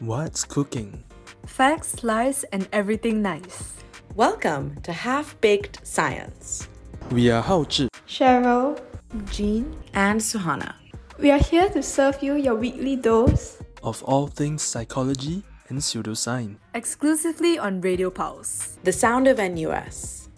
What's 0.00 0.44
cooking? 0.44 1.04
Facts, 1.46 2.02
lies, 2.04 2.44
and 2.52 2.68
everything 2.72 3.22
nice. 3.22 3.74
Welcome 4.14 4.80
to 4.82 4.92
Half 4.92 5.40
Baked 5.40 5.86
Science. 5.86 6.68
We 7.10 7.30
are 7.30 7.42
Hao 7.42 7.64
Zhi. 7.64 7.88
Cheryl, 8.06 8.80
Jean, 9.30 9.74
And 9.94 10.20
Suhana. 10.20 10.74
we 11.18 11.30
are 11.30 11.38
here 11.38 11.68
to 11.70 11.82
serve 11.82 12.22
you 12.22 12.34
your 12.34 12.54
weekly 12.54 12.96
dose. 12.96 13.58
of 13.82 14.02
all 14.04 14.26
things 14.26 14.62
psychology 14.62 15.42
and 15.68 15.78
pseudoscience. 15.78 16.56
exclusively 16.74 17.58
on 17.58 17.80
Radio 17.80 18.10
Pulse. 18.10 18.78
The 18.84 18.92
Sound 18.92 19.26
of 19.28 19.38
NUS. 19.38 20.28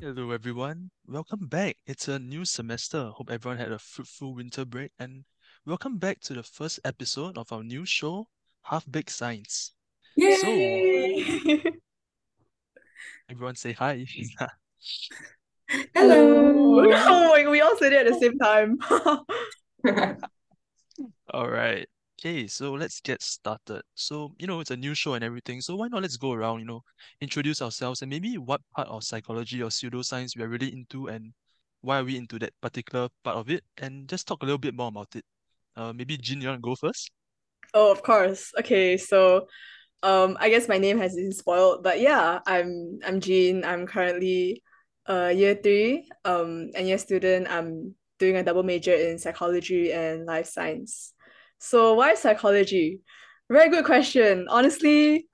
Hello, 0.00 0.30
everyone. 0.30 0.90
Welcome 1.08 1.46
back. 1.46 1.76
It's 1.86 2.06
a 2.08 2.18
new 2.18 2.44
semester. 2.44 3.10
Hope 3.14 3.30
everyone 3.30 3.58
had 3.58 3.72
a 3.72 3.78
fruitful 3.78 4.34
winter 4.34 4.64
break. 4.64 4.90
And 4.98 5.24
welcome 5.66 5.98
back 5.98 6.20
to 6.20 6.32
the 6.32 6.44
first 6.44 6.78
episode 6.84 7.36
of 7.36 7.52
our 7.52 7.64
new 7.64 7.84
show, 7.84 8.28
Half 8.62 8.88
Baked 8.88 9.10
Science. 9.10 9.72
Yay! 10.16 11.60
Everyone 13.28 13.56
say 13.56 13.72
hi. 13.72 14.06
Hello. 15.94 16.54
Oh 17.08 17.32
my, 17.32 17.50
we 17.50 17.60
all 17.60 17.76
said 17.78 17.92
it 17.92 18.06
at 18.06 18.12
the 18.12 18.20
same 18.20 18.38
time. 18.38 18.78
All 21.34 21.50
right. 21.50 21.88
Okay, 22.20 22.46
so 22.46 22.74
let's 22.74 23.00
get 23.00 23.20
started. 23.20 23.82
So, 23.94 24.34
you 24.38 24.46
know, 24.46 24.60
it's 24.60 24.70
a 24.70 24.76
new 24.76 24.94
show 24.94 25.14
and 25.14 25.24
everything. 25.24 25.60
So 25.60 25.74
why 25.74 25.88
not 25.88 26.02
let's 26.02 26.16
go 26.16 26.32
around, 26.32 26.60
you 26.60 26.66
know, 26.66 26.82
introduce 27.20 27.60
ourselves 27.60 28.02
and 28.02 28.10
maybe 28.10 28.38
what 28.38 28.60
part 28.74 28.86
of 28.86 29.02
psychology 29.02 29.62
or 29.62 29.70
pseudoscience 29.70 30.36
we 30.36 30.44
are 30.44 30.48
really 30.48 30.72
into 30.72 31.08
and 31.08 31.32
why 31.80 31.98
are 31.98 32.04
we 32.04 32.16
into 32.16 32.38
that 32.38 32.52
particular 32.62 33.08
part 33.24 33.36
of 33.36 33.50
it 33.50 33.64
and 33.78 34.08
just 34.08 34.28
talk 34.28 34.42
a 34.42 34.46
little 34.46 34.58
bit 34.58 34.74
more 34.74 34.88
about 34.88 35.08
it. 35.16 35.24
Uh, 35.76 35.92
maybe 35.92 36.16
Jin, 36.16 36.40
you 36.40 36.48
want 36.48 36.58
to 36.58 36.62
go 36.62 36.74
first? 36.74 37.10
oh, 37.74 37.90
of 37.92 38.02
course. 38.02 38.52
Okay, 38.58 38.96
so 38.96 39.46
um 40.02 40.36
I 40.40 40.50
guess 40.50 40.68
my 40.68 40.78
name 40.78 40.98
has 40.98 41.14
been 41.16 41.32
spoiled, 41.32 41.82
but 41.82 42.00
yeah, 42.00 42.40
I'm 42.46 42.98
I'm 43.06 43.20
Jean. 43.20 43.64
I'm 43.64 43.86
currently 43.86 44.62
uh 45.08 45.32
year 45.34 45.54
three, 45.54 46.08
um, 46.24 46.70
and 46.74 46.86
year 46.88 46.98
student. 46.98 47.48
I'm 47.50 47.94
doing 48.18 48.36
a 48.36 48.42
double 48.42 48.62
major 48.62 48.94
in 48.94 49.18
psychology 49.18 49.92
and 49.92 50.26
life 50.26 50.46
science. 50.46 51.12
So 51.58 51.94
why 51.94 52.14
psychology? 52.14 53.00
Very 53.50 53.70
good 53.70 53.84
question. 53.84 54.46
Honestly, 54.50 55.28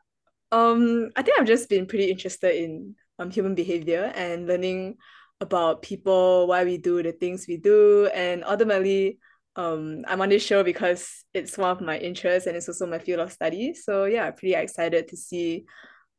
um, 0.53 1.11
I 1.17 1.23
think 1.23 1.39
I've 1.41 1.47
just 1.47 1.69
been 1.69 1.87
pretty 1.87 2.11
interested 2.11 2.55
in 2.57 2.95
um 3.19 3.31
human 3.31 3.55
behavior 3.55 4.13
and 4.15 4.47
learning 4.47 4.97
about 5.41 5.83
people, 5.83 6.47
why 6.47 6.65
we 6.65 6.79
do 6.79 7.03
the 7.03 7.13
things 7.13 7.47
we 7.49 7.57
do, 7.57 8.07
and 8.15 8.45
ultimately, 8.45 9.19
um, 9.57 10.05
I'm 10.09 10.21
on 10.21 10.31
this 10.31 10.45
show 10.45 10.63
because 10.63 11.25
it's 11.35 11.59
one 11.59 11.71
of 11.71 11.81
my 11.81 11.99
interests 11.99 12.47
and 12.47 12.57
it's 12.57 12.69
also 12.69 12.87
my 12.87 12.99
field 12.99 13.21
of 13.21 13.33
study. 13.33 13.75
So 13.75 14.05
yeah, 14.05 14.27
I'm 14.27 14.35
pretty 14.35 14.55
excited 14.55 15.09
to 15.09 15.17
see 15.17 15.65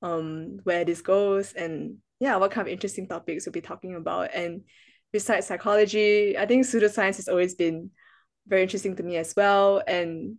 um 0.02 0.60
where 0.64 0.84
this 0.84 1.02
goes 1.02 1.54
and 1.54 1.98
yeah, 2.20 2.36
what 2.36 2.52
kind 2.52 2.68
of 2.68 2.72
interesting 2.72 3.08
topics 3.08 3.46
we'll 3.46 3.54
be 3.54 3.62
talking 3.62 3.96
about. 3.96 4.34
And 4.34 4.62
besides 5.12 5.48
psychology, 5.48 6.38
I 6.38 6.46
think 6.46 6.66
pseudoscience 6.66 7.18
has 7.18 7.28
always 7.28 7.56
been 7.56 7.92
very 8.48 8.64
interesting 8.64 8.96
to 8.96 9.04
me 9.04 9.18
as 9.18 9.34
well. 9.36 9.82
And 9.88 10.38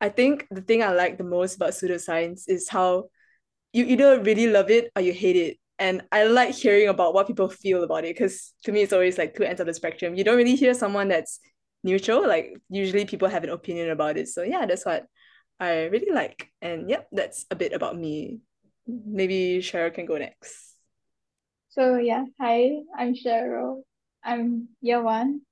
I 0.00 0.08
think 0.08 0.46
the 0.50 0.62
thing 0.62 0.82
I 0.82 0.92
like 0.92 1.18
the 1.18 1.24
most 1.24 1.56
about 1.56 1.70
pseudoscience 1.70 2.44
is 2.48 2.68
how 2.68 3.10
you 3.72 3.84
either 3.84 4.20
really 4.20 4.48
love 4.48 4.70
it 4.70 4.90
or 4.96 5.02
you 5.02 5.12
hate 5.12 5.36
it. 5.36 5.58
And 5.78 6.02
I 6.10 6.24
like 6.24 6.54
hearing 6.54 6.88
about 6.88 7.14
what 7.14 7.26
people 7.26 7.48
feel 7.48 7.84
about 7.84 8.04
it 8.04 8.14
because 8.14 8.52
to 8.64 8.72
me, 8.72 8.82
it's 8.82 8.92
always 8.92 9.16
like 9.16 9.34
two 9.34 9.44
ends 9.44 9.60
of 9.60 9.66
the 9.66 9.74
spectrum. 9.74 10.14
You 10.14 10.24
don't 10.24 10.36
really 10.36 10.56
hear 10.56 10.74
someone 10.74 11.08
that's 11.08 11.40
neutral. 11.82 12.26
Like 12.26 12.56
usually 12.68 13.04
people 13.04 13.28
have 13.28 13.44
an 13.44 13.50
opinion 13.50 13.90
about 13.90 14.16
it. 14.16 14.28
So 14.28 14.42
yeah, 14.42 14.66
that's 14.66 14.84
what 14.84 15.06
I 15.58 15.84
really 15.84 16.12
like. 16.12 16.50
And 16.62 16.88
yep, 16.88 17.08
that's 17.12 17.46
a 17.50 17.56
bit 17.56 17.72
about 17.72 17.96
me. 17.96 18.40
Maybe 18.86 19.58
Cheryl 19.62 19.94
can 19.94 20.06
go 20.06 20.16
next. 20.16 20.74
So 21.70 21.96
yeah, 21.96 22.24
hi, 22.40 22.82
I'm 22.96 23.14
Cheryl. 23.14 23.82
I'm 24.24 24.68
year 24.80 25.02
one, 25.02 25.42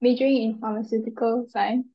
majoring 0.00 0.42
in 0.42 0.58
pharmaceutical 0.58 1.46
science. 1.48 1.86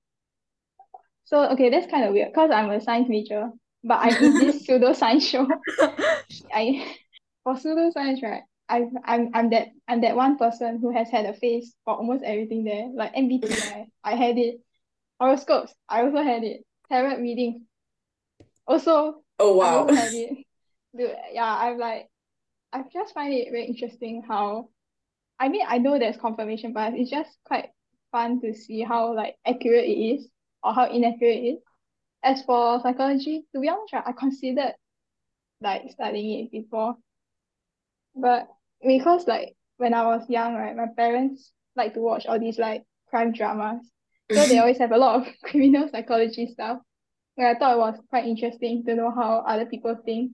So 1.25 1.49
okay, 1.51 1.69
that's 1.69 1.91
kind 1.91 2.05
of 2.05 2.13
weird 2.13 2.29
because 2.33 2.51
I'm 2.51 2.69
a 2.69 2.81
science 2.81 3.09
major, 3.09 3.51
but 3.83 3.99
I'm 4.01 4.23
in 4.23 4.33
this 4.39 4.63
pseudoscience 4.67 5.23
show. 5.23 5.47
I 6.53 6.95
for 7.43 7.55
pseudoscience, 7.55 8.23
right? 8.23 8.43
I 8.69 8.85
I'm 9.05 9.31
I'm 9.33 9.49
that 9.51 9.69
I'm 9.87 10.01
that 10.01 10.15
one 10.15 10.37
person 10.37 10.79
who 10.81 10.91
has 10.91 11.09
had 11.09 11.25
a 11.25 11.33
phase 11.33 11.73
for 11.85 11.95
almost 11.95 12.23
everything 12.23 12.63
there. 12.63 12.89
Like 12.93 13.13
MBTI, 13.15 13.87
I 14.03 14.15
had 14.15 14.37
it. 14.37 14.61
Horoscopes, 15.19 15.73
I 15.89 16.03
also 16.03 16.23
had 16.23 16.43
it. 16.43 16.65
Tarot 16.89 17.17
reading, 17.19 17.65
also 18.67 19.23
Oh, 19.39 19.55
I 19.59 19.69
wow. 19.69 19.87
also 19.87 19.93
had 19.93 20.13
it. 20.13 20.37
Dude, 20.97 21.15
yeah, 21.33 21.57
I'm 21.59 21.77
like, 21.77 22.07
I 22.73 22.83
just 22.93 23.13
find 23.13 23.33
it 23.33 23.49
very 23.51 23.65
interesting 23.65 24.23
how, 24.27 24.69
I 25.39 25.49
mean, 25.49 25.65
I 25.67 25.77
know 25.79 25.99
there's 25.99 26.17
confirmation 26.17 26.73
bias. 26.73 26.95
It's 26.97 27.11
just 27.11 27.37
quite 27.45 27.69
fun 28.11 28.41
to 28.41 28.53
see 28.53 28.83
how 28.83 29.15
like 29.15 29.35
accurate 29.45 29.85
it 29.85 29.91
is 29.91 30.29
or 30.63 30.73
how 30.73 30.89
inaccurate 30.89 31.37
it 31.37 31.47
is. 31.55 31.59
As 32.23 32.43
for 32.43 32.79
psychology, 32.81 33.45
to 33.53 33.61
be 33.61 33.69
honest, 33.69 33.93
I 33.93 34.11
considered 34.13 34.75
like 35.61 35.83
studying 35.91 36.45
it 36.45 36.51
before, 36.51 36.97
but 38.15 38.47
because 38.85 39.27
like 39.27 39.55
when 39.77 39.93
I 39.93 40.03
was 40.03 40.29
young, 40.29 40.55
right, 40.55 40.75
my 40.75 40.87
parents 40.95 41.51
like 41.75 41.93
to 41.93 41.99
watch 41.99 42.25
all 42.25 42.39
these 42.39 42.57
like 42.57 42.83
crime 43.09 43.31
dramas, 43.31 43.83
so 44.31 44.45
they 44.45 44.55
mm. 44.55 44.61
always 44.61 44.77
have 44.79 44.91
a 44.91 44.97
lot 44.97 45.21
of 45.21 45.33
criminal 45.43 45.87
psychology 45.91 46.47
stuff. 46.47 46.79
And 47.37 47.47
I 47.47 47.53
thought 47.53 47.73
it 47.73 47.79
was 47.79 47.99
quite 48.09 48.25
interesting 48.25 48.83
to 48.85 48.95
know 48.95 49.11
how 49.11 49.43
other 49.47 49.65
people 49.65 49.95
think. 50.03 50.31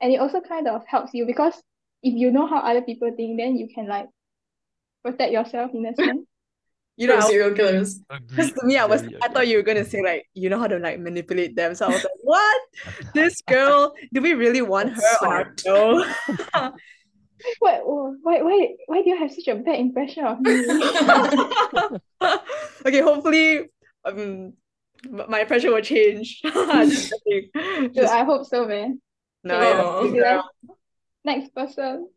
And 0.00 0.12
it 0.12 0.16
also 0.16 0.40
kind 0.40 0.66
of 0.66 0.82
helps 0.86 1.14
you 1.14 1.24
because 1.24 1.54
if 2.02 2.14
you 2.14 2.32
know 2.32 2.48
how 2.48 2.58
other 2.58 2.82
people 2.82 3.12
think, 3.16 3.38
then 3.38 3.56
you 3.56 3.68
can 3.72 3.86
like 3.86 4.06
protect 5.04 5.32
yourself 5.32 5.70
in 5.72 5.86
a 5.86 5.94
sense. 5.96 6.26
You 6.96 7.06
know, 7.06 7.16
I 7.16 7.20
serial 7.20 7.52
killers. 7.52 8.00
because 8.28 8.52
to 8.52 8.66
me, 8.66 8.76
I 8.76 8.84
was 8.84 9.00
Very 9.00 9.16
I 9.22 9.28
thought 9.28 9.48
you 9.48 9.56
were 9.56 9.62
gonna 9.62 9.84
say 9.84 10.02
like 10.02 10.26
you 10.34 10.50
know 10.50 10.58
how 10.58 10.66
to 10.66 10.78
like 10.78 11.00
manipulate 11.00 11.56
them. 11.56 11.74
So 11.74 11.86
I 11.86 11.88
was 11.88 12.04
like, 12.04 12.12
what? 12.22 12.62
This 13.14 13.40
girl, 13.48 13.94
do 14.12 14.20
we 14.20 14.34
really 14.34 14.60
want 14.60 14.90
her 14.90 15.02
on 15.22 15.32
our 15.32 15.54
smart. 15.56 16.74
Why, 17.58 17.78
why, 17.82 18.42
why, 18.42 18.68
why 18.86 19.02
do 19.02 19.10
you 19.10 19.16
have 19.18 19.32
such 19.32 19.48
a 19.48 19.54
bad 19.56 19.78
impression 19.80 20.24
of 20.24 20.40
me? 20.40 20.52
okay, 22.86 23.00
hopefully, 23.00 23.70
um, 24.04 24.52
my 25.10 25.40
impression 25.40 25.72
will 25.72 25.80
change. 25.80 26.40
Just 26.44 27.14
kidding. 27.28 27.50
Dude, 27.54 27.94
Just- 27.94 28.12
I 28.12 28.24
hope 28.24 28.46
so, 28.46 28.66
man. 28.66 29.00
no, 29.44 29.60
yeah, 30.14 30.42
Oh. 30.44 30.78
Next 31.24 31.54
person. 31.54 32.08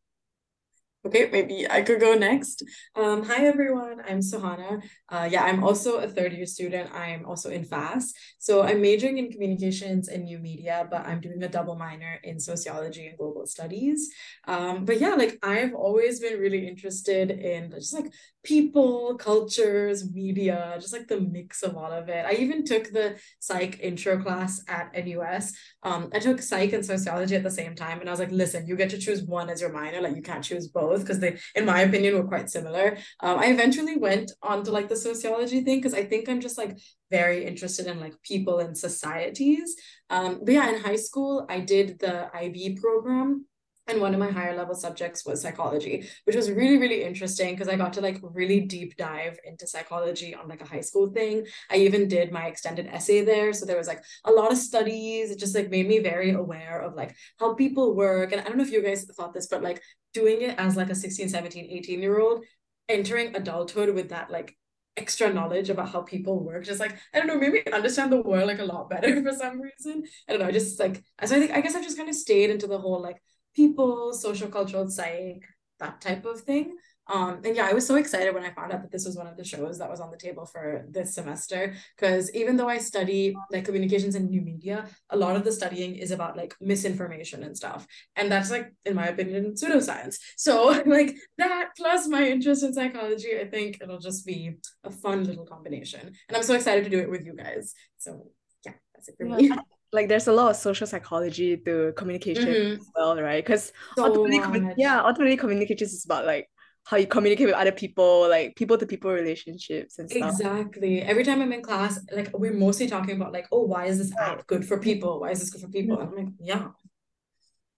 Okay, 1.06 1.30
maybe 1.32 1.70
I 1.70 1.84
could 1.84 2.00
go 2.00 2.16
next. 2.16 2.64
Um, 2.96 3.24
hi 3.24 3.46
everyone, 3.46 4.02
I'm 4.10 4.22
Suhana. 4.22 4.82
Uh, 5.08 5.30
yeah, 5.30 5.44
I'm 5.44 5.64
also 5.64 5.98
a 5.98 6.08
third 6.08 6.34
year 6.34 6.48
student. 6.48 6.90
I'm 6.96 7.28
also 7.28 7.52
in 7.52 7.64
FASS. 7.64 8.12
So 8.40 8.64
I'm 8.64 8.82
majoring 8.82 9.20
in 9.20 9.30
communications 9.30 10.08
and 10.08 10.24
new 10.24 10.40
media, 10.40 10.88
but 10.90 11.06
I'm 11.06 11.22
doing 11.22 11.44
a 11.44 11.48
double 11.48 11.76
minor 11.76 12.20
in 12.24 12.40
sociology 12.40 13.06
and 13.06 13.20
global 13.20 13.46
studies. 13.46 14.10
Um, 14.48 14.84
but 14.84 15.00
yeah, 15.00 15.14
like 15.14 15.38
I've 15.44 15.76
always 15.76 16.20
been 16.20 16.40
really 16.40 16.68
interested 16.68 17.30
in 17.30 17.70
just 17.70 17.94
like 17.94 18.12
people, 18.46 19.16
cultures, 19.18 20.10
media, 20.14 20.78
just 20.80 20.94
like 20.94 21.08
the 21.08 21.20
mix 21.20 21.64
of 21.64 21.76
all 21.76 21.92
of 21.92 22.08
it. 22.08 22.26
I 22.26 22.34
even 22.34 22.64
took 22.64 22.92
the 22.92 23.18
psych 23.40 23.80
intro 23.82 24.22
class 24.22 24.64
at 24.70 24.94
NUS. 24.94 25.54
Um, 25.84 26.10
I 26.14 26.20
took 26.20 26.42
psych 26.42 26.72
and 26.72 26.86
sociology 26.86 27.36
at 27.36 27.44
the 27.44 27.52
same 27.52 27.76
time, 27.76 28.00
and 28.00 28.08
I 28.08 28.14
was 28.14 28.20
like, 28.20 28.32
listen, 28.32 28.68
you 28.68 28.76
get 28.76 28.92
to 28.92 28.98
choose 28.98 29.24
one 29.24 29.50
as 29.50 29.60
your 29.60 29.74
minor, 29.74 30.00
like 30.00 30.16
you 30.16 30.22
can't 30.22 30.44
choose 30.44 30.68
both 30.70 31.02
because 31.02 31.20
they, 31.20 31.38
in 31.56 31.66
my 31.66 31.82
opinion, 31.82 32.16
were 32.16 32.28
quite 32.28 32.50
similar. 32.50 32.98
Um, 33.20 33.40
I 33.40 33.48
eventually 33.48 33.98
went 33.98 34.32
on 34.42 34.64
to 34.64 34.72
like 34.72 34.88
the 34.88 34.96
sociology 34.96 35.62
thing 35.62 35.80
because 35.80 35.94
I 35.94 36.06
think 36.06 36.30
I'm 36.30 36.40
just 36.40 36.58
like 36.58 36.78
very 37.12 37.46
interested 37.46 37.88
in 37.88 38.00
like 38.00 38.14
people 38.24 38.60
and 38.60 38.78
societies. 38.78 39.76
Um, 40.10 40.42
but 40.44 40.54
yeah, 40.54 40.70
in 40.70 40.82
high 40.82 40.96
school, 40.96 41.46
I 41.50 41.60
did 41.60 42.00
the 42.00 42.30
IB 42.36 42.78
program. 42.80 43.46
And 43.88 44.02
one 44.02 44.14
of 44.14 44.20
my 44.20 44.32
higher 44.32 44.58
level 44.58 44.74
subjects 44.74 45.26
was 45.26 45.42
psychology, 45.42 46.08
which 46.24 46.36
was 46.36 46.50
really, 46.50 46.78
really 46.78 47.04
interesting 47.04 47.54
because 47.54 47.68
I 47.68 47.76
got 47.76 47.94
to 47.94 48.02
like 48.02 48.20
really 48.24 48.62
deep 48.62 48.98
dive 48.98 49.38
into 49.44 49.68
psychology 49.68 50.34
on 50.34 50.48
like 50.48 50.62
a 50.62 50.68
high 50.68 50.82
school 50.82 51.12
thing. 51.12 51.46
I 51.70 51.78
even 51.78 52.08
did 52.08 52.32
my 52.32 52.48
extended 52.48 52.88
essay 52.88 53.24
there. 53.24 53.54
So 53.54 53.66
there 53.66 53.78
was 53.78 53.88
like 53.88 54.02
a 54.24 54.32
lot 54.32 54.52
of 54.52 54.58
studies. 54.58 55.30
It 55.30 55.38
just 55.38 55.54
like 55.54 55.70
made 55.70 55.88
me 55.88 56.00
very 56.00 56.32
aware 56.32 56.80
of 56.80 56.96
like 56.96 57.16
how 57.40 57.54
people 57.54 57.96
work. 57.96 58.32
And 58.32 58.42
I 58.42 58.46
don't 58.46 58.58
know 58.58 58.64
if 58.64 58.72
you 58.72 58.82
guys 58.82 59.06
thought 59.06 59.34
this, 59.34 59.48
but 59.48 59.62
like 59.62 59.82
doing 60.14 60.42
it 60.42 60.56
as 60.58 60.76
like 60.76 60.90
a 60.90 60.96
16, 60.96 61.30
17, 61.30 61.68
18 61.70 62.02
year 62.02 62.20
old, 62.20 62.44
entering 62.90 63.36
adulthood 63.36 63.94
with 63.94 64.10
that 64.10 64.32
like 64.32 64.56
extra 64.98 65.32
knowledge 65.32 65.70
about 65.70 65.90
how 65.90 66.02
people 66.02 66.42
work 66.42 66.64
just 66.64 66.80
like 66.80 66.98
i 67.14 67.18
don't 67.18 67.28
know 67.28 67.38
maybe 67.38 67.62
understand 67.74 68.10
the 68.12 68.22
world 68.22 68.48
like 68.48 68.60
a 68.60 68.64
lot 68.64 68.90
better 68.90 69.22
for 69.24 69.34
some 69.34 69.60
reason 69.60 70.04
i 70.30 70.32
don't 70.32 70.42
know 70.42 70.52
just 70.52 70.80
like 70.80 71.04
so 71.26 71.36
i 71.36 71.40
think 71.40 71.52
i 71.52 71.60
guess 71.60 71.76
i've 71.76 71.84
just 71.84 71.98
kind 71.98 72.08
of 72.08 72.16
stayed 72.16 72.50
into 72.50 72.66
the 72.66 72.78
whole 72.78 73.02
like 73.02 73.22
people 73.56 74.14
social 74.14 74.50
cultural 74.50 74.90
psych 74.90 75.44
that 75.80 76.02
type 76.02 76.26
of 76.26 76.42
thing 76.42 76.76
Um, 77.08 77.42
and 77.46 77.56
yeah, 77.56 77.68
I 77.70 77.74
was 77.74 77.86
so 77.86 77.98
excited 77.98 78.34
when 78.34 78.44
I 78.44 78.50
found 78.50 78.72
out 78.74 78.82
that 78.82 78.92
this 78.92 79.06
was 79.06 79.16
one 79.16 79.28
of 79.28 79.38
the 79.38 79.44
shows 79.44 79.78
that 79.78 79.92
was 79.92 80.00
on 80.00 80.10
the 80.10 80.18
table 80.18 80.46
for 80.46 80.86
this 80.90 81.14
semester. 81.14 81.76
Because 81.96 82.34
even 82.34 82.58
though 82.58 82.68
I 82.68 82.80
study 82.80 83.36
like 83.52 83.66
communications 83.66 84.16
and 84.16 84.28
new 84.28 84.42
media, 84.42 84.90
a 85.10 85.18
lot 85.18 85.36
of 85.36 85.44
the 85.44 85.52
studying 85.52 85.96
is 85.96 86.10
about 86.10 86.36
like 86.36 86.56
misinformation 86.60 87.44
and 87.44 87.56
stuff. 87.56 87.86
And 88.16 88.32
that's 88.32 88.50
like, 88.50 88.74
in 88.86 88.96
my 88.96 89.08
opinion, 89.08 89.54
pseudoscience. 89.54 90.18
So 90.36 90.82
like 90.98 91.16
that 91.38 91.70
plus 91.78 92.08
my 92.08 92.24
interest 92.26 92.64
in 92.64 92.74
psychology, 92.74 93.40
I 93.40 93.46
think 93.46 93.78
it'll 93.82 94.00
just 94.00 94.26
be 94.26 94.56
a 94.84 94.90
fun 94.90 95.24
little 95.26 95.46
combination. 95.46 96.02
And 96.28 96.36
I'm 96.36 96.44
so 96.44 96.56
excited 96.56 96.84
to 96.86 96.90
do 96.90 97.00
it 97.00 97.10
with 97.10 97.24
you 97.26 97.36
guys. 97.36 97.74
So 97.98 98.32
yeah, 98.66 98.74
that's 98.94 99.10
it 99.10 99.16
for 99.18 99.26
me. 99.26 99.52
Like 99.96 100.08
there's 100.10 100.28
a 100.28 100.34
lot 100.34 100.52
of 100.52 100.56
social 100.56 100.86
psychology 100.86 101.58
to 101.58 101.94
communication 101.98 102.48
Mhm. 102.54 102.78
as 102.78 102.92
well, 102.96 103.22
right? 103.22 103.44
Because 103.44 103.72
So 103.96 104.06
ultimately, 104.06 104.74
yeah, 104.78 105.02
ultimately 105.02 105.38
communications 105.38 105.94
is 105.94 106.06
about 106.06 106.26
like 106.26 106.50
how 106.86 106.98
you 106.98 107.08
communicate 107.08 107.48
with 107.48 107.56
other 107.56 107.72
people, 107.72 108.30
like 108.30 108.56
people 108.56 108.78
to 108.78 108.86
people 108.86 109.12
relationships 109.12 109.98
and 109.98 110.10
stuff. 110.10 110.30
Exactly. 110.32 111.02
Every 111.02 111.24
time 111.24 111.42
I'm 111.42 111.52
in 111.52 111.64
class, 111.64 112.00
like 112.12 112.30
we're 112.38 112.54
mostly 112.54 112.88
talking 112.88 113.16
about 113.16 113.34
like, 113.34 113.48
oh, 113.52 113.64
why 113.64 113.86
is 113.86 113.98
this 113.98 114.16
app 114.18 114.46
good 114.46 114.68
for 114.68 114.78
people? 114.80 115.20
Why 115.22 115.32
is 115.32 115.40
this 115.40 115.50
good 115.50 115.62
for 115.62 115.70
people? 115.70 115.98
And 116.00 116.10
I'm 116.10 116.16
like, 116.16 116.34
yeah. 116.40 116.68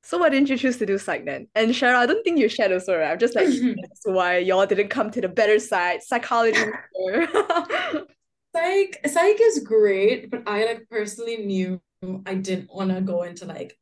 So 0.04 0.18
why 0.18 0.30
didn't 0.30 0.50
you 0.50 0.58
choose 0.58 0.78
to 0.78 0.86
do 0.86 0.98
psych 0.98 1.25
then? 1.25 1.48
And 1.56 1.72
Cheryl, 1.72 1.96
I 1.96 2.06
don't 2.06 2.24
think 2.24 2.40
you 2.40 2.48
shared 2.50 2.72
also, 2.72 2.98
right? 2.98 3.12
I'm 3.12 3.19
just 3.19 3.36
like 3.36 3.48
that's 3.81 4.02
why 4.06 4.38
y'all 4.38 4.66
didn't 4.66 4.90
come 4.90 5.10
to 5.12 5.22
the 5.22 5.28
better 5.30 5.60
side, 5.60 6.02
psychology. 6.04 6.60
Psych, 8.56 9.00
psych 9.06 9.40
is 9.40 9.60
great, 9.60 10.31
but 10.31 10.42
I 10.48 10.66
like 10.66 10.90
personally 10.90 11.46
knew 11.46 11.80
I 12.25 12.35
didn't 12.35 12.73
want 12.73 12.91
to 12.91 13.01
go 13.01 13.23
into 13.23 13.45
like 13.45 13.77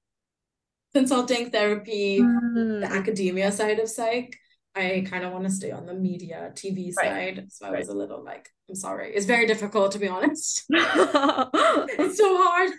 consulting 0.93 1.51
therapy, 1.51 2.19
Mm, 2.19 2.81
the 2.81 2.87
academia 2.91 3.51
side 3.51 3.79
of 3.79 3.89
psych. 3.89 4.37
I 4.75 5.05
kind 5.09 5.23
of 5.23 5.31
want 5.31 5.45
to 5.45 5.49
stay 5.49 5.71
on 5.71 5.85
the 5.85 5.93
media, 5.93 6.51
TV 6.55 6.93
Right. 6.97 7.35
side. 7.37 7.51
So 7.51 7.65
I 7.65 7.71
Right. 7.71 7.79
was 7.79 7.89
a 7.89 7.93
little 7.93 8.23
like, 8.23 8.49
I'm 8.69 8.75
sorry. 8.75 9.13
It's 9.15 9.25
very 9.25 9.47
difficult 9.47 9.91
to 9.93 9.99
be 9.99 10.07
honest. 10.07 10.65
It's 10.71 12.17
so 12.17 12.37
hard. 12.37 12.71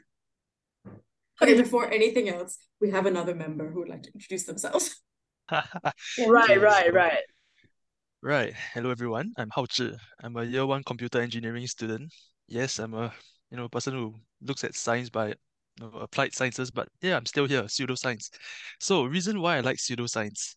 Okay, 1.42 1.54
before 1.54 1.90
anything 1.92 2.28
else, 2.28 2.58
we 2.80 2.90
have 2.90 3.04
another 3.06 3.34
member 3.34 3.68
who 3.70 3.80
would 3.80 3.88
like 3.88 4.02
to 4.04 4.12
introduce 4.14 4.44
themselves. 4.44 4.96
right, 5.50 6.60
right, 6.60 6.92
right. 6.92 7.24
Right. 8.22 8.54
Hello 8.74 8.90
everyone. 8.90 9.32
I'm 9.36 9.50
Hao 9.54 9.66
Zhi. 9.66 9.96
I'm 10.22 10.36
a 10.36 10.44
year 10.44 10.66
one 10.66 10.82
computer 10.82 11.20
engineering 11.20 11.66
student. 11.66 12.12
Yes, 12.48 12.78
I'm 12.78 12.94
a 12.94 13.12
you 13.50 13.56
know 13.56 13.64
a 13.64 13.68
person 13.68 13.94
who 13.94 14.14
looks 14.42 14.64
at 14.64 14.74
science 14.74 15.10
by 15.10 15.28
you 15.28 15.34
know, 15.80 15.88
applied 16.00 16.34
sciences, 16.34 16.70
but 16.70 16.88
yeah, 17.02 17.16
I'm 17.16 17.26
still 17.26 17.46
here, 17.46 17.62
pseudoscience. 17.64 18.30
So 18.80 19.04
reason 19.04 19.40
why 19.40 19.56
I 19.56 19.60
like 19.60 19.76
pseudoscience. 19.78 20.54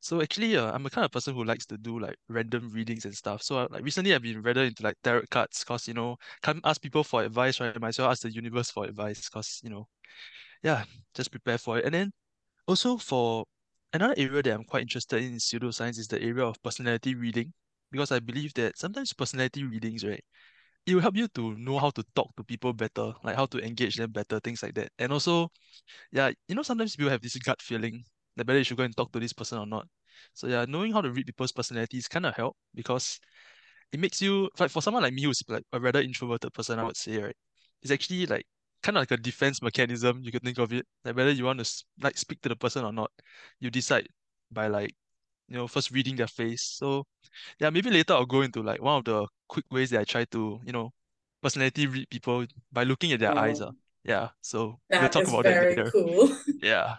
So 0.00 0.20
actually, 0.20 0.56
uh, 0.56 0.72
I'm 0.72 0.84
a 0.86 0.90
kind 0.90 1.04
of 1.04 1.12
person 1.12 1.34
who 1.34 1.44
likes 1.44 1.64
to 1.66 1.78
do 1.78 2.00
like 2.00 2.16
random 2.28 2.70
readings 2.70 3.04
and 3.04 3.14
stuff. 3.14 3.42
So 3.42 3.58
uh, 3.58 3.68
like 3.70 3.84
recently, 3.84 4.14
I've 4.14 4.22
been 4.22 4.42
rather 4.42 4.64
into 4.64 4.82
like 4.82 4.96
tarot 5.02 5.22
cards, 5.30 5.62
cause 5.64 5.86
you 5.86 5.94
know 5.94 6.16
can't 6.42 6.60
ask 6.64 6.80
people 6.82 7.04
for 7.04 7.22
advice, 7.22 7.60
right? 7.60 7.72
I 7.74 7.78
might 7.78 7.90
as 7.90 7.98
well 7.98 8.10
ask 8.10 8.22
the 8.22 8.32
universe 8.32 8.70
for 8.70 8.84
advice, 8.84 9.28
cause 9.28 9.60
you 9.62 9.70
know, 9.70 9.86
yeah, 10.62 10.84
just 11.14 11.30
prepare 11.30 11.58
for 11.58 11.78
it. 11.78 11.84
And 11.84 11.94
then 11.94 12.12
also 12.68 12.98
for 12.98 13.44
another 13.92 14.14
area 14.18 14.42
that 14.42 14.54
I'm 14.54 14.64
quite 14.64 14.82
interested 14.82 15.22
in 15.22 15.32
in 15.34 15.38
pseudoscience 15.38 15.98
is 15.98 16.08
the 16.08 16.22
area 16.22 16.44
of 16.46 16.62
personality 16.62 17.14
reading 17.14 17.52
because 17.92 18.12
I 18.12 18.20
believe 18.20 18.54
that 18.54 18.78
sometimes 18.78 19.12
personality 19.14 19.64
readings, 19.64 20.04
right, 20.06 20.24
it 20.86 20.94
will 20.94 21.02
help 21.02 21.16
you 21.16 21.28
to 21.28 21.54
know 21.58 21.78
how 21.78 21.90
to 21.90 22.04
talk 22.14 22.34
to 22.36 22.44
people 22.44 22.72
better, 22.72 23.12
like 23.24 23.36
how 23.36 23.46
to 23.46 23.58
engage 23.64 23.96
them 23.96 24.10
better, 24.10 24.40
things 24.40 24.62
like 24.62 24.74
that. 24.74 24.90
And 24.98 25.12
also, 25.12 25.50
yeah, 26.12 26.30
you 26.48 26.54
know, 26.54 26.62
sometimes 26.62 26.96
people 26.96 27.10
have 27.10 27.22
this 27.22 27.36
gut 27.38 27.62
feeling 27.62 28.04
that 28.36 28.46
whether 28.46 28.58
you 28.58 28.64
should 28.64 28.76
go 28.76 28.84
and 28.84 28.96
talk 28.96 29.12
to 29.12 29.20
this 29.20 29.32
person 29.32 29.58
or 29.58 29.66
not. 29.66 29.86
So 30.34 30.46
yeah, 30.48 30.64
knowing 30.68 30.92
how 30.92 31.00
to 31.00 31.10
read 31.10 31.26
people's 31.26 31.52
personalities 31.52 32.08
kind 32.08 32.26
of 32.26 32.34
help 32.34 32.56
because 32.74 33.20
it 33.92 34.00
makes 34.00 34.22
you 34.22 34.48
like 34.58 34.70
for 34.70 34.82
someone 34.82 35.02
like 35.02 35.14
me 35.14 35.22
who's 35.24 35.42
like 35.48 35.64
a 35.72 35.80
rather 35.80 36.00
introverted 36.00 36.52
person, 36.52 36.78
I 36.78 36.84
would 36.84 36.96
say, 36.96 37.22
right? 37.22 37.36
It's 37.82 37.92
actually 37.92 38.26
like 38.26 38.46
kind 38.82 38.96
of 38.96 39.02
like 39.02 39.10
a 39.12 39.16
defense 39.16 39.62
mechanism, 39.62 40.20
you 40.22 40.32
could 40.32 40.42
think 40.42 40.58
of 40.58 40.72
it. 40.72 40.86
Like 41.04 41.16
whether 41.16 41.30
you 41.30 41.44
want 41.44 41.64
to 41.64 41.84
like 42.02 42.18
speak 42.18 42.40
to 42.42 42.48
the 42.48 42.56
person 42.56 42.84
or 42.84 42.92
not, 42.92 43.10
you 43.60 43.70
decide 43.70 44.06
by 44.50 44.68
like, 44.68 44.94
you 45.52 45.58
know, 45.58 45.68
first 45.68 45.92
reading 45.92 46.16
their 46.16 46.28
face. 46.28 46.62
So 46.64 47.04
yeah, 47.60 47.70
maybe 47.70 47.90
later 47.90 48.14
I'll 48.14 48.26
go 48.26 48.42
into 48.42 48.62
like 48.62 48.82
one 48.82 48.98
of 48.98 49.04
the 49.04 49.26
quick 49.48 49.66
ways 49.70 49.90
that 49.90 50.00
I 50.00 50.04
try 50.04 50.24
to, 50.26 50.60
you 50.66 50.72
know, 50.72 50.92
personality 51.42 51.86
read 51.88 52.10
people 52.10 52.46
by 52.72 52.84
looking 52.84 53.12
at 53.12 53.20
their 53.20 53.38
eyes. 53.38 53.60
Wow. 53.60 53.68
Uh. 53.68 53.72
Yeah. 54.04 54.28
So 54.42 54.80
we'll 54.98 55.10
talk 55.10 55.28
about 55.28 55.44
that 55.44 55.54
very 55.54 55.76
later. 55.76 55.92
cool. 55.92 56.36
Yeah. 56.62 56.96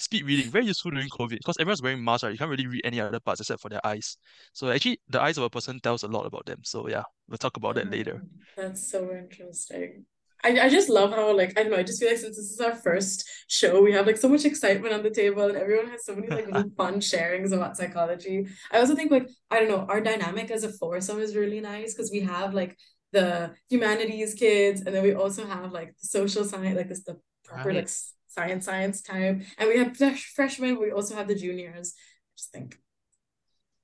Speed 0.00 0.24
reading, 0.26 0.50
very 0.50 0.66
useful 0.66 0.92
during 0.92 1.08
COVID 1.08 1.38
because 1.38 1.56
everyone's 1.58 1.82
wearing 1.82 2.04
masks, 2.04 2.24
right? 2.24 2.32
You 2.32 2.38
can't 2.38 2.50
really 2.50 2.66
read 2.68 2.82
any 2.84 3.00
other 3.00 3.20
parts 3.20 3.40
except 3.40 3.60
for 3.62 3.68
their 3.68 3.84
eyes. 3.86 4.16
So 4.52 4.70
actually, 4.70 5.00
the 5.08 5.20
eyes 5.20 5.38
of 5.38 5.44
a 5.44 5.50
person 5.50 5.80
tells 5.80 6.04
a 6.04 6.08
lot 6.08 6.26
about 6.26 6.46
them. 6.46 6.60
So 6.64 6.88
yeah, 6.88 7.02
we'll 7.28 7.38
talk 7.38 7.56
about 7.56 7.74
that 7.76 7.90
later. 7.90 8.22
Oh, 8.22 8.28
That's 8.56 8.90
so 8.90 9.12
interesting. 9.12 10.06
I, 10.44 10.60
I 10.60 10.68
just 10.68 10.88
love 10.88 11.10
how 11.12 11.36
like 11.36 11.58
I 11.58 11.62
don't 11.62 11.72
know, 11.72 11.78
I 11.78 11.82
just 11.82 12.00
feel 12.00 12.08
like 12.08 12.18
since 12.18 12.36
this 12.36 12.50
is 12.50 12.60
our 12.60 12.74
first 12.74 13.28
show, 13.48 13.82
we 13.82 13.92
have 13.92 14.06
like 14.06 14.16
so 14.16 14.28
much 14.28 14.44
excitement 14.44 14.94
on 14.94 15.02
the 15.02 15.10
table 15.10 15.42
and 15.42 15.56
everyone 15.56 15.88
has 15.88 16.04
so 16.04 16.14
many 16.14 16.30
like 16.30 16.46
little 16.46 16.70
fun 16.76 17.00
sharings 17.00 17.52
about 17.52 17.76
psychology. 17.76 18.46
I 18.70 18.78
also 18.78 18.94
think 18.94 19.10
like 19.10 19.28
I 19.50 19.58
don't 19.60 19.68
know, 19.68 19.86
our 19.88 20.00
dynamic 20.00 20.50
as 20.50 20.62
a 20.64 20.72
foursome 20.72 21.18
is 21.20 21.34
really 21.36 21.60
nice 21.60 21.94
because 21.94 22.10
we 22.10 22.20
have 22.20 22.54
like 22.54 22.76
the 23.12 23.54
humanities 23.70 24.34
kids 24.34 24.82
and 24.82 24.94
then 24.94 25.02
we 25.02 25.14
also 25.14 25.46
have 25.46 25.72
like 25.72 25.88
the 25.88 26.06
social 26.06 26.44
science, 26.44 26.76
like 26.76 26.88
this 26.88 27.02
the 27.04 27.18
proper 27.44 27.68
Right. 27.68 27.76
like 27.76 27.88
science 28.28 28.64
science 28.66 29.02
time. 29.02 29.42
And 29.58 29.68
we 29.68 29.78
have 29.78 29.96
fresh 29.96 30.32
freshmen, 30.36 30.78
we 30.78 30.92
also 30.92 31.16
have 31.16 31.26
the 31.28 31.34
juniors. 31.34 31.94
I 31.96 32.30
just 32.36 32.52
think 32.52 32.78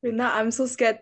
Wait, 0.02 0.14
now 0.14 0.34
I'm 0.34 0.50
so 0.50 0.66
scared 0.66 0.98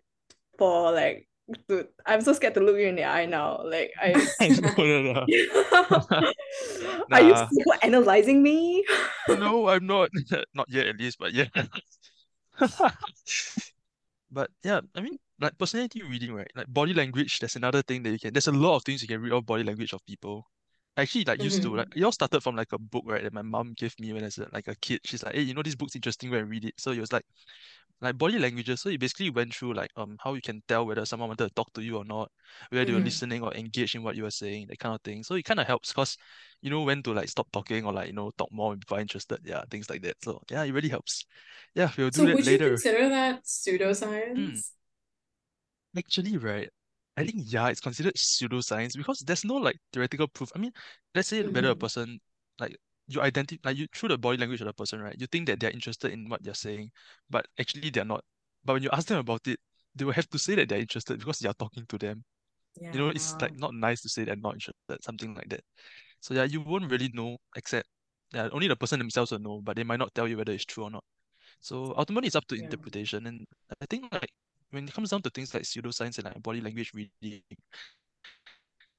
for 0.58 0.92
like 0.92 1.28
to, 1.68 1.88
I'm 2.06 2.20
so 2.20 2.32
scared 2.32 2.54
to 2.54 2.60
look 2.60 2.76
you 2.76 2.86
in 2.88 2.96
the 2.96 3.04
eye 3.04 3.26
now. 3.26 3.62
Like 3.64 3.92
I 4.00 4.12
no, 4.40 4.72
no, 4.76 5.12
no. 5.12 5.26
Are 7.12 7.22
you 7.22 7.34
Nah. 7.34 7.46
still 7.46 7.72
analyzing 7.82 8.42
me? 8.42 8.84
No, 9.28 9.68
I'm 9.68 9.86
not. 9.86 10.10
Not 10.54 10.66
yet, 10.70 10.86
at 10.86 10.98
least, 10.98 11.18
but 11.18 11.32
yeah. 11.32 11.46
But 14.30 14.50
yeah, 14.64 14.80
I 14.94 15.00
mean, 15.00 15.18
like 15.40 15.56
personality 15.58 16.02
reading, 16.02 16.32
right? 16.34 16.50
Like 16.56 16.66
body 16.68 16.94
language, 16.94 17.38
there's 17.38 17.56
another 17.56 17.82
thing 17.82 18.02
that 18.02 18.10
you 18.10 18.18
can, 18.18 18.32
there's 18.32 18.48
a 18.48 18.52
lot 18.52 18.76
of 18.76 18.84
things 18.84 19.02
you 19.02 19.08
can 19.08 19.20
read 19.20 19.32
off 19.32 19.46
body 19.46 19.62
language 19.62 19.92
of 19.92 20.04
people. 20.06 20.46
Actually 20.96 21.24
like 21.24 21.40
used 21.40 21.62
to 21.62 21.74
Mhm. 21.74 21.76
like 21.76 21.88
it 21.96 22.02
all 22.04 22.12
started 22.12 22.42
from 22.42 22.54
like 22.54 22.72
a 22.72 22.78
book, 22.78 23.04
right, 23.06 23.22
that 23.22 23.32
my 23.32 23.40
mom 23.42 23.72
gave 23.78 23.98
me 23.98 24.12
when 24.12 24.22
I 24.22 24.26
was 24.26 24.38
like 24.52 24.68
a 24.68 24.74
kid. 24.76 25.00
She's 25.04 25.22
like, 25.22 25.34
hey, 25.34 25.40
you 25.42 25.54
know, 25.54 25.62
this 25.62 25.74
book's 25.74 25.94
interesting, 25.96 26.30
go 26.30 26.36
and 26.36 26.50
read 26.50 26.66
it. 26.66 26.74
So 26.78 26.90
it 26.92 27.00
was 27.00 27.12
like 27.12 27.24
like 28.00 28.18
body 28.18 28.38
languages. 28.38 28.80
So 28.82 28.90
it 28.90 29.00
basically 29.00 29.30
went 29.30 29.54
through 29.54 29.74
like 29.74 29.90
um 29.96 30.16
how 30.22 30.34
you 30.34 30.42
can 30.42 30.62
tell 30.68 30.86
whether 30.86 31.04
someone 31.06 31.28
wanted 31.30 31.48
to 31.48 31.54
talk 31.54 31.72
to 31.74 31.82
you 31.82 31.98
or 31.98 32.04
not, 32.04 32.30
whether 32.70 32.84
they 32.84 32.92
were 32.92 33.00
Mhm. 33.00 33.02
listening 33.02 33.42
or 33.42 33.54
engaged 33.54 33.94
in 33.96 34.02
what 34.02 34.16
you 34.16 34.24
were 34.24 34.30
saying, 34.32 34.66
that 34.68 34.78
kind 34.80 34.94
of 34.94 35.02
thing. 35.02 35.22
So 35.24 35.34
it 35.36 35.44
kind 35.44 35.60
of 35.60 35.66
helps 35.66 35.90
because 35.92 36.16
you 36.62 36.70
know 36.70 36.82
when 36.82 37.02
to 37.04 37.12
like 37.14 37.28
stop 37.30 37.50
talking 37.52 37.84
or 37.86 37.92
like 37.92 38.08
you 38.08 38.14
know 38.14 38.30
talk 38.38 38.50
more 38.52 38.70
when 38.70 38.80
people 38.80 38.98
are 38.98 39.00
interested. 39.00 39.40
Yeah, 39.44 39.62
things 39.70 39.90
like 39.90 40.02
that. 40.02 40.16
So 40.24 40.42
yeah, 40.50 40.64
it 40.64 40.72
really 40.72 40.90
helps. 40.90 41.24
Yeah, 41.74 41.90
we'll 41.98 42.10
do 42.10 42.20
So 42.20 42.26
that 42.26 42.38
would 42.38 42.50
you 42.50 42.58
later. 42.58 42.60
consider 42.60 43.08
that 43.08 43.44
pseudoscience? 43.44 44.70
Actually, 45.96 46.36
right, 46.36 46.68
I 47.16 47.24
think 47.26 47.44
yeah, 47.52 47.68
it's 47.68 47.80
considered 47.80 48.14
pseudoscience 48.14 48.96
because 48.96 49.20
there's 49.20 49.44
no 49.44 49.56
like 49.56 49.76
theoretical 49.92 50.28
proof. 50.28 50.50
I 50.54 50.58
mean, 50.58 50.72
let's 51.14 51.28
say 51.28 51.42
whether 51.48 51.70
a 51.70 51.76
Mhm. 51.76 51.76
person 51.76 52.20
like 52.58 52.76
you 53.06 53.20
identify 53.20 53.70
like 53.70 53.76
you 53.78 53.86
through 53.94 54.10
the 54.10 54.18
body 54.18 54.38
language 54.38 54.60
of 54.62 54.66
the 54.66 54.72
person, 54.74 55.00
right? 55.00 55.16
You 55.18 55.26
think 55.26 55.46
that 55.48 55.60
they're 55.60 55.70
interested 55.70 56.12
in 56.12 56.28
what 56.28 56.44
you're 56.44 56.54
saying, 56.54 56.90
but 57.28 57.46
actually 57.58 57.90
they're 57.90 58.04
not. 58.04 58.24
But 58.64 58.74
when 58.74 58.82
you 58.82 58.90
ask 58.92 59.08
them 59.08 59.18
about 59.18 59.46
it, 59.46 59.60
they 59.94 60.04
will 60.04 60.12
have 60.12 60.28
to 60.30 60.38
say 60.38 60.54
that 60.56 60.68
they're 60.68 60.80
interested 60.80 61.18
because 61.18 61.42
you're 61.42 61.52
talking 61.54 61.84
to 61.86 61.98
them. 61.98 62.24
Yeah. 62.80 62.92
You 62.92 62.98
know, 63.00 63.08
it's 63.08 63.36
like 63.40 63.52
not 63.56 63.74
nice 63.74 64.02
to 64.02 64.08
say 64.08 64.24
they're 64.24 64.36
not 64.36 64.54
interested, 64.54 65.02
something 65.04 65.34
like 65.34 65.48
that. 65.50 65.62
So 66.20 66.34
yeah, 66.34 66.44
you 66.44 66.60
won't 66.62 66.90
really 66.90 67.10
know 67.14 67.38
except 67.56 67.88
yeah, 68.34 68.48
only 68.52 68.68
the 68.68 68.76
person 68.76 68.98
themselves 69.00 69.32
will 69.32 69.40
know, 69.40 69.60
but 69.62 69.76
they 69.76 69.84
might 69.84 69.98
not 70.00 70.14
tell 70.14 70.28
you 70.28 70.36
whether 70.38 70.52
it's 70.52 70.64
true 70.66 70.84
or 70.84 70.90
not. 70.90 71.04
So 71.60 71.94
ultimately, 71.96 72.28
it's 72.28 72.36
up 72.36 72.46
to 72.48 72.56
Yeah. 72.56 72.62
interpretation, 72.62 73.26
and 73.26 73.46
I 73.82 73.86
think 73.86 74.12
like 74.12 74.30
when 74.72 74.88
it 74.88 74.94
comes 74.94 75.10
down 75.10 75.22
to 75.22 75.30
things 75.30 75.54
like 75.54 75.62
pseudoscience 75.62 76.18
and 76.18 76.24
like 76.24 76.42
body 76.42 76.60
language 76.60 76.92
reading, 76.94 77.42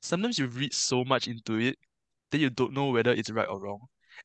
sometimes 0.02 0.40
you 0.40 0.48
read 0.48 0.74
so 0.74 1.04
much 1.04 1.28
into 1.28 1.60
it 1.60 1.78
that 2.32 2.40
you 2.40 2.50
don't 2.50 2.74
know 2.74 2.90
whether 2.90 3.12
it's 3.12 3.30
right 3.30 3.48
or 3.50 3.60
wrong. 3.62 3.80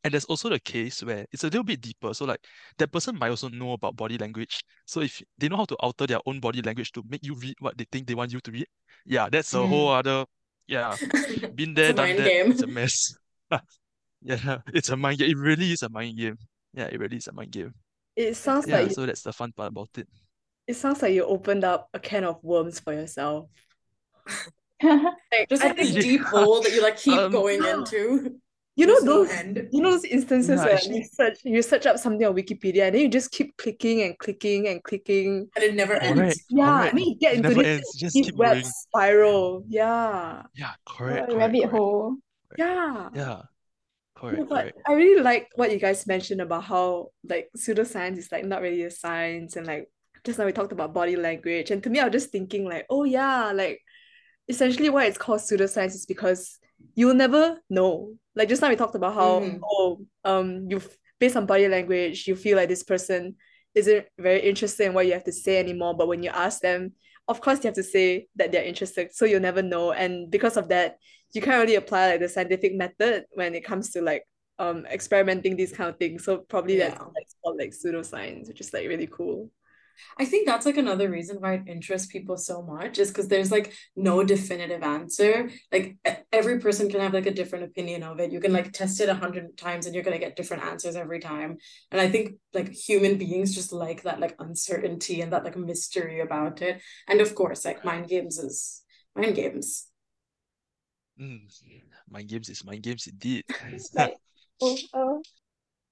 And 0.05 0.13
there's 0.13 0.27
also 0.27 0.51
the 0.51 0.61
case 0.61 1.03
where 1.03 1.25
it's 1.33 1.45
a 1.45 1.47
little 1.47 1.65
bit 1.65 1.81
deeper. 1.81 2.13
So 2.13 2.27
like 2.27 2.45
that 2.77 2.93
person 2.93 3.19
might 3.19 3.31
also 3.31 3.49
know 3.49 3.73
about 3.73 3.97
body 3.97 4.19
language. 4.19 4.63
So 4.85 5.01
if 5.01 5.23
they 5.39 5.49
know 5.49 5.57
how 5.57 5.65
to 5.65 5.75
alter 5.77 6.07
their 6.07 6.21
own 6.27 6.41
body 6.41 6.61
language 6.63 6.93
to 6.93 7.03
make 7.09 7.25
you 7.25 7.35
read 7.35 7.55
what 7.61 7.79
they 7.79 7.87
think 7.91 8.07
they 8.07 8.15
want 8.15 8.33
you 8.33 8.41
to 8.41 8.51
read, 8.51 8.67
yeah, 9.07 9.29
that's 9.31 9.55
a 9.55 9.67
whole 9.67 9.89
mm. 9.89 9.99
other 9.99 10.25
yeah. 10.69 10.95
Been 11.55 11.75
there, 11.75 11.95
done 11.95 12.17
that. 12.17 12.29
game. 12.29 12.53
It's 12.53 12.63
a 12.63 12.67
mess. 12.67 13.15
Yeah, 14.21 14.59
it's 14.75 14.89
a 14.89 14.97
mind 14.97 15.21
game. 15.21 15.31
It 15.31 15.37
really 15.37 15.71
is 15.71 15.83
a 15.85 15.89
mind 15.89 16.19
game. 16.19 16.37
Yeah, 16.75 16.87
it 16.91 16.99
really 16.99 17.19
is 17.19 17.29
a 17.29 17.33
mind 17.33 17.53
game. 17.53 17.73
It 18.17 18.35
sounds 18.35 18.67
Yeah, 18.67 18.81
like 18.81 18.91
so 18.91 19.07
that's 19.07 19.23
the 19.23 19.33
fun 19.33 19.53
part 19.53 19.69
about 19.69 19.91
it. 19.97 20.09
It 20.69 20.75
sounds 20.77 21.03
like 21.03 21.13
you 21.15 21.25
opened 21.25 21.65
up 21.65 21.89
a 21.95 21.99
can 21.99 22.25
of 22.25 22.43
worms 22.45 22.79
for 22.81 22.93
yourself. 22.93 23.49
Like, 24.81 25.49
Just 25.49 25.65
like 25.65 25.77
this 25.77 25.91
think 25.93 26.05
Yeah. 26.05 26.11
deep 26.13 26.21
hole 26.23 26.61
that 26.63 26.73
you 26.73 26.81
like 26.83 26.97
keep 26.99 27.15
Um, 27.19 27.33
going 27.33 27.65
into. 27.65 28.39
You 28.77 28.87
know 28.87 28.93
There's 28.95 29.05
no 29.05 29.25
those 29.25 29.31
end. 29.33 29.69
you 29.73 29.83
know 29.83 29.91
those 29.91 30.05
instances 30.05 30.61
Yeah, 30.61 30.65
where 30.67 30.75
actually- 30.75 30.99
you 30.99 31.05
search 31.13 31.39
you 31.43 31.63
search 31.63 31.85
up 31.87 31.99
something 31.99 32.25
on 32.25 32.37
Wikipedia 32.37 32.83
and 32.87 32.95
then 32.95 33.03
you 33.03 33.09
just 33.09 33.33
keep 33.33 33.57
clicking 33.57 34.03
and 34.03 34.17
clicking 34.19 34.69
and 34.69 34.81
clicking. 34.85 35.51
And 35.57 35.65
it 35.65 35.75
never 35.75 35.95
ends. 35.95 36.15
Correct. 36.21 36.39
Yeah, 36.51 36.73
I 36.73 36.79
correct. 36.83 36.95
mean 36.95 37.09
you 37.11 37.17
get 37.19 37.33
It 37.33 37.37
into 37.39 37.49
never 37.49 37.63
this. 37.65 37.93
Just 37.97 38.15
keep 38.15 38.37
web 38.37 38.53
going. 38.53 38.65
spiral. 38.65 39.65
Yeah. 39.69 40.45
Yeah, 40.55 40.75
correct, 40.87 41.25
a 41.25 41.35
correct, 41.35 41.39
rabbit 41.39 41.61
correct. 41.63 41.73
hole. 41.77 42.17
Yeah. 42.57 43.09
Yeah, 43.17 43.25
No, 43.25 43.43
correct, 44.15 44.49
but 44.49 44.61
correct. 44.63 44.79
I 44.87 44.93
really 44.93 45.23
like 45.23 45.49
what 45.57 45.73
you 45.73 45.81
guys 45.81 46.07
mentioned 46.07 46.41
about 46.41 46.63
how 46.63 47.09
like 47.29 47.51
pseudoscience 47.59 48.17
is 48.19 48.31
like 48.31 48.45
not 48.45 48.63
really 48.63 48.85
a 48.85 48.93
science 48.93 49.57
and 49.57 49.67
like 49.67 49.91
just 50.29 50.39
now 50.39 50.45
we 50.45 50.53
talked 50.53 50.73
about 50.73 50.93
body 50.93 51.17
language 51.17 51.71
and 51.71 51.83
to 51.83 51.89
me 51.89 51.99
I 52.01 52.05
was 52.05 52.13
just 52.13 52.31
thinking 52.31 52.67
like 52.67 52.85
oh 52.91 53.05
yeah 53.05 53.51
like 53.53 53.81
essentially 54.47 54.91
why 54.91 55.07
it's 55.07 55.17
called 55.17 55.41
pseudoscience 55.41 55.95
is 55.95 56.05
because 56.05 56.59
you'll 56.95 57.15
never 57.15 57.59
know 57.71 58.15
like 58.37 58.49
just 58.51 58.61
now 58.61 58.69
we 58.69 58.77
talked 58.77 58.95
about 58.95 59.15
how 59.15 59.41
Mhm. 59.41 59.61
oh 59.65 60.01
um 60.25 60.67
you 60.71 60.83
based 61.19 61.37
on 61.37 61.47
body 61.47 61.67
language 61.67 62.27
you 62.29 62.37
feel 62.37 62.59
like 62.59 62.69
this 62.69 62.83
person 62.83 63.37
isn't 63.75 64.05
very 64.19 64.41
interested 64.41 64.85
in 64.87 64.93
what 64.93 65.07
you 65.07 65.15
have 65.15 65.25
to 65.25 65.33
say 65.33 65.59
anymore 65.59 65.95
but 65.97 66.09
when 66.09 66.23
you 66.23 66.31
ask 66.31 66.61
them 66.61 66.93
of 67.27 67.41
course 67.41 67.59
you 67.65 67.69
have 67.69 67.75
to 67.75 67.83
say 67.83 68.27
that 68.37 68.53
they're 68.53 68.65
interested 68.65 69.09
so 69.15 69.25
you'll 69.25 69.41
never 69.41 69.63
know 69.63 69.93
and 69.93 70.31
because 70.31 70.59
of 70.59 70.69
that 70.69 70.99
you 71.33 71.41
can't 71.41 71.61
really 71.61 71.75
apply 71.77 72.11
like 72.11 72.21
the 72.21 72.29
scientific 72.29 72.75
method 72.75 73.25
when 73.33 73.55
it 73.55 73.65
comes 73.65 73.91
to 73.93 74.03
like 74.03 74.25
um 74.59 74.85
experimenting 74.87 75.55
these 75.57 75.73
kind 75.73 75.89
of 75.89 75.97
things. 75.99 76.25
So 76.25 76.39
probably 76.39 76.79
that's 76.79 76.95
Yeah. 76.95 77.05
why 77.05 77.13
it's 77.17 77.37
called 77.45 77.59
like 77.59 77.71
pseudoscience, 77.71 78.49
which 78.49 78.61
is 78.61 78.73
like 78.73 78.89
really 78.89 79.07
cool. 79.07 79.51
I 80.19 80.25
think 80.25 80.47
that's 80.47 80.67
like 80.67 80.77
another 80.77 81.11
reason 81.11 81.39
why 81.41 81.55
it 81.55 81.63
interests 81.67 82.09
people 82.09 82.37
so 82.37 82.63
much 82.63 82.99
is 82.99 83.09
because 83.09 83.29
there's 83.29 83.51
like 83.51 83.73
no 83.97 84.25
definitive 84.25 84.83
answer. 84.83 85.51
Like 85.73 85.97
every 86.33 86.59
person 86.61 86.89
can 86.89 87.01
have 87.01 87.15
like 87.15 87.27
a 87.27 87.35
different 87.35 87.65
opinion 87.65 88.03
of 88.03 88.21
it. 88.21 88.33
You 88.33 88.41
can 88.41 88.53
like 88.53 88.73
test 88.73 89.01
it 89.01 89.09
a 89.09 89.15
hundred 89.15 89.57
times 89.57 89.87
and 89.87 89.95
you're 89.95 90.05
gonna 90.05 90.19
get 90.19 90.37
different 90.37 90.65
answers 90.65 90.97
every 90.97 91.21
time. 91.21 91.59
And 91.91 92.01
I 92.01 92.09
think 92.09 92.35
like 92.55 92.71
human 92.71 93.19
beings 93.19 93.55
just 93.55 93.73
like 93.73 94.03
that 94.03 94.21
like 94.21 94.37
uncertainty 94.39 95.21
and 95.21 95.33
that 95.33 95.45
like 95.45 95.57
mystery 95.57 96.21
about 96.21 96.63
it. 96.63 96.81
And 97.07 97.21
of 97.21 97.35
course, 97.35 97.65
like 97.65 97.85
mind 97.85 98.09
games 98.09 98.39
is 98.39 98.83
mind 99.15 99.35
games. 99.35 99.89
Mm. 101.21 101.41
Mind 102.11 102.29
games 102.29 102.49
is 102.49 102.65
mind 102.65 102.83
games 102.83 103.07
indeed. 103.07 103.45
Like, 103.95 104.17
oh, 104.63 104.79
uh, 104.95 105.19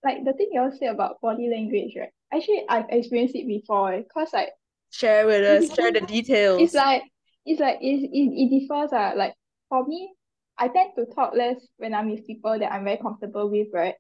like 0.05 0.25
the 0.25 0.33
thing 0.33 0.51
you 0.53 0.61
all 0.61 0.73
say 0.73 0.87
about 0.87 1.21
body 1.21 1.49
language, 1.51 1.95
right? 1.97 2.11
Actually, 2.33 2.65
I've 2.69 2.87
experienced 2.91 3.35
it 3.35 3.47
before. 3.47 4.03
Cause 4.13 4.33
like 4.33 4.51
Share 4.91 5.27
with 5.27 5.45
us, 5.45 5.75
share 5.75 5.93
the 5.93 6.01
details. 6.01 6.63
it's 6.63 6.75
like 6.75 7.03
it's 7.45 7.61
like 7.61 7.79
it, 7.81 8.11
it, 8.13 8.33
it 8.33 8.61
differs. 8.61 8.93
Uh. 8.93 9.13
Like 9.17 9.35
for 9.69 9.85
me, 9.87 10.13
I 10.59 10.69
tend 10.69 10.93
to 10.97 11.07
talk 11.15 11.35
less 11.35 11.61
when 11.77 11.95
I'm 11.95 12.11
with 12.11 12.27
people 12.27 12.59
that 12.59 12.73
I'm 12.73 12.85
very 12.85 12.97
comfortable 12.97 13.51
with, 13.51 13.69
right? 13.73 13.95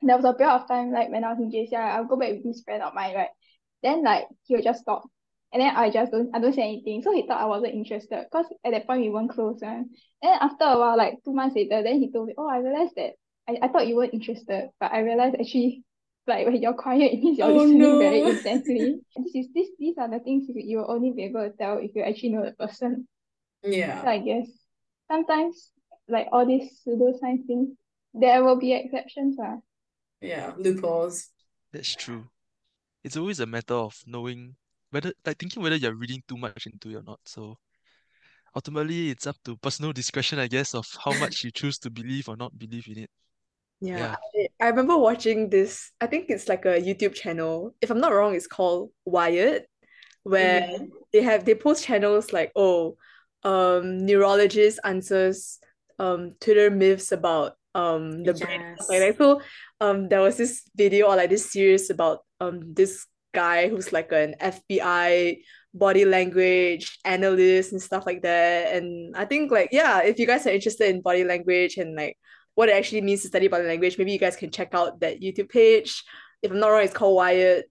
There 0.00 0.16
was 0.16 0.24
a 0.24 0.32
period 0.34 0.54
of 0.54 0.68
time 0.68 0.90
like 0.92 1.10
when 1.10 1.22
I 1.24 1.32
was 1.32 1.38
in 1.38 1.50
JC, 1.50 1.74
I- 1.74 1.96
I'll 1.96 2.04
go 2.06 2.16
back 2.16 2.30
with 2.32 2.44
this 2.44 2.62
friend 2.62 2.82
of 2.82 2.94
mine, 2.94 3.14
right? 3.14 3.28
Then 3.82 4.02
like 4.02 4.26
he'll 4.44 4.62
just 4.62 4.80
stop. 4.82 5.04
And 5.52 5.60
then 5.60 5.76
I 5.76 5.90
just 5.90 6.10
don't 6.10 6.34
I 6.34 6.40
don't 6.40 6.54
say 6.54 6.62
anything. 6.62 7.02
So 7.02 7.12
he 7.12 7.26
thought 7.26 7.40
I 7.40 7.44
wasn't 7.46 7.74
interested. 7.74 8.24
Because 8.30 8.46
at 8.64 8.70
that 8.72 8.86
point 8.86 9.02
we 9.02 9.10
weren't 9.10 9.30
close, 9.30 9.60
right? 9.62 9.84
And 10.22 10.40
after 10.40 10.64
a 10.64 10.78
while, 10.78 10.96
like 10.96 11.18
two 11.24 11.32
months 11.34 11.54
later, 11.56 11.82
then 11.82 12.00
he 12.00 12.10
told 12.10 12.28
me, 12.28 12.34
Oh, 12.38 12.48
I 12.48 12.58
realized 12.58 12.94
that 12.96 13.12
I, 13.48 13.58
I 13.62 13.68
thought 13.68 13.86
you 13.86 13.96
weren't 13.96 14.14
interested, 14.14 14.70
but 14.80 14.92
I 14.92 15.00
realized 15.00 15.36
actually 15.38 15.84
like 16.26 16.46
when 16.46 16.60
you're 16.62 16.74
quiet, 16.74 17.12
it 17.12 17.20
means 17.20 17.38
you're 17.38 17.48
Oh, 17.48 17.52
listening 17.52 17.98
very 17.98 18.18
no. 18.22 18.30
intensely. 18.30 19.00
This 19.16 19.34
is 19.34 19.46
this 19.54 19.68
these 19.78 19.98
are 19.98 20.08
the 20.08 20.20
things 20.20 20.48
you 20.48 20.54
you'll 20.56 20.90
only 20.90 21.12
be 21.12 21.24
able 21.24 21.42
to 21.48 21.56
tell 21.56 21.78
if 21.78 21.94
you 21.94 22.02
actually 22.02 22.30
know 22.30 22.44
the 22.44 22.52
person. 22.52 23.08
So 23.62 23.70
Yeah. 23.70 24.02
I 24.06 24.18
guess 24.18 24.48
sometimes 25.10 25.70
like 26.08 26.28
all 26.32 26.46
these 26.46 26.80
pseudoscience 26.86 27.46
things, 27.46 27.70
there 28.14 28.44
will 28.44 28.56
be 28.56 28.72
exceptions. 28.72 29.38
Uh. 29.38 29.56
Yeah. 30.20 30.52
Loopholes. 30.58 31.30
That's 31.72 31.94
true. 31.94 32.26
It's 33.04 33.16
always 33.16 33.40
a 33.40 33.46
matter 33.46 33.74
of 33.74 33.96
knowing 34.06 34.56
whether, 34.90 35.12
like 35.26 35.38
thinking 35.38 35.62
whether 35.62 35.76
you're 35.76 35.94
reading 35.94 36.22
too 36.28 36.36
much 36.36 36.66
into 36.66 36.90
it 36.90 36.96
or 36.96 37.02
not. 37.02 37.20
So 37.26 37.58
ultimately, 38.54 39.10
it's 39.10 39.26
up 39.26 39.36
to 39.44 39.56
personal 39.56 39.92
discretion, 39.92 40.38
I 40.38 40.48
guess, 40.48 40.74
of 40.74 40.86
how 41.04 41.14
much 41.14 41.44
you 41.44 41.50
choose 41.50 41.78
to 41.80 41.90
believe 41.90 42.28
or 42.28 42.36
not 42.36 42.58
believe 42.58 42.86
in 42.88 42.98
it. 42.98 43.10
Yeah, 43.82 43.98
Yeah. 43.98 44.16
I, 44.60 44.66
I 44.66 44.68
remember 44.68 44.96
watching 44.96 45.50
this. 45.50 45.90
I 46.00 46.06
think 46.06 46.30
it's 46.30 46.48
like 46.48 46.64
a 46.64 46.80
YouTube 46.80 47.14
channel. 47.14 47.74
If 47.80 47.90
I'm 47.90 48.00
not 48.00 48.12
wrong, 48.14 48.34
it's 48.34 48.46
called 48.46 48.90
Wired, 49.04 49.66
where 50.22 50.60
Mhm. 50.60 50.90
they 51.12 51.22
have 51.22 51.44
they 51.44 51.54
post 51.54 51.84
channels 51.84 52.32
like 52.32 52.52
oh, 52.56 52.96
um, 53.44 54.06
neurologist 54.06 54.78
answers 54.84 55.58
um 55.98 56.34
Twitter 56.40 56.70
myths 56.70 57.12
about 57.12 57.54
um 57.74 58.22
the 58.24 58.34
brain 58.34 58.60
and 58.62 58.76
stuff 58.78 58.88
like 58.88 59.00
that. 59.00 59.18
So 59.18 59.40
um 59.80 60.08
there 60.08 60.20
was 60.20 60.36
this 60.36 60.62
video 60.76 61.08
or 61.08 61.16
like 61.16 61.30
this 61.30 61.50
series 61.52 61.90
about 61.90 62.20
um 62.40 62.74
this 62.74 63.06
guy 63.34 63.68
who's 63.68 63.92
like 63.92 64.12
an 64.12 64.34
FBI 64.40 65.38
body 65.74 66.04
language 66.04 66.98
analyst 67.04 67.72
and 67.72 67.80
stuff 67.82 68.04
like 68.06 68.22
that. 68.22 68.74
And 68.76 69.16
I 69.16 69.24
think 69.24 69.50
like 69.50 69.70
yeah, 69.72 70.02
if 70.02 70.18
you 70.18 70.26
guys 70.26 70.46
are 70.46 70.50
interested 70.54 70.88
in 70.88 71.02
body 71.02 71.24
language 71.24 71.76
and 71.78 71.96
like 71.96 72.16
what 72.54 72.68
it 72.68 72.72
actually 72.72 73.00
means 73.00 73.22
to 73.22 73.28
study 73.28 73.48
body 73.48 73.64
language, 73.64 73.96
maybe 73.98 74.12
you 74.12 74.18
guys 74.18 74.36
can 74.36 74.50
check 74.50 74.74
out 74.74 75.00
that 75.00 75.20
YouTube 75.20 75.48
page. 75.48 76.04
If 76.42 76.50
I'm 76.50 76.58
not 76.60 76.68
wrong, 76.68 76.82
it's 76.82 76.92
called 76.92 77.16
Wired. 77.16 77.64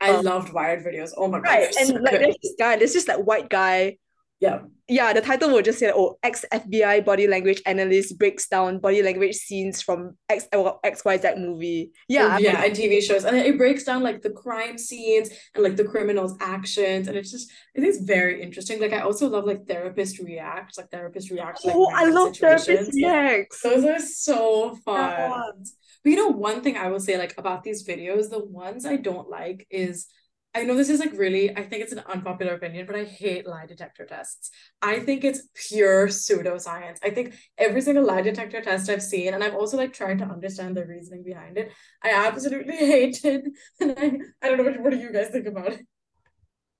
I 0.00 0.10
Um, 0.12 0.24
loved 0.24 0.52
Wired 0.52 0.84
videos. 0.84 1.12
Oh 1.16 1.28
my 1.28 1.38
God, 1.40 1.48
Right. 1.48 1.60
they're 1.72 1.80
And 1.80 1.88
so 1.88 1.94
like 1.96 2.10
good. 2.12 2.20
there's 2.22 2.36
this 2.42 2.54
guy, 2.58 2.76
there's 2.76 2.92
just 2.92 3.08
like 3.08 3.18
white 3.18 3.48
guy. 3.48 3.98
Yeah. 4.40 4.60
Yeah, 4.88 5.12
the 5.12 5.20
title 5.20 5.50
will 5.50 5.62
just 5.62 5.78
say, 5.78 5.92
oh, 5.94 6.18
ex-FBI 6.24 7.04
body 7.04 7.28
language 7.28 7.62
analyst 7.64 8.18
breaks 8.18 8.48
down 8.48 8.80
body 8.80 9.04
language 9.04 9.36
scenes 9.36 9.80
from 9.80 10.16
X 10.28 10.48
XYZ 10.52 11.38
movie. 11.38 11.92
Yeah, 12.08 12.24
oh, 12.24 12.30
And 12.30 12.40
yeah, 12.40 12.64
and 12.64 12.74
TV 12.74 13.00
shows. 13.00 13.24
And 13.24 13.36
it 13.36 13.56
breaks 13.56 13.84
down 13.84 14.02
like 14.02 14.22
the 14.22 14.30
crime 14.30 14.78
scenes 14.78 15.30
and 15.54 15.62
like 15.62 15.76
the 15.76 15.84
criminals' 15.84 16.34
actions. 16.40 17.06
And 17.06 17.16
it's 17.16 17.30
just, 17.30 17.52
I 17.76 17.80
think 17.80 17.94
it's 17.94 18.02
very 18.02 18.42
interesting. 18.42 18.80
Like 18.80 18.92
I 18.92 19.02
also 19.02 19.28
love 19.28 19.44
like 19.44 19.64
therapist 19.68 20.18
reacts, 20.18 20.76
like 20.76 20.90
therapist 20.90 21.30
reacts 21.30 21.64
like 21.64 21.76
oh, 21.76 21.88
I 21.94 22.06
love 22.06 22.36
therapist 22.36 22.92
reacts. 22.92 23.62
Those 23.62 23.84
are 23.84 24.00
so 24.00 24.74
fun. 24.84 25.62
But 26.02 26.10
you 26.10 26.16
know, 26.16 26.28
one 26.28 26.62
thing 26.62 26.76
I 26.76 26.88
will 26.88 26.98
say 26.98 27.16
like 27.16 27.34
about 27.38 27.62
these 27.62 27.86
videos, 27.86 28.28
the 28.28 28.44
ones 28.44 28.84
I 28.84 28.96
don't 28.96 29.30
like 29.30 29.68
is 29.70 30.08
I 30.52 30.64
know 30.64 30.74
this 30.74 30.88
is 30.88 30.98
like 30.98 31.12
really, 31.12 31.56
I 31.56 31.62
think 31.62 31.82
it's 31.82 31.92
an 31.92 32.02
unpopular 32.08 32.54
opinion, 32.54 32.86
but 32.86 32.96
I 32.96 33.04
hate 33.04 33.46
lie 33.46 33.66
detector 33.66 34.04
tests. 34.04 34.50
I 34.82 34.98
think 34.98 35.22
it's 35.22 35.42
pure 35.54 36.08
pseudoscience. 36.08 36.98
I 37.04 37.10
think 37.10 37.34
every 37.56 37.80
single 37.80 38.04
lie 38.04 38.22
detector 38.22 38.60
test 38.60 38.90
I've 38.90 39.02
seen, 39.02 39.32
and 39.32 39.44
I've 39.44 39.54
also 39.54 39.76
like 39.76 39.92
tried 39.92 40.18
to 40.18 40.24
understand 40.24 40.76
the 40.76 40.84
reasoning 40.84 41.22
behind 41.22 41.56
it. 41.56 41.70
I 42.02 42.10
absolutely 42.10 42.76
hate 42.76 43.24
it. 43.24 43.44
And 43.80 43.94
I, 43.96 44.12
I 44.42 44.48
don't 44.48 44.58
know 44.58 44.64
what, 44.64 44.80
what 44.80 44.90
do 44.90 44.98
you 44.98 45.12
guys 45.12 45.28
think 45.28 45.46
about 45.46 45.72
it? 45.74 45.86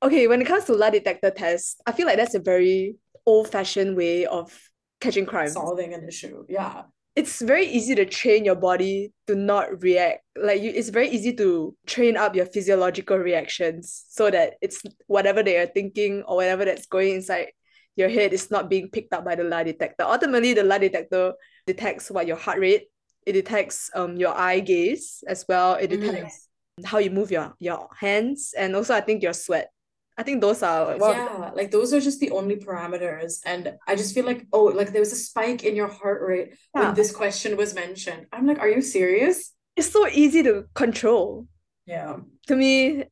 Okay, 0.03 0.27
when 0.27 0.41
it 0.41 0.47
comes 0.47 0.65
to 0.65 0.73
lie 0.73 0.91
detector 0.91 1.31
tests, 1.31 1.77
I 1.87 1.93
feel 1.93 2.07
like 2.07 2.17
that's 2.17 2.35
a 2.35 2.41
very 2.41 2.97
old-fashioned 3.25 3.97
way 3.97 4.27
of 4.27 4.59
catching 5.01 5.27
crime. 5.27 5.51
Solving 5.51 5.95
an 5.95 6.09
issue. 6.09 6.45
Yeah. 6.49 6.83
It's 7.21 7.43
very 7.43 7.67
easy 7.67 7.95
to 7.95 8.07
train 8.07 8.47
your 8.47 8.57
body 8.57 9.13
to 9.27 9.35
not 9.35 9.83
react. 9.83 10.25
Like 10.41 10.63
you, 10.63 10.73
it's 10.75 10.89
very 10.89 11.11
easy 11.11 11.37
to 11.37 11.77
train 11.87 12.17
up 12.17 12.35
your 12.35 12.47
physiological 12.47 13.19
reactions 13.19 14.05
so 14.09 14.31
that 14.31 14.55
it's 14.63 14.81
whatever 15.07 15.43
they 15.43 15.59
are 15.59 15.67
thinking 15.67 16.23
or 16.23 16.37
whatever 16.37 16.65
that's 16.65 16.87
going 16.87 17.17
inside 17.17 17.53
your 17.95 18.09
head 18.09 18.33
is 18.33 18.51
not 18.51 18.71
being 18.71 18.89
picked 18.89 19.13
up 19.13 19.27
by 19.27 19.35
the 19.35 19.45
lie 19.45 19.65
detector. 19.65 20.05
Ultimately, 20.05 20.55
the 20.55 20.65
lie 20.65 20.79
detector 20.79 21.35
detects 21.67 22.11
what 22.11 22.27
your 22.27 22.39
heart 22.39 22.59
rate, 22.59 22.89
it 23.27 23.33
detects 23.33 23.91
um 23.95 24.17
your 24.17 24.33
eye 24.33 24.61
gaze 24.61 25.23
as 25.29 25.45
well, 25.47 25.75
it 25.75 25.89
detects 25.89 26.49
how 26.87 26.97
you 26.97 27.11
move 27.11 27.31
your 27.31 27.53
your 27.59 27.87
hands, 27.99 28.55
and 28.57 28.75
also 28.75 28.95
I 28.95 29.03
think 29.03 29.23
your 29.23 29.35
sweat. 29.35 29.69
I 30.21 30.23
think 30.23 30.41
those 30.43 30.63
are 30.63 30.85
one 30.85 30.95
of 30.95 31.01
the- 31.01 31.13
Yeah, 31.13 31.51
like 31.61 31.71
those 31.71 31.91
are 31.95 32.01
just 32.09 32.21
the 32.21 32.31
only 32.39 32.57
parameters. 32.57 33.33
And 33.47 33.63
I 33.91 33.93
just 33.97 34.13
feel 34.15 34.27
like, 34.27 34.47
oh, 34.53 34.65
like 34.81 34.93
there 34.93 35.01
was 35.07 35.15
a 35.15 35.23
spike 35.29 35.65
in 35.69 35.75
your 35.81 35.89
heart 35.89 36.21
rate 36.29 36.49
Yeah. 36.75 36.81
when 36.83 36.95
this 36.95 37.11
question 37.21 37.57
was 37.57 37.75
mentioned. 37.75 38.27
I'm 38.33 38.47
like, 38.47 38.59
are 38.63 38.69
you 38.77 38.83
serious? 38.83 39.39
it's 39.77 39.91
so 39.99 40.07
easy 40.23 40.43
to 40.43 40.55
control. 40.75 41.47
Yeah. 41.87 42.13
to 42.49 42.55
me, 42.63 43.05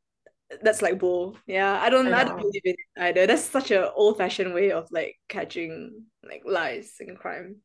that's 0.65 0.83
like 0.83 0.99
bull. 0.99 1.37
Yeah, 1.47 1.73
I 1.81 1.89
don't, 1.89 2.13
I 2.13 2.21
I, 2.21 2.25
don't 2.25 2.41
believe 2.45 2.67
in 2.71 2.75
it 2.83 3.01
either. 3.07 3.27
That's 3.27 3.45
such 3.59 3.71
an 3.71 3.85
old-fashioned 4.03 4.53
way 4.59 4.69
of 4.79 4.85
like 4.99 5.15
catching 5.29 6.03
like 6.31 6.43
lies 6.45 6.89
and 7.01 7.17
crime. 7.23 7.57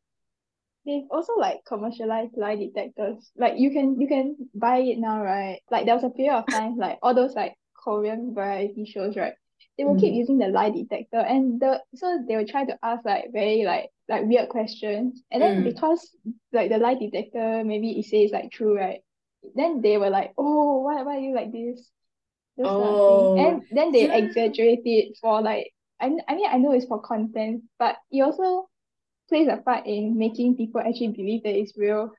They've 0.86 1.08
also 1.16 1.34
like 1.38 1.60
commercialized 1.72 2.36
lie 2.44 2.56
detectors. 2.56 3.32
Like 3.44 3.56
you 3.64 3.70
can 3.76 4.00
you 4.02 4.08
can 4.08 4.26
buy 4.66 4.78
it 4.92 5.00
now, 5.00 5.18
right? 5.24 5.60
Like 5.74 5.84
there 5.86 5.96
was 5.96 6.04
a 6.04 6.10
period 6.18 6.36
of 6.40 6.46
time, 6.48 6.78
like 6.78 6.98
all 7.04 7.14
those 7.16 7.36
like 7.42 7.54
Korean 7.84 8.34
variety 8.34 8.86
shows, 8.86 9.16
right? 9.18 9.34
They 9.78 9.86
will 9.86 9.96
keep 9.96 10.14
Mhm. 10.14 10.18
using 10.18 10.38
the 10.38 10.48
lie 10.48 10.70
detector 10.70 11.18
and 11.20 11.60
the 11.60 11.82
so 11.96 12.24
they 12.28 12.36
will 12.38 12.48
try 12.48 12.66
to 12.66 12.78
ask 12.84 13.04
like 13.06 13.32
very 13.34 13.64
like 13.66 13.90
like 14.10 14.26
weird 14.26 14.50
questions. 14.50 15.22
And 15.32 15.42
then 15.42 15.62
Mm. 15.62 15.64
because 15.64 16.16
like 16.52 16.70
the 16.70 16.78
lie 16.78 16.96
detector 16.96 17.64
maybe 17.66 18.00
it 18.00 18.06
says 18.06 18.32
like 18.32 18.52
true, 18.52 18.78
right? 18.78 19.02
Then 19.56 19.82
they 19.82 19.98
were 19.98 20.10
like, 20.10 20.34
Oh, 20.38 20.80
why 20.82 21.04
why 21.04 21.18
are 21.18 21.20
you 21.20 21.34
like 21.36 21.52
this? 21.52 21.92
Oh. 22.60 23.36
And 23.38 23.62
then 23.72 23.92
they 23.92 24.08
yeah. 24.08 24.18
exaggerate 24.18 24.82
it 24.86 25.18
for 25.22 25.42
like 25.42 25.74
I 26.00 26.12
I 26.28 26.36
mean 26.36 26.48
I 26.50 26.58
know 26.58 26.72
it's 26.72 26.86
for 26.86 27.02
content, 27.02 27.64
but 27.80 27.98
it 28.12 28.22
also 28.22 28.70
plays 29.30 29.48
a 29.48 29.58
part 29.58 29.86
in 29.88 30.18
making 30.18 30.58
people 30.58 30.82
actually 30.82 31.10
believe 31.10 31.44
that 31.44 31.56
it's 31.58 31.78
real. 31.78 32.12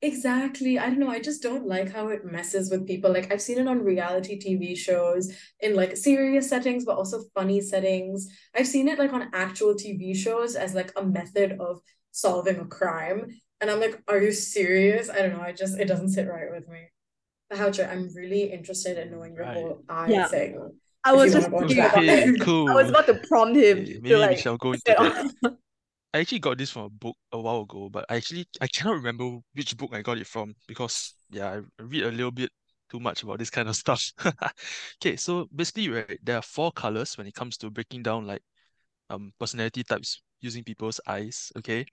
Exactly. 0.00 0.78
I 0.78 0.86
don't 0.86 0.98
know. 0.98 1.10
I 1.10 1.20
just 1.20 1.42
don't 1.42 1.66
like 1.66 1.92
how 1.92 2.08
it 2.08 2.24
messes 2.24 2.70
with 2.70 2.86
people. 2.86 3.12
Like 3.12 3.32
I've 3.32 3.42
seen 3.42 3.58
it 3.58 3.68
on 3.68 3.84
reality 3.84 4.38
TV 4.38 4.74
shows 4.74 5.32
in 5.60 5.74
like 5.76 5.96
serious 5.96 6.48
settings, 6.48 6.84
but 6.84 6.96
also 6.96 7.22
funny 7.34 7.60
settings. 7.60 8.28
I've 8.54 8.66
seen 8.66 8.88
it 8.88 8.98
like 8.98 9.12
on 9.12 9.30
actual 9.32 9.74
TV 9.74 10.14
shows 10.14 10.56
as 10.56 10.74
like 10.74 10.92
a 10.96 11.04
method 11.04 11.58
of 11.60 11.80
solving 12.10 12.58
a 12.58 12.64
crime. 12.66 13.28
And 13.60 13.70
I'm 13.70 13.80
like, 13.80 14.02
are 14.08 14.18
you 14.18 14.32
serious? 14.32 15.08
I 15.08 15.18
don't 15.22 15.34
know. 15.34 15.40
I 15.42 15.52
just 15.52 15.78
it 15.78 15.86
doesn't 15.86 16.08
sit 16.10 16.28
right 16.28 16.50
with 16.50 16.68
me. 16.68 16.88
But 17.48 17.58
Hao 17.58 17.70
Zhi, 17.70 17.88
I'm 17.90 18.08
really 18.14 18.52
interested 18.52 18.98
in 18.98 19.12
knowing 19.12 19.34
your 19.34 19.44
Right. 19.44 19.54
whole 19.56 19.84
eye 19.88 20.10
Yeah. 20.10 20.26
thing. 20.28 20.58
I 21.04 21.12
If 21.12 21.16
was 21.18 21.32
just 21.32 21.50
thinking 21.50 21.78
about 21.78 21.92
that. 21.94 22.38
Cool. 22.40 22.68
I 22.70 22.74
was 22.74 22.88
about 22.90 23.06
to 23.08 23.14
prompt 23.28 23.56
him 23.56 23.78
Okay, 23.78 23.92
to 23.94 24.00
maybe 24.00 24.14
we 24.14 24.20
like 24.20 24.38
shall 24.38 24.56
go 24.56 24.72
into 24.72 24.82
that. 24.86 25.52
I 26.14 26.18
actually 26.20 26.40
got 26.40 26.58
this 26.58 26.70
from 26.70 26.82
a 26.82 26.90
book 26.90 27.16
a 27.32 27.40
while 27.40 27.62
ago, 27.62 27.88
but 27.88 28.04
I 28.08 28.16
actually 28.16 28.46
I 28.60 28.66
cannot 28.66 28.94
remember 28.96 29.38
which 29.54 29.76
book 29.76 29.90
I 29.94 30.02
got 30.02 30.18
it 30.18 30.26
from 30.26 30.54
because 30.66 31.14
yeah, 31.30 31.60
I 31.78 31.82
read 31.82 32.04
a 32.04 32.10
little 32.10 32.30
bit 32.30 32.50
too 32.90 33.00
much 33.00 33.22
about 33.22 33.38
this 33.38 33.50
kind 33.50 33.68
of 33.68 33.76
stuff. 33.76 34.02
Okay, 35.02 35.16
so 35.16 35.48
basically, 35.54 35.88
right, 35.88 36.18
there 36.22 36.36
are 36.36 36.42
four 36.42 36.70
colors 36.72 37.16
when 37.18 37.26
it 37.26 37.34
comes 37.34 37.56
to 37.58 37.70
breaking 37.70 38.02
down 38.02 38.26
like 38.26 38.42
um 39.10 39.32
personality 39.40 39.84
types 39.84 40.22
using 40.40 40.64
people's 40.64 41.00
eyes. 41.06 41.52
Okay, 41.58 41.86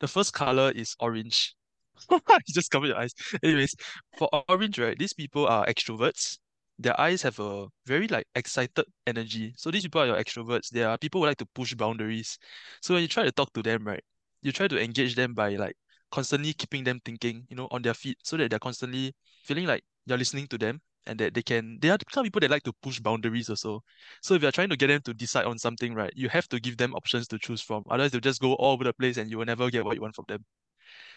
the 0.00 0.08
first 0.08 0.32
color 0.34 0.72
is 0.74 0.96
orange. 1.00 1.54
You 2.10 2.54
just 2.54 2.70
cover 2.70 2.86
your 2.86 2.98
eyes. 2.98 3.14
Anyways, 3.42 3.74
for 4.18 4.28
orange, 4.48 4.78
right, 4.78 4.98
these 4.98 5.12
people 5.14 5.46
are 5.46 5.66
extroverts. 5.66 6.38
Their 6.78 6.98
eyes 7.00 7.22
have 7.22 7.38
a 7.38 7.68
very 7.86 8.08
like 8.08 8.26
excited 8.34 8.84
energy. 9.06 9.54
So 9.56 9.70
these 9.70 9.82
people 9.82 10.00
are 10.02 10.06
your 10.06 10.16
extroverts. 10.16 10.70
They 10.70 10.82
are 10.82 10.98
people 10.98 11.20
who 11.20 11.26
like 11.26 11.38
to 11.38 11.46
push 11.46 11.74
boundaries. 11.74 12.38
So 12.80 12.94
when 12.94 13.02
you 13.02 13.08
try 13.08 13.24
to 13.24 13.32
talk 13.32 13.52
to 13.54 13.62
them, 13.62 13.84
right, 13.86 14.02
you 14.42 14.52
try 14.52 14.68
to 14.68 14.82
engage 14.82 15.14
them 15.14 15.34
by 15.34 15.56
like 15.56 15.76
constantly 16.10 16.52
keeping 16.52 16.84
them 16.84 17.00
thinking, 17.04 17.46
you 17.48 17.56
know, 17.56 17.68
on 17.70 17.82
their 17.82 17.94
feet, 17.94 18.18
so 18.22 18.36
that 18.36 18.50
they're 18.50 18.58
constantly 18.58 19.14
feeling 19.44 19.66
like 19.66 19.84
you're 20.06 20.18
listening 20.18 20.46
to 20.48 20.58
them 20.58 20.80
and 21.06 21.18
that 21.20 21.34
they 21.34 21.42
can. 21.42 21.78
They 21.80 21.90
are 21.90 21.98
the 21.98 22.04
kind 22.04 22.26
of 22.26 22.32
people 22.32 22.40
that 22.40 22.50
like 22.50 22.62
to 22.64 22.72
push 22.82 23.00
boundaries 23.00 23.48
also. 23.50 23.82
So 24.22 24.34
if 24.34 24.42
you're 24.42 24.52
trying 24.52 24.70
to 24.70 24.76
get 24.76 24.88
them 24.88 25.00
to 25.02 25.14
decide 25.14 25.46
on 25.46 25.58
something, 25.58 25.94
right, 25.94 26.12
you 26.16 26.28
have 26.28 26.48
to 26.48 26.60
give 26.60 26.76
them 26.76 26.94
options 26.94 27.28
to 27.28 27.38
choose 27.38 27.60
from. 27.60 27.84
Otherwise, 27.90 28.10
they'll 28.12 28.20
just 28.20 28.40
go 28.40 28.54
all 28.54 28.72
over 28.72 28.84
the 28.84 28.92
place 28.92 29.16
and 29.16 29.30
you 29.30 29.38
will 29.38 29.46
never 29.46 29.70
get 29.70 29.84
what 29.84 29.94
you 29.94 30.02
want 30.02 30.14
from 30.14 30.24
them. 30.28 30.44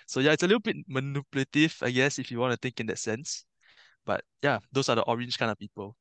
So 0.07 0.19
yeah, 0.19 0.31
it's 0.33 0.43
a 0.43 0.47
little 0.47 0.59
bit 0.59 0.77
manipulative, 0.87 1.77
I 1.81 1.91
guess, 1.91 2.19
if 2.19 2.31
you 2.31 2.39
want 2.39 2.53
to 2.53 2.57
think 2.57 2.79
in 2.79 2.87
that 2.87 2.99
sense. 2.99 3.45
But 4.05 4.23
yeah, 4.41 4.59
those 4.71 4.89
are 4.89 4.95
the 4.95 5.03
orange 5.03 5.37
kind 5.37 5.51
of 5.51 5.57
people. 5.59 5.95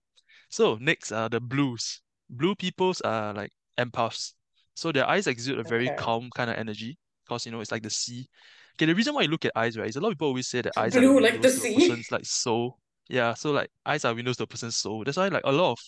So 0.50 0.76
next 0.80 1.12
are 1.12 1.28
the 1.28 1.40
blues. 1.40 2.02
Blue 2.30 2.54
peoples 2.54 3.00
are 3.02 3.34
like 3.34 3.52
empaths. 3.78 4.34
So 4.74 4.92
their 4.92 5.08
eyes 5.08 5.26
exude 5.26 5.58
a 5.58 5.64
very 5.64 5.90
Okay. 5.90 5.96
calm 5.96 6.30
kind 6.34 6.50
of 6.50 6.56
energy 6.56 6.98
because 7.24 7.46
you 7.46 7.52
know 7.52 7.60
it's 7.60 7.72
like 7.72 7.82
the 7.82 7.90
sea. 7.90 8.28
Okay, 8.76 8.86
the 8.86 8.94
reason 8.94 9.14
why 9.14 9.22
you 9.22 9.28
look 9.28 9.44
at 9.44 9.52
eyes, 9.56 9.78
right, 9.78 9.88
is 9.88 9.96
a 9.96 10.00
lot 10.00 10.08
of 10.08 10.14
people 10.14 10.28
always 10.28 10.48
say 10.48 10.62
that 10.62 10.72
eyes 10.76 10.96
are 10.96 11.02
like 11.02 11.14
the 11.14 11.22
windows 11.24 11.54
to 11.54 11.62
a 11.62 11.66
sea. 11.66 11.74
person's 11.74 12.10
like 12.10 12.24
soul. 12.26 12.78
Yeah, 13.08 13.34
so 13.34 13.52
like 13.52 13.70
eyes 13.86 14.04
are 14.04 14.14
windows 14.14 14.36
to 14.38 14.44
a 14.44 14.46
person's 14.46 14.76
soul. 14.76 15.04
That's 15.04 15.16
why 15.16 15.28
like 15.28 15.44
a 15.44 15.52
lot 15.52 15.72
of 15.72 15.78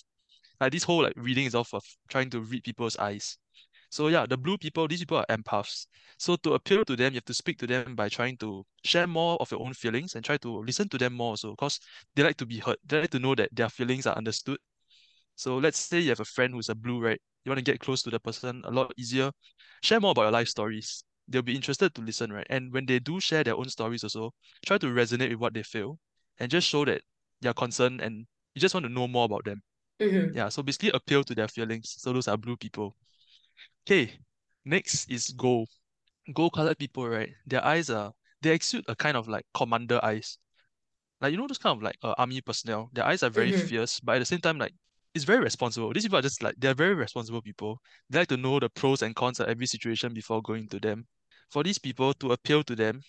like 0.60 0.72
this 0.72 0.84
whole 0.84 1.02
like 1.02 1.14
reading 1.16 1.46
is 1.46 1.54
off 1.54 1.74
of 1.74 1.82
trying 2.08 2.30
to 2.30 2.40
read 2.40 2.64
people's 2.64 2.96
eyes. 2.98 3.38
So 3.90 4.08
yeah, 4.08 4.26
the 4.26 4.36
blue 4.36 4.58
people, 4.58 4.88
these 4.88 5.00
people 5.00 5.18
are 5.18 5.26
empaths. 5.30 5.86
So 6.18 6.36
to 6.36 6.54
appeal 6.54 6.84
to 6.84 6.96
them, 6.96 7.12
you 7.12 7.18
have 7.18 7.24
to 7.26 7.34
speak 7.34 7.58
to 7.58 7.66
them 7.66 7.94
by 7.94 8.08
trying 8.08 8.36
to 8.38 8.64
share 8.84 9.06
more 9.06 9.36
of 9.40 9.50
your 9.50 9.60
own 9.60 9.74
feelings 9.74 10.14
and 10.14 10.24
try 10.24 10.36
to 10.38 10.58
listen 10.62 10.88
to 10.90 10.98
them 10.98 11.14
more 11.14 11.30
also, 11.30 11.50
because 11.52 11.80
they 12.14 12.22
like 12.22 12.36
to 12.38 12.46
be 12.46 12.58
heard. 12.58 12.76
They 12.84 13.00
like 13.02 13.10
to 13.10 13.18
know 13.18 13.34
that 13.34 13.50
their 13.52 13.68
feelings 13.68 14.06
are 14.06 14.16
understood. 14.16 14.58
So 15.36 15.58
let's 15.58 15.78
say 15.78 16.00
you 16.00 16.10
have 16.10 16.20
a 16.20 16.24
friend 16.24 16.54
who's 16.54 16.68
a 16.68 16.74
blue, 16.74 17.00
right? 17.00 17.20
You 17.44 17.50
want 17.50 17.58
to 17.58 17.64
get 17.72 17.80
close 17.80 18.02
to 18.02 18.10
the 18.10 18.20
person 18.20 18.62
a 18.64 18.70
lot 18.70 18.92
easier. 18.96 19.30
Share 19.82 20.00
more 20.00 20.12
about 20.12 20.22
your 20.22 20.30
life 20.32 20.48
stories. 20.48 21.04
They'll 21.28 21.42
be 21.42 21.54
interested 21.54 21.94
to 21.94 22.00
listen, 22.02 22.32
right? 22.32 22.46
And 22.50 22.72
when 22.72 22.86
they 22.86 22.98
do 22.98 23.20
share 23.20 23.44
their 23.44 23.56
own 23.56 23.68
stories 23.68 24.04
also, 24.04 24.32
try 24.64 24.78
to 24.78 24.86
resonate 24.86 25.30
with 25.30 25.38
what 25.40 25.54
they 25.54 25.62
feel 25.62 25.98
and 26.38 26.50
just 26.50 26.68
show 26.68 26.84
that 26.86 27.02
you're 27.40 27.54
concerned 27.54 28.00
and 28.00 28.26
you 28.54 28.60
just 28.60 28.74
want 28.74 28.84
to 28.86 28.92
know 28.92 29.06
more 29.08 29.24
about 29.26 29.44
them. 29.44 29.62
Mhm. 30.00 30.34
Yeah, 30.34 30.48
so 30.48 30.62
basically 30.62 30.90
appeal 30.94 31.24
to 31.24 31.34
their 31.34 31.48
feelings. 31.48 31.94
So 31.98 32.12
those 32.12 32.28
are 32.28 32.36
blue 32.36 32.56
people. 32.56 32.96
Okay, 33.86 34.18
next 34.64 35.10
is 35.10 35.28
gold. 35.30 35.68
Gold 36.32 36.52
colored 36.54 36.78
people, 36.78 37.08
right? 37.08 37.30
Their 37.46 37.64
eyes 37.64 37.90
are 37.90 38.14
they 38.42 38.52
exude 38.54 38.84
a 38.88 38.96
kind 38.96 39.16
of 39.16 39.28
like 39.28 39.46
commander 39.54 40.00
eyes. 40.04 40.38
Like 41.20 41.32
you 41.32 41.38
know 41.38 41.46
those 41.48 41.58
kind 41.58 41.76
of 41.76 41.82
like 41.82 41.96
uh, 42.02 42.14
army 42.18 42.40
personnel. 42.40 42.90
Their 42.92 43.04
eyes 43.06 43.22
are 43.22 43.30
very 43.30 43.52
Mhm. 43.52 43.68
fierce, 43.68 44.00
but 44.00 44.16
at 44.16 44.18
the 44.20 44.26
same 44.26 44.40
time, 44.40 44.58
like 44.58 44.74
it's 45.14 45.24
very 45.24 45.40
responsible. 45.44 45.92
These 45.92 46.04
people 46.04 46.18
are 46.18 46.22
just 46.22 46.42
like 46.42 46.56
they're 46.58 46.74
very 46.74 46.94
responsible 46.94 47.42
people. 47.42 47.80
They 48.10 48.20
like 48.20 48.28
to 48.28 48.36
know 48.36 48.60
the 48.60 48.70
pros 48.70 49.02
and 49.02 49.14
cons 49.16 49.40
of 49.40 49.48
every 49.48 49.66
situation 49.66 50.14
before 50.14 50.42
going 50.42 50.68
to 50.70 50.80
them. 50.80 51.06
For 51.50 51.62
these 51.62 51.78
people 51.78 52.14
to 52.14 52.32
appeal 52.32 52.64
to 52.64 52.76
them, 52.76 53.02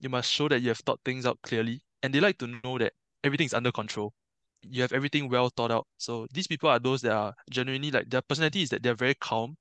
you 0.00 0.08
must 0.08 0.30
show 0.32 0.48
that 0.48 0.60
you 0.62 0.68
have 0.68 0.78
thought 0.80 1.00
things 1.04 1.26
out 1.26 1.40
clearly, 1.42 1.82
and 2.02 2.14
they 2.14 2.20
like 2.20 2.38
to 2.38 2.46
know 2.46 2.78
that 2.78 2.94
everything 3.24 3.46
is 3.46 3.54
under 3.54 3.72
control. 3.72 4.14
You 4.62 4.82
have 4.82 4.92
everything 4.92 5.28
well 5.28 5.50
thought 5.50 5.70
out. 5.70 5.86
So 5.98 6.26
these 6.32 6.46
people 6.46 6.68
are 6.70 6.78
those 6.78 7.02
that 7.02 7.12
are 7.12 7.34
genuinely 7.50 7.90
like 7.90 8.10
their 8.10 8.22
personality 8.22 8.62
is 8.62 8.70
that 8.70 8.82
they're 8.82 8.94
very 8.94 9.14
calm, 9.14 9.56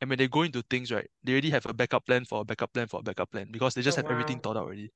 and 0.00 0.10
when 0.10 0.18
they 0.18 0.28
go 0.28 0.42
into 0.42 0.62
things, 0.62 0.92
right, 0.92 1.08
they 1.24 1.32
already 1.32 1.50
have 1.50 1.66
a 1.66 1.74
backup 1.74 2.06
plan 2.06 2.24
for 2.24 2.40
a 2.42 2.44
backup 2.44 2.72
plan 2.72 2.88
for 2.88 3.00
a 3.00 3.02
backup 3.02 3.30
plan 3.30 3.48
because 3.50 3.74
they 3.74 3.82
just 3.82 3.96
Oh, 3.96 3.98
have 3.98 4.08
everything 4.08 4.40
thought 4.40 4.56
out 4.56 4.64
already. 4.64 4.92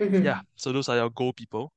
Mhm. 0.00 0.20
Yeah, 0.20 0.40
so 0.56 0.72
those 0.72 0.88
are 0.88 0.96
your 0.96 1.10
goal 1.10 1.32
people. 1.32 1.72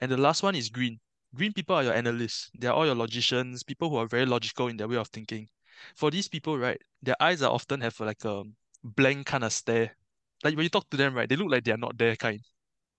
And 0.00 0.10
the 0.12 0.16
last 0.16 0.42
one 0.42 0.54
is 0.54 0.68
green. 0.70 1.00
Green 1.34 1.52
people 1.52 1.76
are 1.76 1.84
your 1.84 1.94
analysts. 1.94 2.50
They 2.58 2.68
are 2.68 2.74
all 2.74 2.86
your 2.86 2.94
logicians, 2.94 3.62
people 3.62 3.90
who 3.90 3.96
are 3.96 4.06
very 4.06 4.26
logical 4.26 4.68
in 4.68 4.76
their 4.76 4.88
way 4.88 4.96
of 4.96 5.08
thinking. 5.08 5.48
For 5.96 6.10
these 6.10 6.28
people, 6.28 6.58
right, 6.58 6.80
their 7.02 7.16
eyes 7.20 7.42
are 7.42 7.52
often 7.52 7.80
have 7.82 7.98
like 8.00 8.24
a 8.24 8.44
blank 8.84 9.26
kind 9.26 9.44
of 9.44 9.52
stare. 9.52 9.96
Like 10.44 10.56
when 10.56 10.64
you 10.64 10.70
talk 10.70 10.90
to 10.90 10.96
them, 10.96 11.14
right, 11.14 11.28
they 11.28 11.36
look 11.36 11.50
like 11.50 11.64
they 11.64 11.72
are 11.72 11.78
not 11.78 11.98
there 11.98 12.16
kind. 12.16 12.40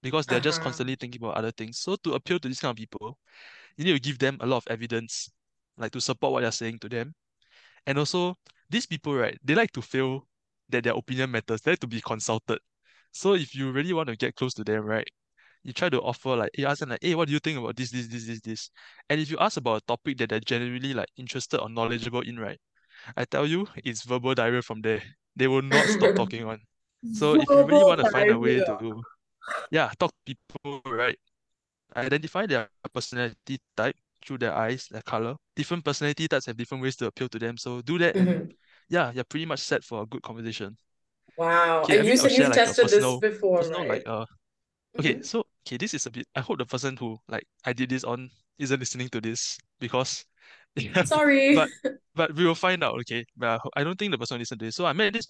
Because 0.02 0.28
they're 0.28 0.42
just 0.42 0.60
Uh-huh. 0.60 0.62
constantly 0.62 0.96
thinking 0.96 1.22
about 1.24 1.38
other 1.38 1.52
things. 1.52 1.80
So 1.80 1.96
to 1.98 2.14
appeal 2.14 2.40
to 2.40 2.48
these 2.50 2.60
kind 2.60 2.72
of 2.72 2.78
people, 2.78 3.20
you 3.78 3.86
need 3.86 3.94
to 3.94 4.00
give 4.00 4.20
them 4.20 4.38
a 4.42 4.46
lot 4.48 4.58
of 4.58 4.68
evidence, 4.70 5.32
like 5.78 5.92
to 5.94 6.02
support 6.02 6.34
what 6.34 6.44
you're 6.44 6.52
saying 6.52 6.80
to 6.80 6.90
them. 6.90 7.16
And 7.86 7.98
also, 7.98 8.38
these 8.74 8.86
people, 8.88 9.16
right, 9.16 9.38
they 9.44 9.56
like 9.56 9.72
to 9.74 9.82
feel 9.82 10.28
that 10.70 10.84
their 10.84 10.94
opinion 10.94 11.32
matters. 11.32 11.62
They 11.62 11.72
like 11.72 11.80
to 11.80 11.88
be 11.88 12.02
consulted. 12.02 12.60
So 13.12 13.36
if 13.36 13.56
you 13.56 13.72
really 13.72 13.94
want 13.94 14.10
to 14.10 14.16
get 14.16 14.36
close 14.36 14.54
to 14.56 14.64
them, 14.64 14.84
right, 14.86 15.08
you 15.64 15.74
try 15.74 15.90
to 15.90 16.02
offer 16.02 16.36
like, 16.36 16.50
you 16.58 16.66
ask 16.66 16.80
them 16.80 16.90
like, 16.90 17.00
hey, 17.02 17.16
what 17.16 17.28
do 17.28 17.34
you 17.34 17.40
think 17.40 17.60
about 17.60 17.76
this, 17.76 17.92
this, 17.92 18.08
this, 18.08 18.26
this, 18.28 18.42
this? 18.42 18.72
And 19.10 19.22
if 19.22 19.30
you 19.32 19.38
ask 19.40 19.58
about 19.58 19.78
a 19.84 19.86
topic 19.86 20.18
that 20.18 20.30
they're 20.30 20.40
genuinely 20.40 20.94
like 20.94 21.10
interested 21.18 21.60
or 21.60 21.70
knowledgeable 21.70 22.22
in, 22.22 22.40
right, 22.40 22.60
I 23.16 23.26
tell 23.26 23.46
you, 23.46 23.68
it's 23.78 24.04
verbal 24.04 24.34
diarrhea 24.36 24.64
from 24.64 24.82
there. 24.82 25.04
They 25.36 25.48
will 25.48 25.62
not 25.62 25.90
stop 25.90 26.14
talking 26.16 26.46
on. 26.46 26.60
So 27.12 27.36
if 27.36 27.54
you 27.54 27.64
really 27.64 27.84
want 27.84 28.00
to 28.00 28.06
find 28.06 28.32
a 28.32 28.40
way 28.40 28.62
to, 28.62 29.04
yeah, 29.72 29.92
talk 30.00 30.12
to 30.12 30.36
people, 30.36 30.82
right, 30.92 31.18
identify 31.96 32.46
their 32.48 32.70
personality 32.94 33.60
type 33.78 33.96
through 34.26 34.40
their 34.40 34.54
eyes, 34.56 34.88
their 34.90 35.04
color. 35.04 35.36
Different 35.56 35.86
personality 35.86 36.28
types 36.28 36.46
have 36.48 36.58
different 36.58 36.84
ways 36.84 36.96
to 36.98 37.08
appeal 37.08 37.30
to 37.30 37.40
them. 37.40 37.58
So 37.58 37.82
do 37.82 37.98
that, 38.00 38.18
and 38.18 38.30
Mhm. 38.30 38.50
yeah, 38.90 39.12
you're 39.14 39.24
pretty 39.26 39.46
much 39.46 39.60
set 39.60 39.84
for 39.84 40.04
a 40.04 40.06
good 40.06 40.22
conversation. 40.24 40.78
Wow. 41.38 41.84
Okay, 41.84 42.00
And 42.00 42.00
I 42.00 42.04
you 42.04 42.18
mean, 42.18 42.18
said 42.18 42.32
you've 42.32 42.50
like 42.50 42.64
tested 42.66 42.90
this 42.90 43.16
before, 43.20 43.60
personal 43.60 43.86
right? 43.88 43.90
like 43.90 44.02
uh. 44.06 44.26
Okay, 45.00 45.16
Mhm. 45.16 45.24
so 45.24 45.46
okay, 45.68 45.78
this 45.78 45.94
is 45.94 46.06
a 46.08 46.12
bit. 46.12 46.28
I 46.36 46.42
hope 46.42 46.60
the 46.60 46.66
person 46.66 46.98
who 46.98 47.20
like 47.30 47.46
I 47.66 47.74
did 47.74 47.90
this 47.90 48.04
on 48.04 48.30
isn't 48.60 48.80
listening 48.80 49.10
to 49.10 49.22
this 49.22 49.58
because, 49.80 50.26
yeah, 50.76 51.04
Sorry. 51.06 51.56
but 51.56 51.70
but 52.16 52.36
we 52.36 52.46
will 52.46 52.56
find 52.56 52.84
out. 52.84 52.96
Okay, 53.02 53.26
but 53.38 53.62
I, 53.76 53.82
I 53.82 53.84
don't 53.86 53.98
think 54.00 54.12
the 54.12 54.18
person 54.20 54.36
will 54.36 54.42
listen 54.42 54.60
to 54.60 54.66
this. 54.66 54.76
So 54.76 54.86
I 54.86 54.94
met 54.94 55.14
this 55.14 55.28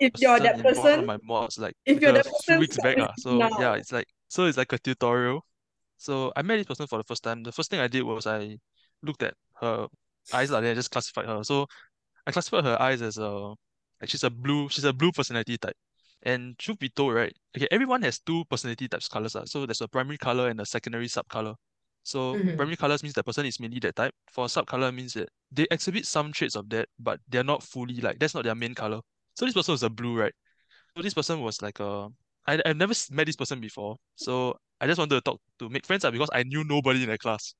If 0.00 0.12
you're 0.20 0.38
person 0.38 0.40
that 0.40 0.56
in 0.56 0.74
one 0.74 0.94
of 0.94 1.04
person, 1.04 1.06
my 1.06 1.18
mods 1.22 1.58
like 1.58 1.74
if 1.86 2.00
you're 2.00 2.12
that 2.12 2.26
few 2.44 2.56
person, 2.56 2.58
weeks 2.58 2.78
back. 2.78 2.98
Listening 2.98 3.16
so 3.16 3.50
yeah, 3.56 3.74
it's 3.74 3.92
like 3.92 4.06
so 4.28 4.46
it's 4.46 4.58
like 4.58 4.72
a 4.72 4.78
tutorial. 4.78 5.46
So 5.98 6.32
I 6.36 6.42
met 6.42 6.58
this 6.58 6.66
person 6.66 6.86
for 6.88 6.98
the 6.98 7.04
first 7.04 7.22
time. 7.24 7.42
The 7.44 7.52
first 7.52 7.70
thing 7.70 7.80
I 7.80 7.88
did 7.88 8.02
was 8.04 8.26
I 8.26 8.58
looked 9.02 9.22
at 9.22 9.34
her 9.60 9.86
eyes 10.32 10.50
like 10.50 10.62
that, 10.62 10.70
I 10.72 10.74
just 10.74 10.90
classified 10.90 11.26
her. 11.26 11.42
So 11.44 11.66
I 12.26 12.32
classified 12.32 12.64
her 12.64 12.80
eyes 12.80 13.02
as 13.02 13.18
a 13.18 13.54
like 14.00 14.10
she's 14.10 14.24
a 14.24 14.30
blue 14.30 14.68
she's 14.68 14.84
a 14.84 14.92
blue 14.92 15.12
personality 15.12 15.58
type. 15.58 15.76
And 16.22 16.58
truth 16.58 16.78
be 16.78 16.88
told, 16.88 17.14
right? 17.14 17.34
Okay, 17.56 17.68
everyone 17.70 18.02
has 18.02 18.18
two 18.20 18.44
personality 18.46 18.88
types 18.88 19.08
colors. 19.08 19.36
ah. 19.36 19.44
So 19.46 19.66
there's 19.66 19.80
a 19.82 19.88
primary 19.88 20.18
color 20.18 20.48
and 20.48 20.60
a 20.60 20.66
secondary 20.66 21.08
sub 21.08 21.28
color. 21.28 21.54
So 22.02 22.36
Mhm. 22.36 22.56
primary 22.56 22.76
colors 22.76 23.02
means 23.02 23.14
that 23.14 23.24
person 23.26 23.46
is 23.46 23.60
mainly 23.60 23.78
that 23.80 23.96
type. 23.96 24.14
For 24.32 24.48
sub 24.48 24.66
color 24.66 24.92
means 24.92 25.14
that 25.14 25.28
they 25.52 25.66
exhibit 25.70 26.06
some 26.06 26.32
traits 26.32 26.56
of 26.56 26.68
that, 26.70 26.88
but 26.98 27.20
they're 27.28 27.44
not 27.44 27.62
fully 27.62 27.96
like 28.00 28.18
that's 28.18 28.34
not 28.34 28.44
their 28.44 28.54
main 28.54 28.74
color. 28.74 29.00
So 29.34 29.44
this 29.46 29.54
person 29.54 29.72
was 29.72 29.82
a 29.82 29.90
blue, 29.90 30.18
right? 30.18 30.34
So 30.96 31.02
this 31.02 31.14
person 31.14 31.40
was 31.40 31.62
like 31.62 31.80
a 31.80 32.08
I 32.46 32.60
I've 32.66 32.76
never 32.76 32.94
met 33.10 33.26
this 33.26 33.36
person 33.36 33.60
before. 33.60 33.96
So 34.16 34.56
I 34.80 34.86
just 34.86 34.98
wanted 34.98 35.16
to 35.16 35.20
talk 35.22 35.40
to 35.60 35.68
make 35.68 35.86
friends 35.86 36.04
ah, 36.04 36.10
because 36.10 36.30
I 36.32 36.42
knew 36.44 36.64
nobody 36.64 37.02
in 37.02 37.10
the 37.10 37.18
class. 37.18 37.54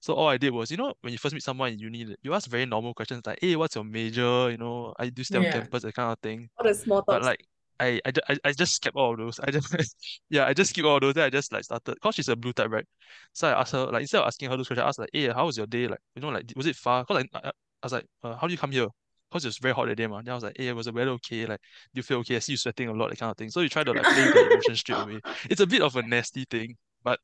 So 0.00 0.14
all 0.14 0.28
I 0.28 0.38
did 0.38 0.52
was, 0.52 0.70
you 0.70 0.76
know, 0.76 0.94
when 1.02 1.12
you 1.12 1.18
first 1.18 1.34
meet 1.34 1.42
someone 1.42 1.72
in 1.72 1.78
uni, 1.78 2.16
you 2.22 2.34
ask 2.34 2.48
very 2.48 2.66
normal 2.66 2.94
questions 2.94 3.22
like, 3.26 3.38
hey, 3.40 3.56
what's 3.56 3.74
your 3.74 3.84
major? 3.84 4.50
You 4.50 4.56
know, 4.58 4.94
I 4.98 5.10
do 5.10 5.22
stay 5.24 5.38
on 5.38 5.44
Yeah. 5.44 5.52
campus, 5.52 5.82
that 5.82 5.94
kind 5.94 6.12
of 6.12 6.18
thing. 6.20 6.48
All 6.58 6.66
the 6.66 6.74
small 6.74 7.02
But 7.06 7.22
like 7.22 7.44
I 7.78 8.00
I, 8.04 8.36
I, 8.44 8.52
just 8.52 8.74
skipped 8.76 8.96
all 8.96 9.12
of 9.12 9.18
those. 9.18 9.40
I 9.40 9.50
just 9.50 9.72
yeah, 10.30 10.46
I 10.46 10.54
just 10.54 10.70
skipped 10.70 10.86
all 10.86 10.96
of 10.96 11.02
those. 11.02 11.14
Then 11.14 11.24
I 11.24 11.30
just 11.30 11.52
like 11.52 11.64
started 11.64 11.94
because 11.94 12.14
she's 12.14 12.28
a 12.28 12.36
blue 12.36 12.52
type, 12.52 12.70
right? 12.70 12.86
So 13.32 13.48
I 13.48 13.60
asked 13.60 13.72
her 13.72 13.86
like 13.86 14.02
instead 14.02 14.20
of 14.20 14.26
asking 14.26 14.50
her 14.50 14.56
those 14.56 14.68
questions, 14.68 14.84
I 14.84 14.88
asked 14.88 14.98
like, 14.98 15.10
hey, 15.12 15.28
how 15.28 15.46
was 15.46 15.56
your 15.56 15.66
day? 15.66 15.86
Like, 15.88 16.00
you 16.14 16.22
know, 16.22 16.28
like 16.30 16.52
was 16.56 16.66
it 16.66 16.76
far? 16.76 17.04
Because 17.04 17.24
I, 17.34 17.38
I 17.38 17.48
I 17.48 17.86
was 17.86 17.92
like, 17.92 18.06
uh, 18.22 18.36
how 18.36 18.46
do 18.46 18.52
you 18.52 18.58
come 18.58 18.72
here? 18.72 18.88
because 19.30 19.44
it 19.44 19.48
was 19.48 19.58
very 19.58 19.74
hot 19.74 19.86
that 19.86 19.94
day, 19.96 20.06
man. 20.06 20.24
Then 20.24 20.32
I 20.32 20.34
was 20.34 20.44
like, 20.44 20.56
hey, 20.58 20.72
was 20.72 20.86
the 20.86 20.92
weather 20.92 21.12
okay? 21.12 21.46
Like, 21.46 21.60
do 21.94 21.98
you 21.98 22.02
feel 22.02 22.18
okay? 22.18 22.36
I 22.36 22.38
see 22.40 22.52
you 22.52 22.56
sweating 22.58 22.88
a 22.88 22.92
lot, 22.92 23.10
that 23.10 23.18
kind 23.18 23.30
of 23.30 23.36
thing. 23.36 23.48
So 23.50 23.60
you 23.60 23.68
try 23.68 23.84
to 23.84 23.92
like 23.92 24.10
play 24.10 24.26
the 24.28 24.44
emotion 24.46 24.74
straight 24.76 24.98
away. 24.98 25.20
It's 25.48 25.60
a 25.60 25.66
bit 25.66 25.82
of 25.82 25.94
a 25.96 26.02
nasty 26.02 26.44
thing, 26.50 26.76
but 27.04 27.20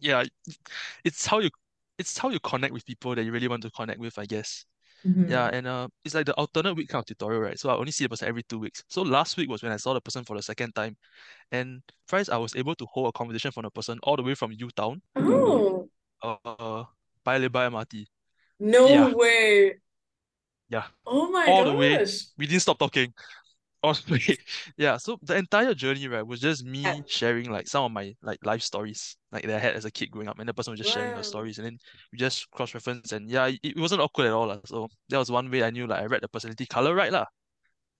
yeah, 0.00 0.24
it's 1.04 1.26
how 1.26 1.40
you 1.40 1.50
it's 1.98 2.18
how 2.18 2.30
you 2.30 2.40
connect 2.40 2.72
with 2.72 2.84
people 2.86 3.14
that 3.14 3.24
you 3.24 3.32
really 3.32 3.48
want 3.48 3.62
to 3.62 3.70
connect 3.70 4.00
with, 4.00 4.18
I 4.18 4.26
guess. 4.26 4.64
Mhm. 5.06 5.30
Yeah, 5.30 5.48
and 5.52 5.66
uh, 5.66 5.88
it's 6.04 6.14
like 6.14 6.26
the 6.26 6.34
alternate 6.34 6.74
week 6.74 6.88
kind 6.88 7.00
of 7.00 7.06
tutorial, 7.06 7.40
right? 7.42 7.58
So 7.58 7.70
I 7.70 7.76
only 7.76 7.92
see 7.92 8.04
the 8.04 8.08
person 8.10 8.28
every 8.28 8.42
two 8.44 8.58
weeks. 8.58 8.82
So 8.88 9.02
last 9.02 9.36
week 9.36 9.48
was 9.48 9.62
when 9.62 9.72
I 9.72 9.76
saw 9.76 9.94
the 9.94 10.00
person 10.00 10.24
for 10.24 10.36
the 10.36 10.42
second 10.42 10.74
time, 10.74 10.96
and 11.52 11.82
first 12.08 12.30
I 12.30 12.38
was 12.38 12.56
able 12.56 12.74
to 12.76 12.86
hold 12.92 13.08
a 13.08 13.12
conversation 13.12 13.52
from 13.52 13.64
the 13.64 13.70
person 13.70 13.98
all 14.02 14.16
the 14.16 14.22
way 14.22 14.34
from 14.34 14.52
U 14.52 14.70
Town, 14.70 15.02
Oh, 15.16 15.88
uh, 16.22 16.84
Paya 17.26 17.40
Lebar 17.48 17.66
MRT. 17.66 18.06
no 18.60 18.86
Yeah. 18.86 19.14
way. 19.14 19.74
Yeah, 20.70 20.84
Oh 21.06 21.30
my 21.30 21.46
god. 21.46 21.52
all 21.52 21.64
the 21.64 21.74
way. 21.74 22.04
We 22.38 22.46
didn't 22.46 22.62
stop 22.62 22.78
talking. 22.78 23.12
Way. 24.08 24.38
Yeah, 24.76 24.96
so 24.96 25.18
the 25.22 25.36
entire 25.36 25.74
journey, 25.74 26.08
right, 26.08 26.26
was 26.26 26.40
just 26.40 26.64
me 26.64 26.84
Yeah. 26.84 26.94
sharing 27.06 27.50
like 27.50 27.68
some 27.68 27.84
of 27.84 27.92
my 27.92 28.14
like 28.22 28.38
life 28.44 28.62
stories, 28.62 29.16
like 29.32 29.44
that 29.46 29.56
I 29.56 29.58
had 29.58 29.74
as 29.76 29.84
a 29.84 29.90
kid 29.90 30.10
growing 30.10 30.28
up, 30.28 30.38
and 30.38 30.48
the 30.48 30.54
person 30.54 30.72
was 30.72 30.80
just 30.80 30.90
sharing 30.90 31.12
her 31.14 31.22
stories, 31.22 31.58
and 31.58 31.66
then 31.66 31.78
we 32.12 32.18
just 32.18 32.50
cross-reference, 32.50 33.12
and 33.12 33.28
yeah, 33.30 33.46
it, 33.46 33.60
it 33.62 33.78
wasn't 33.78 34.00
awkward 34.00 34.26
at 34.26 34.32
all, 34.32 34.46
lah. 34.48 34.60
So 34.64 34.88
that 35.10 35.18
was 35.18 35.30
one 35.30 35.50
way 35.50 35.62
I 35.62 35.70
knew 35.70 35.86
like 35.86 36.00
I 36.02 36.06
read 36.06 36.22
the 36.22 36.28
personality 36.28 36.66
color 36.66 36.94
right, 36.94 37.12
lah. 37.12 37.26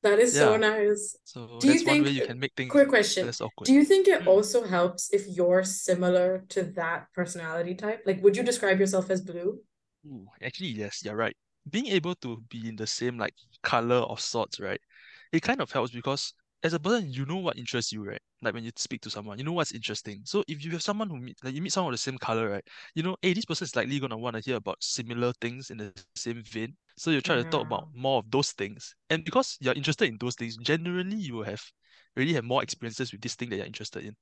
That 0.03 0.19
is 0.19 0.37
so 0.39 0.57
nice. 0.57 1.17
So 1.25 1.61
Do 1.61 1.69
you 1.69 1.79
that's 1.79 1.85
one 1.85 2.03
way 2.03 2.11
think, 2.11 2.11
you 2.11 2.23
can 2.23 2.39
make 2.39 2.53
things 2.57 2.73
quick 2.73 2.89
question, 2.89 3.27
less 3.27 3.41
awkward. 3.41 3.71
do 3.71 3.73
you 3.73 3.85
think 3.85 4.07
it 4.07 4.23
Mm. 4.23 4.27
also 4.27 4.65
helps 4.67 5.13
if 5.13 5.27
you're 5.27 5.65
similar 5.65 6.45
to 6.51 6.63
that 6.63 7.07
personality 7.15 7.75
type? 7.75 8.03
Like, 8.07 8.23
would 8.23 8.37
you 8.37 8.43
describe 8.43 8.79
yourself 8.81 9.11
as 9.11 9.21
blue? 9.23 9.61
Ooh, 10.07 10.29
actually, 10.43 10.69
yes, 10.69 11.03
you're 11.05 11.17
right. 11.17 11.37
Being 11.69 11.87
able 11.87 12.15
to 12.17 12.43
be 12.51 12.69
in 12.69 12.77
the 12.77 12.87
same 12.87 13.19
like 13.19 13.35
color 13.63 13.97
of 13.97 14.21
sorts, 14.21 14.61
right? 14.61 14.81
It 15.35 15.43
kind 15.43 15.61
of 15.61 15.71
helps 15.71 15.91
because 15.93 16.33
as 16.63 16.73
a 16.75 16.81
person, 16.81 17.13
you 17.13 17.27
know 17.27 17.37
what 17.37 17.59
interests 17.59 17.93
you, 17.93 18.05
right? 18.05 18.21
Like 18.41 18.55
when 18.55 18.65
you 18.65 18.71
speak 18.77 19.03
to 19.03 19.11
someone, 19.11 19.37
you 19.39 19.45
know 19.45 19.53
what's 19.53 19.73
interesting. 19.73 20.23
So 20.25 20.45
if 20.49 20.65
you 20.65 20.71
have 20.73 20.83
someone 20.83 21.11
who 21.11 21.19
meet, 21.19 21.37
like 21.45 21.55
you 21.55 21.61
meet 21.61 21.73
someone 21.73 21.93
of 21.93 21.99
the 21.99 22.03
same 22.03 22.19
color, 22.19 22.49
right? 22.51 22.65
You 22.95 23.03
know, 23.03 23.17
hey, 23.21 23.35
this 23.35 23.45
person 23.45 23.65
is 23.65 23.77
likely 23.77 23.99
gonna 23.99 24.17
want 24.17 24.37
to 24.37 24.43
hear 24.43 24.57
about 24.57 24.83
similar 24.83 25.33
things 25.41 25.71
in 25.71 25.79
the 25.79 25.93
same 26.15 26.43
vein. 26.45 26.77
So 26.97 27.11
you 27.11 27.21
try 27.21 27.37
to 27.37 27.45
talk 27.45 27.63
about 27.63 27.89
more 27.93 28.19
of 28.21 28.31
those 28.31 28.53
things. 28.53 28.95
And 29.11 29.25
because 29.25 29.59
you're 29.61 29.75
interested 29.75 30.09
in 30.09 30.19
those 30.19 30.37
things, 30.37 30.57
generally 30.57 31.17
you 31.17 31.35
will 31.35 31.45
have 31.45 31.63
really 32.17 32.33
have 32.35 32.45
more 32.45 32.63
experiences 32.63 33.13
with 33.13 33.21
this 33.21 33.35
thing 33.35 33.51
that 33.51 33.57
you're 33.57 33.67
interested 33.67 34.05
in. 34.05 34.17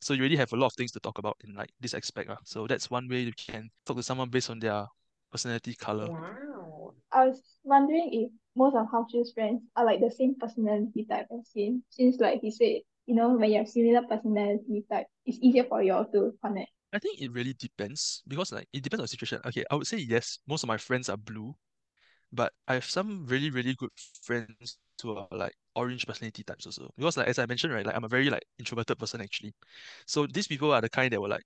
So 0.00 0.14
you 0.14 0.22
really 0.22 0.36
have 0.36 0.52
a 0.52 0.56
lot 0.56 0.66
of 0.66 0.74
things 0.74 0.92
to 0.92 1.00
talk 1.00 1.18
about 1.18 1.36
in 1.42 1.54
like 1.54 1.70
this 1.80 1.94
aspect. 1.94 2.30
Uh. 2.30 2.36
So 2.44 2.66
that's 2.66 2.90
one 2.90 3.08
way 3.08 3.20
you 3.20 3.32
can 3.32 3.70
talk 3.86 3.96
to 3.96 4.02
someone 4.02 4.28
based 4.28 4.50
on 4.50 4.58
their 4.60 4.86
personality 5.32 5.74
color. 5.74 6.08
Wow. 6.08 6.92
I 7.10 7.26
was 7.26 7.42
wondering 7.64 8.10
if 8.12 8.30
most 8.58 8.74
of 8.74 8.86
Hao 8.90 9.06
Zhi's 9.10 9.32
friends 9.32 9.62
are 9.76 9.86
like 9.86 10.00
the 10.00 10.10
same 10.10 10.34
personality 10.38 11.06
type 11.08 11.26
as 11.32 11.48
him, 11.54 11.84
since 11.90 12.18
like 12.18 12.40
he 12.42 12.50
said, 12.50 12.82
you 13.06 13.14
know, 13.14 13.30
when 13.30 13.50
you 13.50 13.58
have 13.58 13.68
similar 13.68 14.02
personality 14.02 14.84
type, 14.90 15.06
it's 15.24 15.38
easier 15.40 15.64
for 15.64 15.82
you 15.82 15.94
all 15.94 16.04
to 16.06 16.34
connect. 16.44 16.70
I 16.92 16.98
think 16.98 17.20
it 17.20 17.32
really 17.32 17.54
depends 17.54 18.22
because 18.26 18.52
like 18.52 18.68
it 18.72 18.82
depends 18.82 19.00
on 19.00 19.04
the 19.04 19.08
situation. 19.08 19.40
Okay, 19.46 19.64
I 19.70 19.76
would 19.76 19.86
say 19.86 19.98
yes, 19.98 20.38
most 20.48 20.64
of 20.64 20.68
my 20.68 20.76
friends 20.76 21.08
are 21.08 21.16
blue, 21.16 21.54
but 22.32 22.52
I 22.66 22.74
have 22.74 22.84
some 22.84 23.26
really, 23.26 23.50
really 23.50 23.74
good 23.74 23.90
friends 24.22 24.78
who 25.02 25.16
are 25.16 25.28
like 25.30 25.54
orange 25.74 26.06
personality 26.06 26.42
types 26.44 26.66
also. 26.66 26.90
Because 26.96 27.16
like 27.16 27.28
as 27.28 27.38
I 27.38 27.46
mentioned, 27.46 27.72
right, 27.72 27.86
like 27.86 27.96
I'm 27.96 28.04
a 28.04 28.08
very 28.08 28.30
like 28.30 28.44
introverted 28.58 28.98
person 28.98 29.20
actually. 29.20 29.54
So 30.06 30.26
these 30.26 30.48
people 30.48 30.72
are 30.72 30.80
the 30.80 30.90
kind 30.90 31.12
that 31.12 31.20
were 31.20 31.28
like 31.28 31.44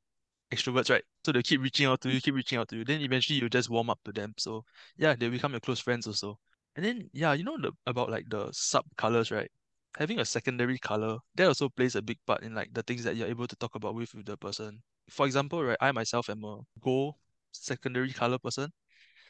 extroverts, 0.53 0.90
right? 0.90 1.05
So 1.25 1.33
they 1.33 1.42
keep 1.42 1.62
reaching 1.62 1.87
out 1.87 2.01
to 2.03 2.11
you, 2.11 2.20
keep 2.20 2.35
reaching 2.35 2.59
out 2.59 2.68
to 2.70 2.77
you. 2.77 2.85
Then 2.85 3.01
eventually 3.01 3.40
you 3.40 3.48
just 3.48 3.70
warm 3.70 3.90
up 3.90 4.01
to 4.05 4.12
them. 4.12 4.35
So 4.38 4.64
yeah, 4.96 5.14
they 5.14 5.29
become 5.29 5.53
your 5.53 5.61
close 5.61 5.81
friends 5.81 6.07
also. 6.07 6.38
And 6.76 6.85
then 6.85 7.11
yeah, 7.12 7.32
you 7.35 7.44
know 7.44 7.58
the 7.58 7.72
about 7.87 8.11
like 8.11 8.28
the 8.28 8.50
sub 8.52 8.85
colors, 8.96 9.30
right? 9.30 9.50
Having 9.98 10.20
a 10.20 10.24
secondary 10.24 10.78
color, 10.78 11.18
that 11.35 11.46
also 11.48 11.68
plays 11.68 11.94
a 11.96 12.02
big 12.02 12.18
part 12.26 12.42
in 12.42 12.54
like 12.54 12.72
the 12.72 12.82
things 12.82 13.04
that 13.04 13.16
you're 13.16 13.28
able 13.28 13.46
to 13.46 13.56
talk 13.56 13.74
about 13.74 13.94
with 13.94 14.14
with 14.14 14.26
the 14.26 14.37
person. 14.37 14.82
For 15.11 15.26
example, 15.26 15.62
right, 15.64 15.76
I 15.80 15.92
myself 15.92 16.30
am 16.30 16.44
a 16.44 16.61
gold 16.80 17.14
secondary 17.52 18.12
color 18.12 18.38
person. 18.38 18.72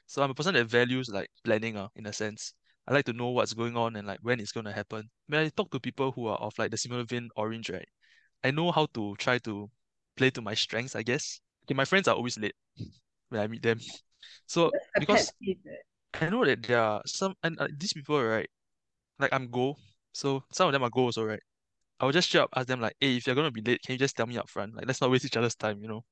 So 0.07 0.22
I'm 0.22 0.31
a 0.31 0.35
person 0.35 0.55
that 0.55 0.66
values 0.66 1.09
like 1.09 1.28
planning 1.44 1.76
uh, 1.76 1.88
in 1.96 2.07
a 2.07 2.12
sense. 2.12 2.55
I 2.87 2.92
like 2.94 3.05
to 3.07 3.12
know 3.12 3.31
what's 3.31 3.55
going 3.55 3.76
on 3.76 3.96
and 3.96 4.07
like 4.07 4.20
when 4.22 4.40
it's 4.40 4.52
gonna 4.52 4.72
happen. 4.72 5.11
When 5.28 5.40
I 5.44 5.48
talk 5.50 5.70
to 5.72 5.81
people 5.81 6.12
who 6.12 6.26
are 6.28 6.38
of 6.38 6.55
like 6.59 6.70
the 6.70 6.76
similar 6.78 7.05
vein 7.05 7.31
orange, 7.37 7.70
right? 7.70 7.88
I 8.44 8.50
know 8.52 8.72
how 8.72 8.87
to 8.94 9.16
try 9.18 9.38
to 9.40 9.70
play 10.16 10.31
to 10.31 10.42
my 10.42 10.55
strengths, 10.55 10.96
I 10.96 11.02
guess. 11.02 11.40
Okay, 11.64 11.74
my 11.74 11.85
friends 11.87 12.09
are 12.09 12.16
always 12.16 12.38
late 12.38 12.55
when 13.31 13.40
I 13.40 13.46
meet 13.48 13.62
them. 13.62 13.81
So 14.46 14.72
That's 14.72 14.87
a 14.96 15.00
pet 15.00 15.00
because 15.00 15.33
eh. 15.46 15.83
I 16.20 16.29
know 16.29 16.44
that 16.44 16.62
there 16.62 16.81
are 16.81 17.03
some 17.07 17.35
and 17.42 17.59
uh, 17.61 17.68
these 17.77 17.92
people, 17.92 18.22
right? 18.22 18.48
Like 19.18 19.33
I'm 19.33 19.51
go, 19.51 19.77
so 20.12 20.44
some 20.53 20.68
of 20.68 20.72
them 20.72 20.83
are 20.85 20.90
go 20.90 21.03
also, 21.03 21.25
right? 21.25 21.42
I 22.01 22.07
will 22.07 22.12
just 22.12 22.29
straight 22.29 22.42
up 22.42 22.51
ask 22.57 22.68
them 22.68 22.81
like, 22.81 22.96
hey, 23.01 23.16
if 23.16 23.27
you're 23.27 23.37
gonna 23.37 23.51
be 23.53 23.62
late, 23.62 23.83
can 23.85 23.94
you 23.94 23.98
just 23.98 24.16
tell 24.16 24.27
me 24.27 24.38
up 24.38 24.51
front? 24.51 24.75
Like 24.77 24.87
let's 24.87 25.01
not 25.01 25.11
waste 25.11 25.25
each 25.27 25.37
other's 25.37 25.55
time, 25.57 25.81
you 25.83 25.88
know? 25.88 26.05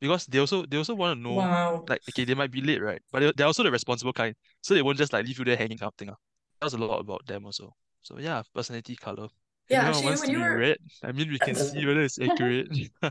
Because 0.00 0.26
they 0.26 0.38
also 0.40 0.66
they 0.66 0.78
also 0.78 0.94
want 0.94 1.18
to 1.18 1.22
know 1.22 1.36
Wow. 1.36 1.84
like 1.88 2.02
okay, 2.10 2.24
they 2.24 2.34
might 2.34 2.50
be 2.52 2.62
late, 2.62 2.82
right? 2.82 3.02
But 3.12 3.20
they 3.20 3.32
they're 3.36 3.46
also 3.48 3.62
the 3.64 3.70
responsible 3.72 4.12
kind. 4.12 4.34
So 4.62 4.74
they 4.74 4.82
won't 4.82 4.98
just 4.98 5.12
like 5.12 5.26
leave 5.26 5.38
you 5.38 5.44
there 5.46 5.56
hanging 5.56 5.78
kind 5.78 5.88
of 5.90 5.96
thing. 5.96 6.10
Uh. 6.10 6.14
That 6.60 6.66
was 6.66 6.74
a 6.74 6.78
lot 6.78 7.00
about 7.00 7.26
them 7.26 7.46
also. 7.46 7.74
So 8.02 8.18
yeah, 8.18 8.42
personality 8.54 8.96
color. 8.96 9.28
Yeah, 9.68 9.82
Anyone 9.82 9.88
actually, 9.88 10.04
wants 10.04 10.22
when 10.22 10.30
to 10.30 10.32
you 10.32 10.38
be 10.38 10.48
were, 10.48 10.50
read? 10.50 10.78
I 11.04 11.12
mean 11.12 11.30
we 11.30 11.40
can 11.40 11.54
see 11.56 11.86
whether 11.86 12.02
it's 12.02 12.20
accurate. 12.20 12.68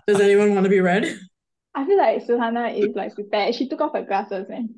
does 0.07 0.19
anyone 0.19 0.53
want 0.53 0.65
to 0.65 0.69
be 0.69 0.79
read? 0.79 1.19
I 1.75 1.85
feel 1.85 1.97
like 1.97 2.25
Suhana 2.25 2.75
is 2.77 2.95
like 2.95 3.15
prepared. 3.15 3.55
She 3.55 3.67
took 3.67 3.81
off 3.81 3.93
her 3.93 4.03
glasses 4.03 4.47
and 4.49 4.75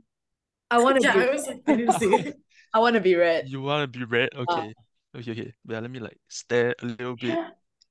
I 0.71 0.79
want 0.79 0.95
to 0.95 1.01
Yeah, 1.07 1.13
be 1.13 1.19
I 1.19 1.31
was 1.31 1.47
like, 1.47 1.61
I 1.67 1.75
didn't 1.75 1.93
see. 1.93 2.33
I 2.73 2.79
want 2.79 2.95
to 2.95 3.01
be 3.01 3.15
read. 3.15 3.47
You 3.47 3.61
wanna 3.61 3.87
be 3.87 4.03
read? 4.03 4.29
Okay. 4.35 4.73
Okay, 5.15 5.31
okay. 5.31 5.53
Yeah, 5.67 5.79
let 5.79 5.89
me 5.91 5.99
like 5.99 6.17
stare 6.27 6.75
a 6.81 6.85
little 6.85 7.15
bit. 7.15 7.39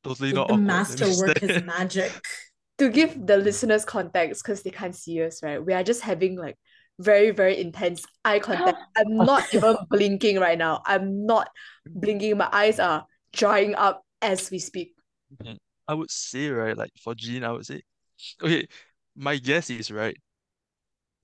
Totally 0.02 0.32
Let 0.32 0.36
not 0.36 0.48
the 0.48 0.54
awkward. 0.54 0.68
Let 0.68 0.68
master 0.68 1.06
work 1.08 1.38
stare. 1.38 1.48
his 1.48 1.64
magic. 1.64 2.12
To 2.78 2.88
give 2.90 3.26
the 3.26 3.36
listeners 3.36 3.84
context, 3.84 4.42
because 4.42 4.62
they 4.62 4.70
can't 4.70 4.94
see 4.96 5.22
us, 5.22 5.42
right? 5.42 5.64
We 5.64 5.72
are 5.74 5.84
just 5.84 6.00
having 6.02 6.36
like 6.36 6.56
very, 6.98 7.30
very 7.30 7.60
intense 7.60 8.04
eye 8.24 8.40
contact. 8.40 8.78
I'm 8.96 9.24
not 9.24 9.44
even 9.54 9.76
blinking 9.90 10.40
right 10.40 10.58
now. 10.58 10.82
I'm 10.84 11.24
not 11.24 11.48
blinking. 11.86 12.36
My 12.36 12.48
eyes 12.52 12.80
are 12.80 13.06
drying 13.32 13.74
up 13.76 14.02
as 14.20 14.50
we 14.50 14.58
speak. 14.58 14.94
Mhm. 15.40 15.56
I 15.86 15.94
would 15.94 16.10
say, 16.10 16.48
right, 16.48 16.76
like 16.76 16.90
for 17.00 17.14
Jean, 17.14 17.44
I 17.44 17.52
would 17.52 17.64
say, 17.66 17.82
okay, 18.42 18.66
my 19.14 19.36
guess 19.36 19.70
is 19.70 19.90
right. 19.90 20.16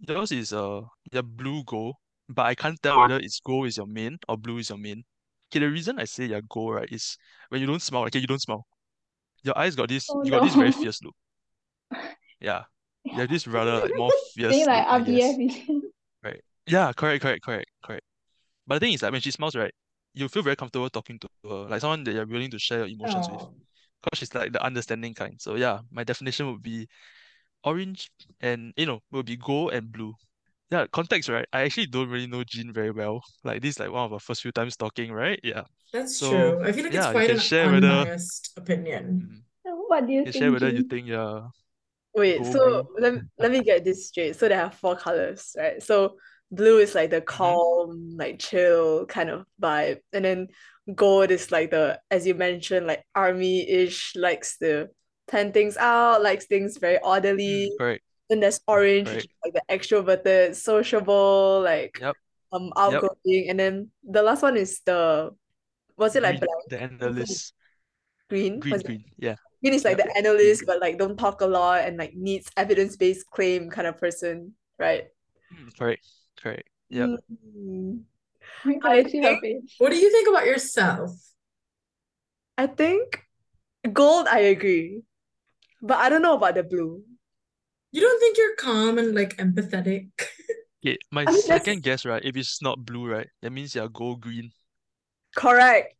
Yours 0.09 0.33
is 0.33 0.53
uh 0.53 0.83
your 1.13 1.23
blue 1.23 1.63
gold, 1.65 1.95
but 2.29 2.47
I 2.47 2.55
can't 2.55 2.81
tell 2.83 2.99
whether 3.01 3.19
it's 3.19 3.41
gold 3.41 3.69
is 3.69 3.77
your 3.77 3.87
main 3.87 4.19
or 4.29 4.37
blue 4.37 4.59
is 4.59 4.69
your 4.69 4.79
main. 4.79 5.05
Okay, 5.49 5.61
the 5.61 5.71
reason 5.71 5.99
I 5.99 6.05
say 6.05 6.27
you're 6.27 6.43
gold, 6.43 6.75
right, 6.75 6.89
is 6.93 7.17
when 7.49 7.61
you 7.61 7.67
don't 7.67 7.83
smile, 7.83 8.05
okay, 8.07 8.19
you 8.19 8.27
don't 8.27 8.41
smile. 8.43 8.67
Your 9.45 9.59
eyes 9.59 9.77
got 9.77 9.89
this, 9.91 10.15
oh 10.15 10.23
you 10.23 10.31
got 10.33 10.43
this 10.43 10.55
very 10.57 10.73
fierce 10.73 11.03
look. 11.03 11.17
Yeah. 12.41 12.65
You 13.11 13.21
have 13.23 13.31
this 13.31 13.47
rather 13.47 13.81
like 13.81 13.95
more 13.95 14.13
fierce 14.13 14.67
like 14.67 14.85
RBF 14.87 15.37
Right. 16.23 16.43
Yeah, 16.67 16.93
correct, 16.93 17.23
correct, 17.23 17.43
correct, 17.45 17.67
correct. 17.85 18.05
But 18.67 18.77
the 18.77 18.81
thing 18.87 18.95
is 18.95 19.03
like 19.03 19.13
when 19.13 19.21
she 19.21 19.31
smiles, 19.31 19.57
right, 19.57 19.75
you 20.15 20.29
feel 20.29 20.43
very 20.43 20.57
comfortable 20.57 20.91
talking 20.91 21.19
to 21.21 21.29
her, 21.49 21.69
like 21.69 21.81
someone 21.81 22.05
that 22.05 22.15
you're 22.15 22.27
willing 22.27 22.51
to 22.53 22.59
share 22.59 22.81
your 22.81 22.89
emotions 22.89 23.29
with. 23.31 23.43
Oh, 23.43 23.55
Because 24.03 24.19
she's 24.21 24.35
like 24.35 24.53
the 24.53 24.63
understanding 24.65 25.15
kind. 25.15 25.41
So 25.41 25.57
yeah, 25.57 25.81
my 25.91 26.05
definition 26.05 26.53
would 26.53 26.63
be 26.63 26.89
orange 27.65 28.11
and 28.41 28.73
you 28.77 28.87
know, 28.87 29.01
will 29.11 29.23
be 29.23 29.37
gold 29.37 29.73
and 29.75 29.91
blue. 29.93 30.15
Yeah, 30.71 30.87
context, 30.93 31.29
right? 31.29 31.47
I 31.53 31.63
actually 31.63 31.87
don't 31.87 32.11
really 32.11 32.27
know 32.29 32.45
Jean 32.45 32.73
very 32.73 32.91
well. 32.93 33.23
Like 33.45 33.63
this 33.63 33.73
is 33.77 33.81
like 33.81 33.91
one 33.93 34.05
of 34.07 34.13
our 34.13 34.21
first 34.21 34.43
few 34.43 34.53
times 34.53 34.77
talking, 34.77 35.13
right? 35.13 35.41
Yeah. 35.45 35.65
that's 35.93 36.21
So 36.21 36.29
true. 36.29 36.61
I 36.63 36.73
feel 36.73 36.85
like 36.85 36.95
it's 36.95 37.07
yeah, 37.07 37.13
you 37.13 37.23
quite 37.23 37.25
can 37.25 37.39
an 37.39 37.41
share 37.41 37.71
whether 37.71 38.07
unbiased 38.07 38.53
opinion. 38.57 39.29
mm, 39.29 39.43
what 39.65 40.07
do 40.07 40.13
you 40.13 40.25
you 40.25 40.33
can 40.33 40.33
share 40.33 40.53
think, 40.53 40.53
whether 40.53 40.71
you 40.71 40.83
think 40.83 41.07
you're 41.09 41.51
Wait, 42.15 42.45
gold 42.45 42.61
so 42.61 42.61
blue. 42.63 42.89
let, 42.99 43.23
let 43.39 43.51
me 43.53 43.63
get 43.63 43.85
this 43.85 44.09
straight. 44.09 44.37
So 44.37 44.49
there 44.49 44.63
are 44.65 44.71
four 44.71 44.97
colors, 44.97 45.55
right? 45.59 45.83
So 45.83 46.17
blue 46.51 46.79
is 46.79 46.95
like 46.95 47.11
the 47.11 47.21
Mm-hmm. 47.41 47.61
calm, 47.61 48.17
like 48.19 48.41
chill 48.41 49.07
kind 49.07 49.31
of 49.31 49.47
vibe. 49.63 50.01
And 50.13 50.25
then 50.25 50.49
gold 50.95 51.31
is 51.31 51.53
like 51.53 51.71
the, 51.71 52.01
as 52.11 52.27
you 52.27 52.35
mentioned, 52.35 52.87
like 52.87 53.05
army-ish, 53.15 54.17
likes 54.17 54.59
to 54.59 54.89
plan 55.31 55.53
things 55.53 55.77
out, 55.79 56.23
likes 56.23 56.47
things 56.47 56.79
very 56.79 56.99
Mm, 57.49 57.63
orderly. 57.63 57.73
correct, 57.77 58.03
Then 58.31 58.41
there's 58.41 58.61
orange, 58.69 59.13
which 59.15 59.25
correct. 59.25 59.31
is 59.31 59.31
like 59.45 59.55
the 59.55 59.63
extroverted, 59.71 60.57
sociable, 60.57 61.63
like 61.65 62.01
Yep, 62.01 62.17
um 62.53 62.73
yep. 62.87 63.07
outgoing. 63.07 63.49
And 63.51 63.61
then 63.61 63.91
the 64.05 64.23
last 64.23 64.43
one 64.43 64.57
is 64.59 64.81
the, 64.87 65.35
was 65.99 66.17
it 66.17 66.23
like 66.25 66.39
Green, 66.39 66.41
blank? 66.41 66.65
the 66.67 66.81
analyst. 66.81 67.53
Green? 68.29 68.61
Green, 68.61 68.71
Was 68.71 68.83
it? 68.85 68.87
green. 68.87 69.05
Yeah. 69.19 69.37
Green 69.63 69.75
is 69.75 69.85
like 69.85 69.97
Yep. 69.97 69.99
the 69.99 70.17
analyst, 70.17 70.65
green. 70.65 70.67
but 70.67 70.81
like 70.81 70.99
don't 70.99 71.19
talk 71.19 71.41
a 71.43 71.47
lot 71.47 71.83
and 71.83 71.99
like 71.99 72.15
needs 72.15 72.51
evidence-based 72.57 73.31
claim 73.31 73.71
kind 73.71 73.89
of 73.89 73.99
person, 73.99 74.55
right? 74.79 75.09
Mm, 75.53 75.71
correct, 75.77 76.07
correct. 76.37 76.69
Yep. 76.89 77.13
Mm, 77.31 78.05
Can 78.65 78.81
I 78.85 79.03
I 79.05 79.09
see 79.09 79.23
her 79.23 79.37
think? 79.41 79.71
What 79.79 79.91
do 79.91 79.97
you 79.99 80.11
think 80.11 80.29
about 80.29 80.47
yourself? 80.47 81.13
I 82.57 82.67
think 82.69 83.27
gold, 83.93 84.29
I 84.29 84.41
agree. 84.41 85.05
But 85.83 85.99
I 85.99 86.09
don't 86.09 86.23
know 86.23 86.35
about 86.37 86.55
the 86.55 86.63
blue. 86.63 87.03
You 87.93 88.01
don't 88.03 88.21
think 88.21 88.37
you're 88.39 88.55
calm 88.57 88.99
and 88.99 89.15
like 89.15 89.37
empathetic? 89.37 90.11
Okay, 90.83 90.97
my 91.13 91.21
I 91.23 91.25
mean, 91.27 91.35
that's- 91.35 91.45
second 91.45 91.83
guess, 91.83 92.07
right? 92.07 92.25
If 92.25 92.39
it's 92.39 92.63
not 92.63 92.83
blue, 92.87 93.07
right, 93.07 93.29
that 93.43 93.51
means 93.53 93.75
you're 93.75 93.91
gold 93.91 94.23
green. 94.23 94.51
Correct. 95.37 95.93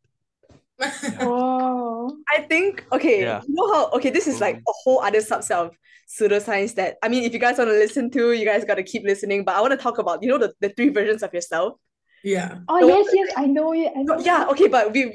Oh. 1.19 2.17
I 2.35 2.41
think 2.41 2.85
okay, 2.91 3.21
Yeah. 3.21 3.41
you 3.47 3.53
know 3.53 3.71
how 3.73 3.89
okay, 3.91 4.09
this 4.09 4.25
is 4.25 4.41
like 4.41 4.55
a 4.57 4.71
whole 4.83 5.01
other 5.01 5.19
subset 5.19 5.51
of 5.51 5.71
pseudoscience 6.09 6.73
that 6.75 6.97
I 7.03 7.09
mean 7.09 7.23
if 7.23 7.31
you 7.33 7.39
guys 7.39 7.57
want 7.59 7.69
to 7.69 7.73
listen 7.77 8.09
to, 8.11 8.31
you 8.33 8.43
guys 8.45 8.65
gotta 8.65 8.81
keep 8.83 9.03
listening. 9.03 9.43
But 9.45 9.55
I 9.55 9.61
want 9.61 9.71
to 9.71 9.77
talk 9.77 9.99
about, 9.99 10.23
you 10.23 10.29
know, 10.29 10.39
the, 10.39 10.51
the 10.59 10.69
three 10.69 10.89
versions 10.89 11.21
of 11.23 11.31
yourself. 11.33 11.77
yeah. 12.23 12.59
Oh 12.67 12.79
No, 12.79 12.87
yes, 12.87 13.07
yes, 13.13 13.33
I 13.37 13.45
know 13.45 13.73
it. 13.73 13.91
I 13.95 14.01
know 14.01 14.19
yeah, 14.19 14.43
it. 14.43 14.49
okay, 14.51 14.67
but 14.67 14.91
we 14.93 15.13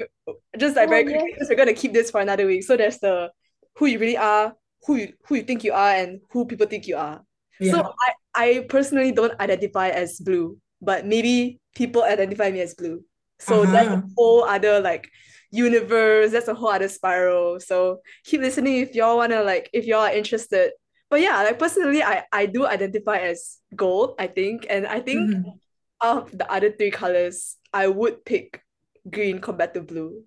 just 0.57 0.75
like 0.77 0.87
Oh, 0.87 0.91
very 0.91 1.03
yes. 1.03 1.11
quickly, 1.11 1.31
because 1.33 1.49
we're 1.49 1.55
gonna 1.57 1.73
keep 1.73 1.91
this 1.91 2.09
for 2.09 2.21
another 2.21 2.45
week. 2.45 2.63
So 2.63 2.77
there's 2.77 2.99
the 2.99 3.31
who 3.77 3.85
you 3.85 3.99
really 3.99 4.17
are, 4.17 4.55
who 4.85 4.95
you 4.95 5.13
who 5.27 5.35
you 5.35 5.43
think 5.43 5.63
you 5.63 5.73
are, 5.73 5.91
and 5.95 6.21
who 6.31 6.45
people 6.45 6.67
think 6.67 6.87
you 6.87 6.97
are. 6.97 7.21
Yeah. 7.59 7.73
So 7.73 7.93
I 8.01 8.13
I 8.35 8.65
personally 8.69 9.11
don't 9.11 9.39
identify 9.39 9.89
as 9.89 10.19
blue, 10.19 10.57
but 10.81 11.05
maybe 11.05 11.59
people 11.75 12.03
identify 12.03 12.51
me 12.51 12.61
as 12.61 12.75
blue. 12.75 13.03
So 13.39 13.65
that's 13.65 13.89
a 13.89 13.97
Uh-huh. 13.97 14.01
whole 14.17 14.43
other 14.43 14.79
like 14.79 15.09
universe, 15.51 16.31
that's 16.31 16.47
a 16.47 16.53
whole 16.53 16.69
other 16.69 16.87
spiral. 16.89 17.59
So 17.59 18.01
keep 18.25 18.41
listening 18.41 18.77
if 18.77 18.95
y'all 18.95 19.17
wanna 19.17 19.43
like 19.43 19.69
if 19.73 19.85
y'all 19.85 20.01
are 20.01 20.11
interested. 20.13 20.71
But 21.09 21.21
yeah, 21.21 21.41
like 21.43 21.59
personally, 21.59 22.03
I 22.03 22.25
I 22.31 22.45
do 22.47 22.65
identify 22.65 23.17
as 23.19 23.57
gold, 23.75 24.15
I 24.19 24.27
think, 24.27 24.65
and 24.69 24.85
I 24.87 24.99
think 24.99 25.31
Mhm. 25.31 25.59
of 26.01 26.29
the 26.37 26.45
other 26.51 26.71
three 26.71 26.91
colors, 26.91 27.57
I 27.73 27.87
would 27.87 28.23
pick 28.25 28.61
green 29.09 29.39
compared 29.39 29.73
to 29.73 29.81
blue. 29.81 30.23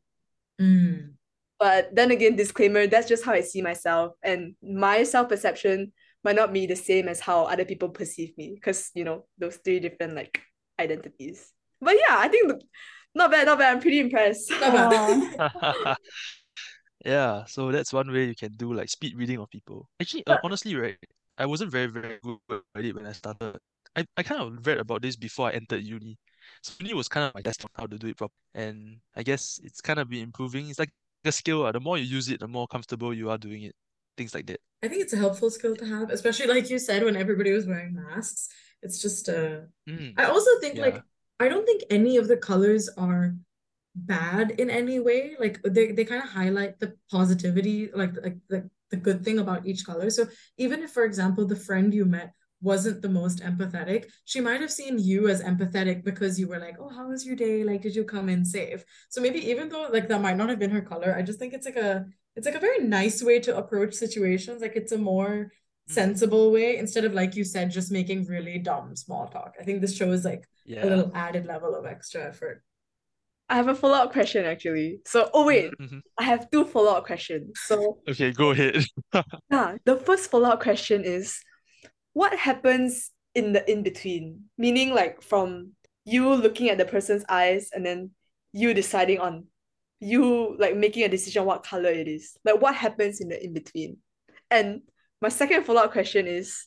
Mm. 0.60 1.16
But 1.60 1.94
then 1.94 2.10
again, 2.10 2.36
disclaimer, 2.36 2.88
that's 2.88 3.08
just 3.08 3.24
how 3.24 3.32
I 3.32 3.42
see 3.42 3.62
myself. 3.62 4.14
And 4.24 4.56
my 4.62 5.04
self-perception 5.04 5.92
might 6.24 6.36
not 6.36 6.52
be 6.52 6.66
the 6.66 6.76
same 6.76 7.08
as 7.08 7.20
how 7.20 7.44
other 7.44 7.66
people 7.66 7.90
perceive 7.90 8.32
me. 8.38 8.52
Because, 8.56 8.90
you 8.94 9.04
know, 9.04 9.26
those 9.38 9.58
three 9.58 9.80
different 9.80 10.14
like 10.16 10.40
identities. 10.80 11.52
But 11.80 11.96
yeah, 11.96 12.16
I 12.18 12.28
think 12.28 12.48
the- 12.48 12.62
not 13.14 13.30
bad, 13.30 13.46
not 13.46 13.58
bad. 13.58 13.74
I'm 13.74 13.80
pretty 13.82 14.00
impressed. 14.00 14.50
Not 14.50 14.72
bad. 14.72 15.50
Aw. 15.62 15.96
Yeah, 17.04 17.44
so 17.46 17.72
that's 17.72 17.92
one 17.92 18.12
way 18.12 18.26
you 18.26 18.34
can 18.34 18.52
do 18.52 18.74
like 18.74 18.90
speed 18.90 19.16
reading 19.16 19.38
of 19.38 19.48
people. 19.50 19.88
Actually, 20.00 20.26
uh, 20.26 20.36
honestly, 20.44 20.76
right, 20.76 20.98
I 21.38 21.46
wasn't 21.46 21.72
very, 21.72 21.86
very 21.86 22.18
good 22.22 22.38
at 22.76 22.84
it 22.84 22.94
when 22.94 23.06
I 23.06 23.12
started. 23.12 23.58
I, 23.96 24.04
I 24.16 24.22
kind 24.22 24.42
of 24.42 24.66
read 24.66 24.78
about 24.78 25.02
this 25.02 25.16
before 25.16 25.48
I 25.48 25.52
entered 25.52 25.82
uni. 25.82 26.18
So 26.62 26.74
uni 26.80 26.94
was 26.94 27.08
kind 27.08 27.26
of 27.26 27.34
my 27.34 27.40
test 27.40 27.64
on 27.64 27.70
how 27.74 27.86
to 27.86 27.98
do 27.98 28.08
it 28.08 28.18
properly. 28.18 28.36
And 28.54 28.98
I 29.16 29.22
guess 29.22 29.58
it's 29.64 29.80
kind 29.80 29.98
of 29.98 30.10
been 30.10 30.22
improving. 30.22 30.68
It's 30.68 30.78
like 30.78 30.90
a 31.24 31.32
skill. 31.32 31.64
uh, 31.66 31.72
The 31.72 31.80
more 31.80 31.98
you 31.98 32.04
use 32.04 32.28
it, 32.28 32.40
the 32.40 32.48
more 32.48 32.66
comfortable 32.66 33.12
you 33.14 33.30
are 33.30 33.38
doing 33.38 33.62
it. 33.62 33.74
Things 34.16 34.34
like 34.34 34.46
that. 34.46 34.60
I 34.82 34.88
think 34.88 35.02
it's 35.02 35.12
a 35.12 35.16
helpful 35.16 35.50
skill 35.50 35.76
to 35.76 35.86
have, 35.86 36.10
especially 36.10 36.46
like 36.46 36.70
you 36.70 36.78
said, 36.78 37.04
when 37.04 37.16
everybody 37.16 37.52
was 37.52 37.66
wearing 37.66 37.94
masks. 37.94 38.48
It's 38.82 39.00
just 39.02 39.28
uh 39.28 39.68
Mm, 39.88 40.14
I 40.16 40.24
also 40.24 40.50
think 40.60 40.78
like. 40.78 41.02
I 41.40 41.48
don't 41.48 41.64
think 41.64 41.84
any 41.88 42.18
of 42.18 42.28
the 42.28 42.36
colors 42.36 42.90
are 42.98 43.34
bad 43.94 44.52
in 44.60 44.68
any 44.68 45.00
way. 45.00 45.36
Like 45.40 45.58
they, 45.64 45.92
they 45.92 46.04
kind 46.04 46.22
of 46.22 46.28
highlight 46.28 46.78
the 46.80 46.96
positivity, 47.10 47.88
like 47.94 48.12
like 48.22 48.36
the, 48.48 48.68
the 48.90 48.96
good 48.96 49.24
thing 49.24 49.38
about 49.38 49.66
each 49.66 49.86
color. 49.86 50.10
So 50.10 50.26
even 50.58 50.82
if, 50.82 50.90
for 50.90 51.04
example, 51.04 51.46
the 51.46 51.56
friend 51.56 51.94
you 51.94 52.04
met 52.04 52.34
wasn't 52.62 53.02
the 53.02 53.08
most 53.08 53.40
empathetic, 53.40 54.10
she 54.24 54.40
might 54.40 54.60
have 54.60 54.70
seen 54.72 54.98
you 54.98 55.28
as 55.28 55.42
empathetic 55.42 56.04
because 56.04 56.38
you 56.38 56.46
were 56.48 56.58
like, 56.58 56.76
oh, 56.78 56.88
how 56.88 57.08
was 57.08 57.24
your 57.26 57.36
day? 57.36 57.64
Like, 57.64 57.82
did 57.82 57.94
you 57.94 58.04
come 58.04 58.28
in 58.28 58.44
safe? 58.44 58.84
So 59.08 59.20
maybe 59.20 59.38
even 59.50 59.68
though 59.68 59.88
like 59.92 60.08
that 60.08 60.20
might 60.20 60.36
not 60.36 60.48
have 60.50 60.58
been 60.58 60.70
her 60.70 60.82
color, 60.82 61.14
I 61.16 61.22
just 61.22 61.38
think 61.38 61.54
it's 61.54 61.66
like 61.66 61.76
a 61.76 62.06
it's 62.36 62.46
like 62.46 62.54
a 62.54 62.60
very 62.60 62.78
nice 62.80 63.22
way 63.22 63.40
to 63.40 63.56
approach 63.56 63.94
situations. 63.94 64.62
Like 64.62 64.76
it's 64.76 64.92
a 64.92 64.98
more 64.98 65.52
Mm, 65.88 65.94
sensible 65.94 66.52
way 66.52 66.76
instead 66.76 67.04
of 67.04 67.14
like 67.14 67.34
you 67.36 67.44
said, 67.44 67.70
just 67.70 67.90
making 67.90 68.26
really 68.26 68.58
dumb 68.58 68.94
small 68.96 69.26
talk. 69.28 69.54
I 69.60 69.64
think 69.64 69.80
this 69.80 69.96
shows 69.96 70.24
like 70.24 70.46
a 70.82 70.86
little 70.86 71.10
added 71.14 71.46
level 71.46 71.74
of 71.74 71.84
extra 71.86 72.24
effort. 72.28 72.62
I 73.48 73.56
have 73.56 73.68
a 73.68 73.74
follow-up 73.74 74.12
question 74.12 74.44
actually. 74.44 75.00
So, 75.04 75.28
oh 75.34 75.44
wait, 75.46 75.72
Mhm. 75.80 76.02
I 76.18 76.24
have 76.24 76.50
two 76.50 76.64
follow-up 76.64 77.06
questions. 77.06 77.60
So, 77.64 77.98
Okay, 78.08 78.32
go 78.32 78.50
ahead. 78.50 78.84
yeah, 79.50 79.76
the 79.84 79.96
first 79.96 80.30
follow-up 80.30 80.60
question 80.62 81.04
is 81.04 81.40
what 82.12 82.36
happens 82.36 83.10
in 83.34 83.52
the 83.52 83.70
in-between? 83.70 84.44
Meaning 84.58 84.94
like 84.94 85.22
from 85.22 85.72
you 86.04 86.34
looking 86.34 86.68
at 86.68 86.78
the 86.78 86.84
person's 86.84 87.24
eyes 87.28 87.70
and 87.72 87.84
then 87.84 88.10
you 88.52 88.74
deciding 88.74 89.20
on 89.20 89.44
you 90.00 90.56
like 90.58 90.74
making 90.74 91.04
a 91.04 91.08
decision 91.08 91.44
what 91.44 91.62
color 91.62 91.90
it 91.90 92.08
is. 92.08 92.36
Like 92.44 92.60
what 92.60 92.74
happens 92.74 93.20
in 93.20 93.28
the 93.28 93.42
in-between? 93.42 93.98
And 94.50 94.82
my 95.20 95.28
second 95.28 95.64
follow-up 95.64 95.92
question 95.92 96.26
is 96.26 96.66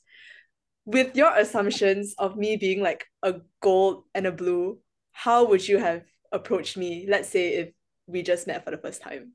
with 0.86 1.16
your 1.16 1.36
assumptions 1.36 2.14
of 2.18 2.38
me 2.38 2.58
being 2.58 2.82
like 2.82 3.06
a 3.24 3.36
gold 3.62 4.04
and 4.14 4.28
a 4.28 4.32
blue, 4.32 4.80
how 5.12 5.46
would 5.46 5.68
you 5.68 5.80
have 5.80 6.04
approached 6.32 6.78
me? 6.78 7.06
Let's 7.10 7.30
say 7.30 7.56
if 7.56 7.70
we 8.06 8.22
just 8.22 8.48
met 8.48 8.64
for 8.64 8.72
the 8.72 8.78
first 8.78 9.02
time. 9.02 9.32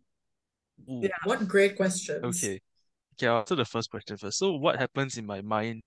Ooh, 0.88 1.00
Yeah. 1.02 1.08
What 1.24 1.48
great 1.48 1.76
questions. 1.76 2.22
Okay. 2.24 2.60
Okay, 3.18 3.26
I'll 3.26 3.38
answer 3.38 3.56
the 3.56 3.64
first 3.64 3.90
question 3.90 4.16
first. 4.16 4.38
So 4.38 4.52
what 4.52 4.78
happens 4.78 5.18
in 5.18 5.26
my 5.26 5.40
mind 5.42 5.82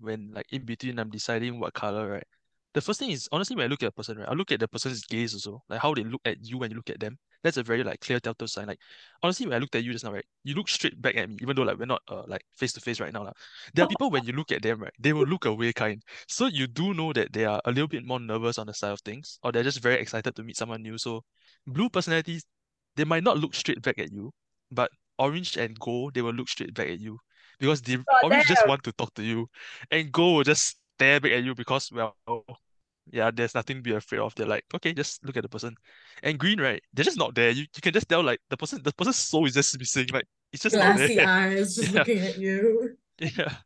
when 0.00 0.30
like 0.34 0.46
in 0.52 0.64
between 0.64 0.98
I'm 0.98 1.10
deciding 1.10 1.58
what 1.60 1.74
color, 1.74 2.08
right? 2.10 2.26
The 2.72 2.80
first 2.80 3.00
thing 3.00 3.10
is 3.10 3.28
honestly 3.32 3.56
when 3.56 3.64
I 3.64 3.68
look 3.68 3.82
at 3.82 3.88
a 3.88 3.92
person, 3.92 4.18
right, 4.18 4.28
I 4.28 4.32
look 4.34 4.52
at 4.52 4.60
the 4.60 4.68
person's 4.68 5.04
gaze 5.04 5.34
also, 5.34 5.62
like 5.68 5.80
how 5.80 5.92
they 5.94 6.04
look 6.04 6.20
at 6.24 6.36
you 6.44 6.58
when 6.58 6.70
you 6.70 6.76
look 6.76 6.90
at 6.90 7.00
them. 7.00 7.18
That's 7.42 7.56
a 7.56 7.62
very 7.62 7.82
like 7.82 8.00
clear 8.00 8.20
telltale 8.20 8.48
sign. 8.48 8.66
Like 8.68 8.78
honestly, 9.22 9.46
when 9.46 9.56
I 9.56 9.58
looked 9.58 9.74
at 9.74 9.82
you 9.82 9.92
just 9.92 10.04
now, 10.04 10.12
right, 10.12 10.24
you 10.44 10.54
look 10.54 10.68
straight 10.68 11.00
back 11.00 11.16
at 11.16 11.28
me, 11.28 11.36
even 11.42 11.56
though 11.56 11.62
like 11.62 11.78
we're 11.78 11.86
not 11.86 12.02
uh 12.08 12.22
like 12.28 12.42
face 12.54 12.72
to 12.74 12.80
face 12.80 13.00
right 13.00 13.12
now. 13.12 13.24
lah. 13.24 13.32
There 13.74 13.84
are 13.84 13.88
people 13.88 14.10
when 14.10 14.24
you 14.24 14.32
look 14.32 14.52
at 14.52 14.62
them, 14.62 14.80
right, 14.82 14.92
they 15.00 15.12
will 15.12 15.26
look 15.26 15.46
away 15.46 15.72
kind. 15.72 16.02
So 16.28 16.46
you 16.46 16.66
do 16.66 16.94
know 16.94 17.12
that 17.12 17.32
they 17.32 17.44
are 17.44 17.60
a 17.64 17.70
little 17.72 17.88
bit 17.88 18.04
more 18.04 18.20
nervous 18.20 18.58
on 18.58 18.66
the 18.66 18.74
side 18.74 18.92
of 18.92 19.00
things, 19.00 19.38
or 19.42 19.52
they're 19.52 19.64
just 19.64 19.80
very 19.80 20.00
excited 20.00 20.36
to 20.36 20.42
meet 20.44 20.56
someone 20.56 20.82
new. 20.82 20.98
So 20.98 21.22
blue 21.66 21.88
personalities, 21.88 22.44
they 22.96 23.04
might 23.04 23.24
not 23.24 23.38
look 23.38 23.54
straight 23.54 23.82
back 23.82 23.98
at 23.98 24.12
you, 24.12 24.32
but 24.70 24.90
orange 25.18 25.56
and 25.56 25.78
gold, 25.78 26.14
they 26.14 26.22
will 26.22 26.32
look 26.34 26.48
straight 26.48 26.74
back 26.74 26.88
at 26.88 27.00
you 27.00 27.18
because 27.60 27.82
the 27.82 28.04
Oh, 28.08 28.18
orange 28.22 28.46
just 28.46 28.66
want 28.66 28.84
to 28.84 28.92
talk 28.92 29.14
to 29.16 29.24
you, 29.24 29.48
and 29.90 30.12
gold 30.12 30.36
will 30.38 30.44
just 30.44 30.78
stare 30.96 31.20
back 31.20 31.32
at 31.32 31.44
you 31.44 31.54
because 31.54 31.92
well, 31.92 32.16
yeah, 33.10 33.30
there's 33.34 33.54
nothing 33.54 33.76
to 33.78 33.82
be 33.82 33.92
afraid 33.94 34.20
of. 34.20 34.34
They're 34.34 34.46
like, 34.46 34.64
okay, 34.74 34.92
just 34.94 35.24
look 35.24 35.36
at 35.36 35.42
the 35.42 35.48
person. 35.48 35.74
And 36.22 36.38
green, 36.38 36.60
right? 36.60 36.82
They're 36.92 37.04
just 37.04 37.18
not 37.18 37.34
there. 37.34 37.50
You 37.50 37.62
you 37.62 37.82
can 37.82 37.92
just 37.92 38.08
tell 38.08 38.22
like 38.22 38.40
the 38.50 38.56
person 38.56 38.82
the 38.82 38.92
person's 38.92 39.16
soul 39.18 39.46
is 39.46 39.54
just 39.54 39.78
missing. 39.78 40.08
Like 40.12 40.26
it's 40.52 40.62
just 40.62 40.78
not 40.78 40.94
Glassy 40.94 41.16
there. 41.16 41.28
eyes 41.28 41.74
just 41.76 41.92
Yeah. 41.94 42.04
looking 42.04 42.18
at 42.20 42.38
you. 42.38 42.96
Yeah. 43.18 43.56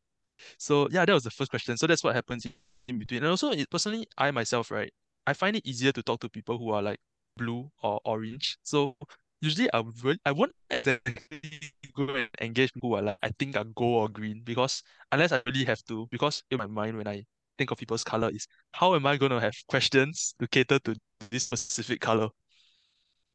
So 0.59 0.89
yeah, 0.91 1.05
that 1.05 1.13
was 1.15 1.25
the 1.25 1.31
first 1.31 1.51
question. 1.51 1.77
So 1.77 1.87
that's 1.87 2.05
what 2.05 2.15
happens 2.15 2.47
in- 2.89 2.99
between. 2.99 3.23
And 3.23 3.31
also, 3.31 3.53
it, 3.53 3.71
personally, 3.71 4.09
I 4.19 4.31
myself, 4.31 4.71
right, 4.71 4.93
I 5.27 5.33
find 5.35 5.57
it 5.57 5.67
easier 5.67 5.93
to 5.93 6.03
talk 6.03 6.21
to 6.21 6.29
people 6.31 6.59
who 6.59 6.71
are 6.73 6.83
like 6.83 7.01
blue 7.37 7.71
or 7.83 8.01
orange. 8.05 8.59
So 8.63 8.97
usually 9.41 9.73
I 9.73 9.81
would 9.81 10.21
I 10.27 10.33
won't 10.33 10.55
exactly 10.71 11.64
go 11.95 12.09
and 12.15 12.29
engage 12.41 12.73
people 12.73 12.91
who 12.91 12.97
are 12.97 13.03
like 13.03 13.19
I 13.23 13.31
think 13.39 13.57
are 13.57 13.65
gold 13.65 14.11
or 14.11 14.13
green 14.13 14.43
because 14.45 14.83
unless 15.13 15.33
I 15.33 15.43
really 15.47 15.65
have 15.65 15.83
to, 15.89 16.07
because 16.11 16.43
in 16.51 16.59
my 16.59 16.67
mind 16.67 16.97
when 16.97 17.09
I 17.09 17.25
think 17.59 17.71
of 17.71 17.79
people's 17.79 18.05
color 18.05 18.31
is 18.33 18.47
how 18.73 18.95
am 18.95 19.07
I 19.07 19.17
gonna 19.17 19.41
have 19.41 19.55
questions 19.69 20.35
to 20.41 20.47
cater 20.49 20.79
to 20.81 20.97
this 21.31 21.45
specific 21.45 22.01
color? 22.01 22.29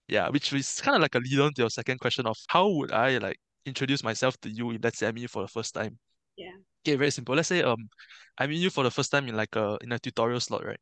Yeah, 0.08 0.30
which 0.30 0.52
is 0.54 0.82
kind 0.82 0.96
of 0.96 1.02
like 1.02 1.16
a 1.16 1.20
lead 1.20 1.40
on 1.40 1.54
to 1.54 1.62
your 1.64 1.70
second 1.70 2.00
question 2.00 2.26
of 2.26 2.38
how 2.48 2.68
would 2.70 2.92
I 2.92 3.18
like 3.20 3.38
introduce 3.66 4.04
myself 4.04 4.38
to 4.42 4.50
you 4.50 4.72
if 4.72 4.84
let's 4.84 4.98
say 4.98 5.08
I 5.08 5.12
meet 5.12 5.22
you 5.22 5.28
for 5.28 5.44
the 5.44 5.48
first 5.48 5.74
time. 5.74 6.00
Yeah. 6.36 6.52
Okay, 6.84 6.96
very 6.96 7.12
simple. 7.12 7.36
Let's 7.36 7.50
say 7.50 7.62
um 7.64 7.90
I 8.38 8.48
meet 8.48 8.58
you 8.60 8.70
for 8.70 8.84
the 8.84 8.92
first 8.92 9.12
time 9.12 9.28
in 9.28 9.36
like 9.36 9.56
a 9.56 9.78
in 9.82 9.92
a 9.92 10.00
tutorial 10.00 10.40
slot, 10.40 10.66
right? 10.66 10.80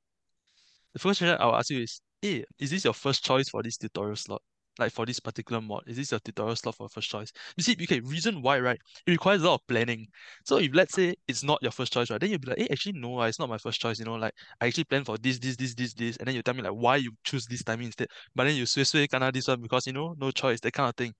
The 0.93 0.99
first 0.99 1.19
question 1.19 1.37
I'll 1.39 1.55
ask 1.55 1.69
you 1.69 1.81
is, 1.83 2.01
hey, 2.21 2.45
is 2.59 2.71
this 2.71 2.83
your 2.85 2.93
first 2.93 3.23
choice 3.23 3.49
for 3.49 3.63
this 3.63 3.77
tutorial 3.77 4.15
slot? 4.17 4.41
Like 4.79 4.91
for 4.91 5.05
this 5.05 5.19
particular 5.19 5.61
mod, 5.61 5.83
is 5.87 5.97
this 5.97 6.11
your 6.11 6.19
tutorial 6.19 6.55
slot 6.55 6.75
for 6.75 6.89
first 6.89 7.09
choice? 7.09 7.31
You 7.55 7.63
see, 7.63 7.75
okay, 7.81 7.99
reason 8.01 8.41
why, 8.41 8.59
right? 8.59 8.79
It 9.05 9.11
requires 9.11 9.41
a 9.41 9.47
lot 9.47 9.55
of 9.55 9.67
planning. 9.67 10.07
So 10.45 10.57
if 10.57 10.71
let's 10.73 10.93
say 10.93 11.15
it's 11.27 11.43
not 11.43 11.59
your 11.61 11.71
first 11.71 11.93
choice, 11.93 12.09
right, 12.09 12.19
then 12.19 12.29
you'll 12.29 12.39
be 12.39 12.47
like, 12.49 12.59
hey, 12.59 12.67
actually 12.71 12.99
no, 12.99 13.19
ah, 13.19 13.23
it's 13.23 13.39
not 13.39 13.49
my 13.49 13.57
first 13.57 13.79
choice. 13.79 13.99
You 13.99 14.05
know, 14.05 14.15
like 14.15 14.33
I 14.61 14.67
actually 14.67 14.85
planned 14.85 15.05
for 15.05 15.17
this, 15.17 15.39
this, 15.39 15.55
this, 15.55 15.73
this, 15.73 15.93
this, 15.93 16.17
and 16.17 16.27
then 16.27 16.35
you 16.35 16.41
tell 16.41 16.53
me 16.53 16.61
like 16.61 16.73
why 16.73 16.97
you 16.97 17.11
choose 17.23 17.45
this 17.45 17.63
timing 17.63 17.87
instead. 17.87 18.07
But 18.35 18.45
then 18.45 18.55
you 18.55 18.65
sway 18.65 18.83
sway 18.83 19.07
kana 19.07 19.31
this 19.31 19.47
one 19.47 19.61
because 19.61 19.87
you 19.87 19.93
know 19.93 20.15
no 20.17 20.31
choice, 20.31 20.59
that 20.61 20.73
kind 20.73 20.89
of 20.89 20.95
thing. 20.95 21.13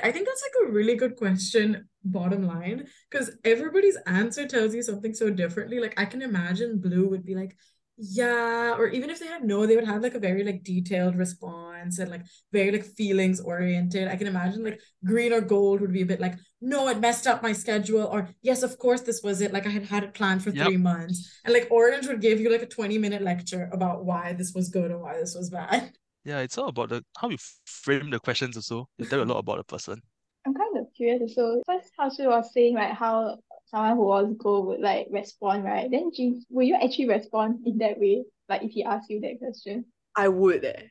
I 0.00 0.10
think 0.10 0.26
that's 0.26 0.42
like 0.42 0.68
a 0.68 0.72
really 0.72 0.96
good 0.96 1.16
question, 1.16 1.88
bottom 2.04 2.46
line, 2.46 2.86
because 3.10 3.30
everybody's 3.44 3.96
answer 4.06 4.46
tells 4.46 4.74
you 4.74 4.82
something 4.82 5.14
so 5.14 5.30
differently. 5.30 5.78
Like 5.78 5.94
I 5.98 6.04
can 6.04 6.20
imagine 6.20 6.80
blue 6.80 7.08
would 7.08 7.24
be 7.24 7.34
like, 7.36 7.56
yeah, 7.96 8.74
or 8.76 8.88
even 8.88 9.08
if 9.10 9.20
they 9.20 9.26
had 9.26 9.44
no, 9.44 9.66
they 9.66 9.76
would 9.76 9.86
have 9.86 10.02
like 10.02 10.14
a 10.14 10.18
very 10.18 10.42
like 10.42 10.64
detailed 10.64 11.16
response 11.16 11.98
and 11.98 12.10
like 12.10 12.22
very 12.52 12.72
like 12.72 12.84
feelings 12.84 13.40
oriented. 13.40 14.08
I 14.08 14.16
can 14.16 14.26
imagine 14.26 14.64
like 14.64 14.80
green 15.04 15.32
or 15.32 15.40
gold 15.40 15.80
would 15.80 15.92
be 15.92 16.02
a 16.02 16.06
bit 16.06 16.20
like, 16.20 16.34
no, 16.60 16.88
it 16.88 16.98
messed 16.98 17.26
up 17.26 17.42
my 17.42 17.52
schedule, 17.52 18.02
or 18.04 18.28
yes, 18.42 18.62
of 18.64 18.78
course 18.78 19.02
this 19.02 19.22
was 19.22 19.40
it. 19.40 19.52
Like 19.52 19.66
I 19.66 19.70
had 19.70 19.86
had 19.86 20.02
it 20.04 20.14
planned 20.14 20.42
for 20.42 20.50
Yep. 20.50 20.58
three 20.58 20.76
months, 20.76 21.40
and 21.44 21.54
like 21.54 21.68
orange 21.70 22.06
would 22.08 22.20
give 22.20 22.40
you 22.40 22.50
like 22.50 22.62
a 22.62 22.66
20 22.66 22.98
minute 22.98 23.22
lecture 23.22 23.70
about 23.72 24.04
why 24.04 24.32
this 24.32 24.52
was 24.54 24.68
good 24.70 24.90
and 24.90 25.00
why 25.00 25.18
this 25.18 25.34
was 25.36 25.50
bad. 25.50 25.92
Yeah, 26.24 26.40
it's 26.40 26.56
all 26.58 26.68
about 26.68 26.88
the 26.88 27.04
how 27.18 27.28
you 27.28 27.38
frame 27.66 28.10
the 28.10 28.18
questions 28.18 28.56
also. 28.56 28.88
You 28.98 29.06
tell 29.06 29.18
you 29.18 29.24
a 29.24 29.26
lot 29.32 29.38
about 29.38 29.58
the 29.58 29.64
person. 29.64 30.00
I'm 30.46 30.54
kind 30.54 30.76
of 30.78 30.86
curious. 30.96 31.34
So 31.34 31.62
first, 31.66 31.90
how 31.98 32.10
she 32.10 32.26
was 32.26 32.52
saying 32.52 32.74
like 32.74 32.92
how 32.92 33.38
someone 33.74 33.96
who 33.96 34.04
was 34.04 34.34
gold 34.38 34.66
would 34.66 34.80
like 34.80 35.08
respond, 35.10 35.64
right? 35.64 35.90
Then 35.90 36.10
Jean, 36.14 36.44
will 36.48 36.62
you 36.62 36.76
actually 36.76 37.08
respond 37.08 37.66
in 37.66 37.78
that 37.78 37.98
way? 37.98 38.24
Like 38.48 38.62
if 38.62 38.70
he 38.70 38.84
asks 38.84 39.10
you 39.10 39.20
that 39.20 39.38
question? 39.38 39.86
I 40.16 40.28
would. 40.28 40.64
Eh. 40.64 40.82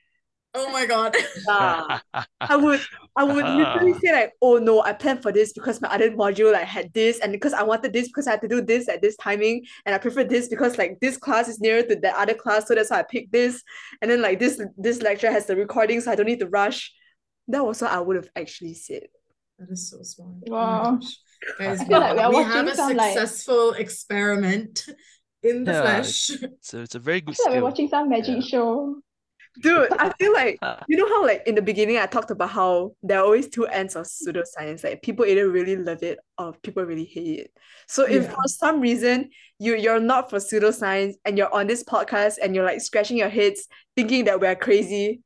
Oh 0.56 0.72
my 0.72 0.86
god. 0.86 1.15
Yeah. 1.48 2.00
I 2.41 2.56
would 2.56 2.82
I 3.15 3.24
would 3.24 3.46
literally 3.46 3.93
say 4.04 4.12
like, 4.12 4.34
oh 4.41 4.58
no, 4.58 4.82
I 4.84 4.93
planned 4.93 5.22
for 5.22 5.32
this 5.32 5.54
because 5.54 5.82
my 5.82 5.88
other 5.89 6.12
module 6.12 6.52
like 6.52 6.65
had 6.65 6.93
this, 6.93 7.19
and 7.19 7.32
because 7.32 7.54
I 7.54 7.63
wanted 7.63 7.93
this 7.93 8.08
because 8.08 8.28
I 8.28 8.32
had 8.32 8.41
to 8.41 8.48
do 8.48 8.62
this 8.62 8.89
at 8.89 9.02
this 9.02 9.15
timing, 9.17 9.63
and 9.86 9.96
I 9.96 9.98
prefer 9.98 10.24
this 10.24 10.50
because 10.50 10.78
like 10.78 11.00
this 11.00 11.17
class 11.17 11.48
is 11.48 11.60
nearer 11.60 11.84
to 11.84 11.96
the 11.96 12.19
other 12.19 12.34
class, 12.34 12.67
so 12.67 12.76
that's 12.76 12.91
why 12.91 13.00
I 13.00 13.04
picked 13.04 13.32
this. 13.32 13.63
And 14.02 14.12
then 14.12 14.22
like 14.22 14.39
this 14.39 14.62
this 14.78 15.02
lecture 15.02 15.32
has 15.32 15.46
the 15.46 15.56
recording, 15.56 16.02
so 16.02 16.12
I 16.12 16.15
don't 16.15 16.28
need 16.28 16.39
to 16.41 16.48
rush. 16.48 16.93
That 17.48 17.65
was 17.65 17.82
what 17.82 17.91
I 17.91 18.00
would 18.00 18.17
have 18.17 18.30
actually 18.36 18.74
said. 18.74 19.04
That 19.58 19.72
is 19.72 19.89
so 19.89 20.02
smart. 20.02 20.36
Wow. 20.48 20.60
Oh 20.60 20.91
my 20.91 21.00
gosh. 21.00 21.17
Guys, 21.60 21.82
I 21.82 21.86
feel 21.86 22.00
like 22.00 22.14
we 22.16 22.20
are 22.20 22.44
have 22.44 22.66
watching 22.66 22.68
a 22.70 22.76
some, 22.76 22.96
like- 22.98 23.14
successful 23.18 23.72
experiment 23.74 24.86
in 25.44 25.64
the 25.64 25.72
Yeah, 25.72 25.82
flesh. 25.82 26.32
So 26.62 26.82
it's 26.82 26.96
a 26.96 27.00
very 27.00 27.18
I 27.18 27.20
good 27.22 27.36
feel 27.36 27.46
like 27.48 27.56
we're 27.56 27.64
watching 27.64 27.88
some 27.90 28.10
magic 28.10 28.36
Yeah. 28.38 28.42
show. 28.42 28.96
Dude, 29.62 29.92
I 30.00 30.12
feel 30.18 30.34
like 30.34 30.58
uh. 30.64 30.78
you 30.88 30.98
know 30.98 31.08
how 31.08 31.24
like 31.24 31.44
in 31.46 31.54
the 31.54 31.62
beginning 31.62 31.98
I 31.98 32.08
talked 32.08 32.32
about 32.32 32.50
how 32.50 32.96
there 33.04 33.20
are 33.20 33.24
always 33.26 33.50
two 33.50 33.68
ends 33.68 33.96
of 33.96 34.08
pseudoscience. 34.08 34.84
Like 34.84 35.04
people 35.04 35.26
either 35.26 35.48
really 35.50 35.76
love 35.76 36.02
it 36.02 36.18
or 36.40 36.54
people 36.64 36.84
really 36.84 37.06
hate 37.06 37.40
it. 37.40 37.52
So 37.88 38.04
if 38.06 38.24
Yeah. 38.24 38.30
for 38.32 38.42
some 38.48 38.80
reason 38.82 39.30
you 39.60 39.76
you're 39.76 40.00
not 40.00 40.30
for 40.32 40.38
pseudoscience 40.40 41.14
and 41.24 41.38
you're 41.38 41.54
on 41.54 41.68
this 41.68 41.84
podcast 41.84 42.38
and 42.42 42.56
you're 42.56 42.66
like 42.66 42.82
scratching 42.82 43.18
your 43.18 43.30
heads 43.30 43.68
thinking 43.96 44.26
that 44.26 44.40
we're 44.40 44.56
crazy, 44.56 45.22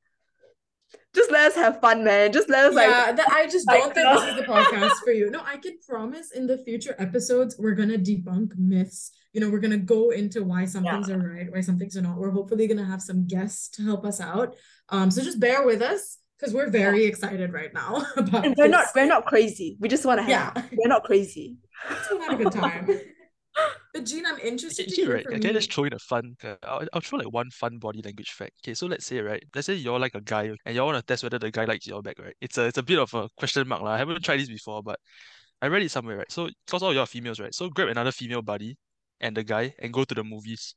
just 1.18 1.32
let 1.32 1.48
us 1.52 1.56
have 1.56 1.82
fun, 1.82 2.04
man. 2.04 2.32
Just 2.32 2.50
let 2.50 2.66
us 2.66 2.76
like 2.76 2.88
yeah, 2.90 3.12
that 3.12 3.30
I 3.30 3.48
just 3.48 3.68
don't 3.68 3.94
think 3.94 4.08
this 4.08 4.30
is 4.30 4.36
the 4.38 4.44
podcast 4.44 4.94
for 5.04 5.12
you. 5.12 5.30
No, 5.30 5.42
I 5.44 5.58
can 5.58 5.78
promise 5.88 6.32
in 6.32 6.48
the 6.48 6.58
future 6.60 6.96
episodes 7.00 7.56
we're 7.60 7.76
gonna 7.76 7.98
debunk 7.98 8.52
myths. 8.58 9.12
You 9.34 9.42
know, 9.42 9.50
we're 9.50 9.60
gonna 9.60 9.78
go 9.78 10.12
into 10.12 10.44
why 10.44 10.66
some 10.66 10.84
Yeah. 10.86 10.94
things 10.94 11.10
are 11.10 11.18
right, 11.18 11.52
why 11.52 11.62
some 11.62 11.78
things 11.78 11.98
are 11.98 12.02
not. 12.02 12.18
We're 12.18 12.32
hopefully 12.32 12.68
gonna 12.68 12.86
have 12.86 13.02
some 13.02 13.28
guests 13.28 13.68
to 13.76 13.84
help 13.84 14.06
us 14.06 14.22
out. 14.22 14.56
Um, 14.90 15.12
so 15.12 15.22
just 15.22 15.40
bear 15.40 15.66
with 15.66 15.82
us 15.82 16.18
because 16.40 16.54
we're 16.54 16.70
very 16.70 17.06
excited 17.06 17.52
right 17.52 17.74
now 17.74 18.06
about 18.18 18.46
and 18.46 18.56
we're 18.58 18.68
not 18.68 18.86
we're 18.96 19.06
not 19.08 19.26
crazy. 19.26 19.76
We 19.80 19.90
just 19.90 20.06
want 20.06 20.20
to 20.20 20.24
have 20.24 20.30
Yeah. 20.56 20.64
we're 20.78 20.88
not 20.88 21.04
crazy. 21.04 21.58
Still 22.06 22.22
had 22.22 22.40
a 22.40 22.44
good 22.44 22.54
time. 22.54 22.88
But 23.98 24.06
Jean, 24.06 24.26
I'm 24.28 24.38
interested 24.40 24.88
to 24.90 24.96
hear 24.96 25.14
right, 25.14 25.24
from 25.24 25.36
I 25.36 25.40
can 25.40 25.50
you. 25.50 25.54
just 25.54 25.74
throw 25.74 25.86
in 25.86 25.94
a 25.94 25.98
fun. 26.00 26.36
Uh, 26.44 26.56
I'll, 26.62 26.88
I'll 26.94 27.02
throw 27.02 27.18
like 27.18 27.34
one 27.34 27.50
fun 27.50 27.80
body 27.80 28.02
language 28.04 28.30
fact. 28.30 28.52
Okay, 28.64 28.76
so 28.76 28.86
let's 28.86 29.08
say 29.08 29.20
right, 29.22 29.44
let's 29.56 29.66
say 29.66 29.74
you're 29.74 29.98
like 30.00 30.14
a 30.14 30.22
guy 30.22 30.52
and 30.66 30.76
you 30.76 30.84
want 30.84 30.98
to 30.98 31.02
test 31.02 31.24
whether 31.24 31.40
the 31.40 31.50
guy 31.50 31.66
likes 31.66 31.88
your 31.88 32.04
back, 32.04 32.20
right? 32.20 32.36
It's 32.40 32.60
a 32.60 32.66
it's 32.66 32.78
a 32.78 32.84
bit 32.84 33.00
of 33.00 33.12
a 33.16 33.28
question 33.38 33.68
mark 33.68 33.82
lah. 33.82 33.94
I 33.94 33.98
haven't 33.98 34.24
tried 34.24 34.40
this 34.40 34.50
before, 34.50 34.84
but 34.84 35.00
I 35.62 35.68
read 35.68 35.82
it 35.82 35.90
somewhere, 35.90 36.18
right? 36.18 36.32
So 36.32 36.50
because 36.66 36.84
all 36.84 36.94
you 36.94 37.00
are 37.00 37.08
females, 37.08 37.40
right? 37.40 37.56
So 37.56 37.70
grab 37.72 37.90
another 37.90 38.12
female 38.12 38.44
buddy 38.44 38.78
and 39.20 39.36
the 39.36 39.44
guy 39.44 39.74
and 39.80 39.92
go 39.92 40.04
to 40.04 40.14
the 40.14 40.24
movies. 40.24 40.76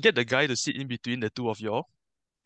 Get 0.00 0.14
the 0.14 0.24
guy 0.24 0.46
to 0.46 0.56
sit 0.56 0.76
in 0.76 0.86
between 0.86 1.20
the 1.20 1.30
two 1.30 1.48
of 1.48 1.60
y'all 1.60 1.86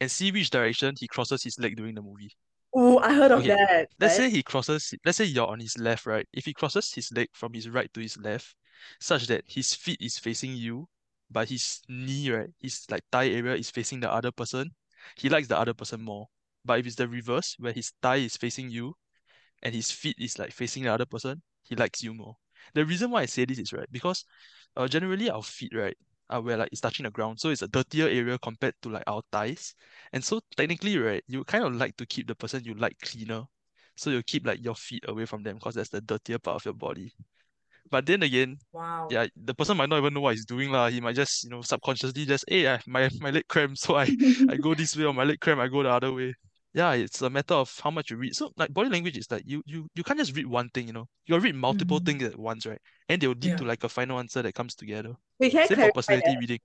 and 0.01 0.11
see 0.11 0.33
which 0.33 0.51
direction 0.51 0.95
he 0.99 1.09
crosses 1.09 1.43
his 1.43 1.59
leg 1.59 1.77
during 1.77 1.95
the 1.97 2.03
movie. 2.03 2.31
Oh, 2.75 2.99
I 2.99 3.15
heard 3.15 3.31
of 3.33 3.41
Okay, 3.41 3.49
that. 3.49 3.89
Let's 3.99 4.19
right? 4.19 4.27
say 4.27 4.31
he 4.31 4.43
crosses, 4.43 4.95
let's 5.05 5.19
say 5.19 5.25
you're 5.25 5.47
on 5.47 5.61
his 5.61 5.79
left, 5.79 6.07
right? 6.07 6.27
If 6.33 6.45
he 6.47 6.53
crosses 6.55 6.93
his 6.93 7.11
leg 7.13 7.29
from 7.33 7.53
his 7.55 7.69
right 7.69 7.93
to 7.95 8.01
his 8.01 8.17
left, 8.19 8.55
such 9.01 9.27
that 9.29 9.45
his 9.47 9.75
feet 9.75 9.99
is 10.01 10.19
facing 10.19 10.55
you, 10.57 10.89
but 11.31 11.49
his 11.49 11.81
knee, 11.89 12.31
right, 12.31 12.51
his 12.61 12.87
like 12.91 13.03
thigh 13.11 13.29
area 13.29 13.55
is 13.55 13.71
facing 13.71 14.01
the 14.01 14.11
other 14.13 14.33
person, 14.33 14.71
he 15.17 15.29
likes 15.29 15.49
the 15.49 15.59
other 15.59 15.75
person 15.75 16.03
more. 16.03 16.29
But 16.65 16.81
if 16.81 16.87
it's 16.87 16.97
the 16.97 17.09
reverse, 17.09 17.57
where 17.59 17.73
his 17.73 17.93
thigh 18.03 18.17
is 18.17 18.37
facing 18.37 18.71
you 18.71 18.95
and 19.63 19.75
his 19.75 19.91
feet 19.91 20.17
is 20.19 20.39
like 20.39 20.53
facing 20.53 20.85
the 20.85 20.93
other 20.93 21.07
person, 21.07 21.43
he 21.63 21.77
likes 21.77 22.03
you 22.03 22.15
more. 22.15 22.37
The 22.75 22.85
reason 22.85 23.11
why 23.11 23.23
I 23.23 23.27
say 23.27 23.45
this 23.45 23.59
is 23.59 23.73
right, 23.73 23.89
because 23.91 24.25
uh, 24.77 24.89
generally 24.89 25.31
our 25.31 25.43
feet, 25.43 25.73
right, 25.75 25.97
are 26.31 26.41
where 26.41 26.57
like 26.57 26.71
it's 26.73 26.81
touching 26.81 27.05
the 27.05 27.11
ground, 27.11 27.41
so 27.41 27.51
it's 27.51 27.63
a 27.63 27.69
dirtier 27.69 28.09
area 28.09 28.39
compared 28.39 28.75
to 28.83 28.89
like 28.91 29.05
our 29.07 29.23
thighs. 29.31 29.75
And 30.13 30.25
so 30.25 30.41
technically, 30.57 30.97
right, 30.99 31.23
you 31.29 31.45
kind 31.45 31.65
of 31.65 31.75
like 31.75 31.97
to 31.99 32.07
keep 32.07 32.27
the 32.29 32.35
person 32.35 32.65
you 32.65 32.75
like 32.75 32.99
cleaner. 33.01 33.45
So 33.97 34.11
you 34.11 34.23
keep 34.23 34.47
like 34.47 34.65
your 34.65 34.75
feet 34.75 35.05
away 35.09 35.25
from 35.27 35.43
them 35.43 35.57
because 35.57 35.75
that's 35.77 35.91
the 35.91 36.01
dirtier 36.01 36.39
part 36.39 36.57
of 36.57 36.65
your 36.65 36.75
body. 36.75 37.13
But 37.91 38.07
then 38.07 38.23
again, 38.23 38.59
Wow. 38.73 39.09
yeah, 39.09 39.27
the 39.37 39.55
person 39.55 39.77
might 39.77 39.89
not 39.89 39.99
even 39.99 40.15
know 40.15 40.21
what 40.21 40.35
he's 40.35 40.45
doing 40.47 40.71
lah. 40.71 40.89
He 40.89 41.01
might 41.01 41.17
just, 41.17 41.45
you 41.45 41.51
know, 41.51 41.63
subconsciously 41.63 42.25
just, 42.27 42.45
hey, 42.49 42.69
I, 42.69 42.81
my 42.87 43.09
my 43.21 43.31
leg 43.31 43.45
cramp, 43.49 43.77
so 43.79 43.97
I 43.97 44.09
I 44.49 44.57
go 44.57 44.75
this 44.75 44.97
way, 44.97 45.05
or 45.05 45.15
my 45.15 45.25
leg 45.25 45.41
cramp, 45.41 45.61
I 45.61 45.69
go 45.69 45.83
the 45.83 45.91
other 45.91 46.13
way. 46.13 46.35
Yeah, 46.73 46.93
it's 46.95 47.23
a 47.23 47.31
matter 47.31 47.55
of 47.55 47.71
how 47.83 47.91
much 47.91 48.11
you 48.11 48.17
read. 48.17 48.35
So 48.35 48.51
like 48.57 48.73
body 48.75 48.89
language 48.91 49.17
is 49.19 49.31
like 49.31 49.45
you 49.47 49.63
you 49.67 49.89
you 49.95 50.03
can't 50.05 50.19
just 50.19 50.35
read 50.37 50.47
one 50.47 50.71
thing, 50.71 50.87
you 50.89 50.93
know. 50.93 51.07
You 51.27 51.35
gotta 51.35 51.43
read 51.45 51.55
multiple 51.55 51.99
Mhm. 51.99 52.05
things 52.05 52.23
at 52.25 52.39
once, 52.39 52.67
right? 52.67 52.81
And 53.09 53.21
they'll 53.21 53.33
lead 53.33 53.57
to 53.59 53.65
like 53.65 53.85
a 53.85 53.89
final 53.89 54.19
answer 54.19 54.43
that 54.43 54.55
comes 54.55 54.75
together. 54.75 55.15
Wait, 55.39 55.51
can 55.53 55.61
I 55.61 55.69
Same 55.69 55.79
for 55.79 55.91
clarify 55.91 55.91
personality 55.91 56.37
that? 56.37 56.39
reading. 56.39 56.59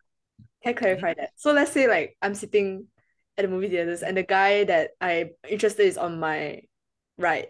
Can 0.64 0.72
I 0.72 0.74
clarify 0.74 1.14
that? 1.16 1.32
So 1.36 1.54
let's 1.54 1.72
say 1.72 1.88
like 1.88 2.18
I'm 2.22 2.36
sitting 2.36 2.88
at 3.38 3.44
the 3.44 3.50
movie 3.50 3.70
theaters 3.70 4.04
and 4.04 4.18
the 4.18 4.24
guy 4.24 4.64
that 4.66 4.92
I'm 5.02 5.32
interested 5.50 5.84
is 5.86 5.98
on 5.98 6.20
my 6.20 6.62
right. 7.18 7.50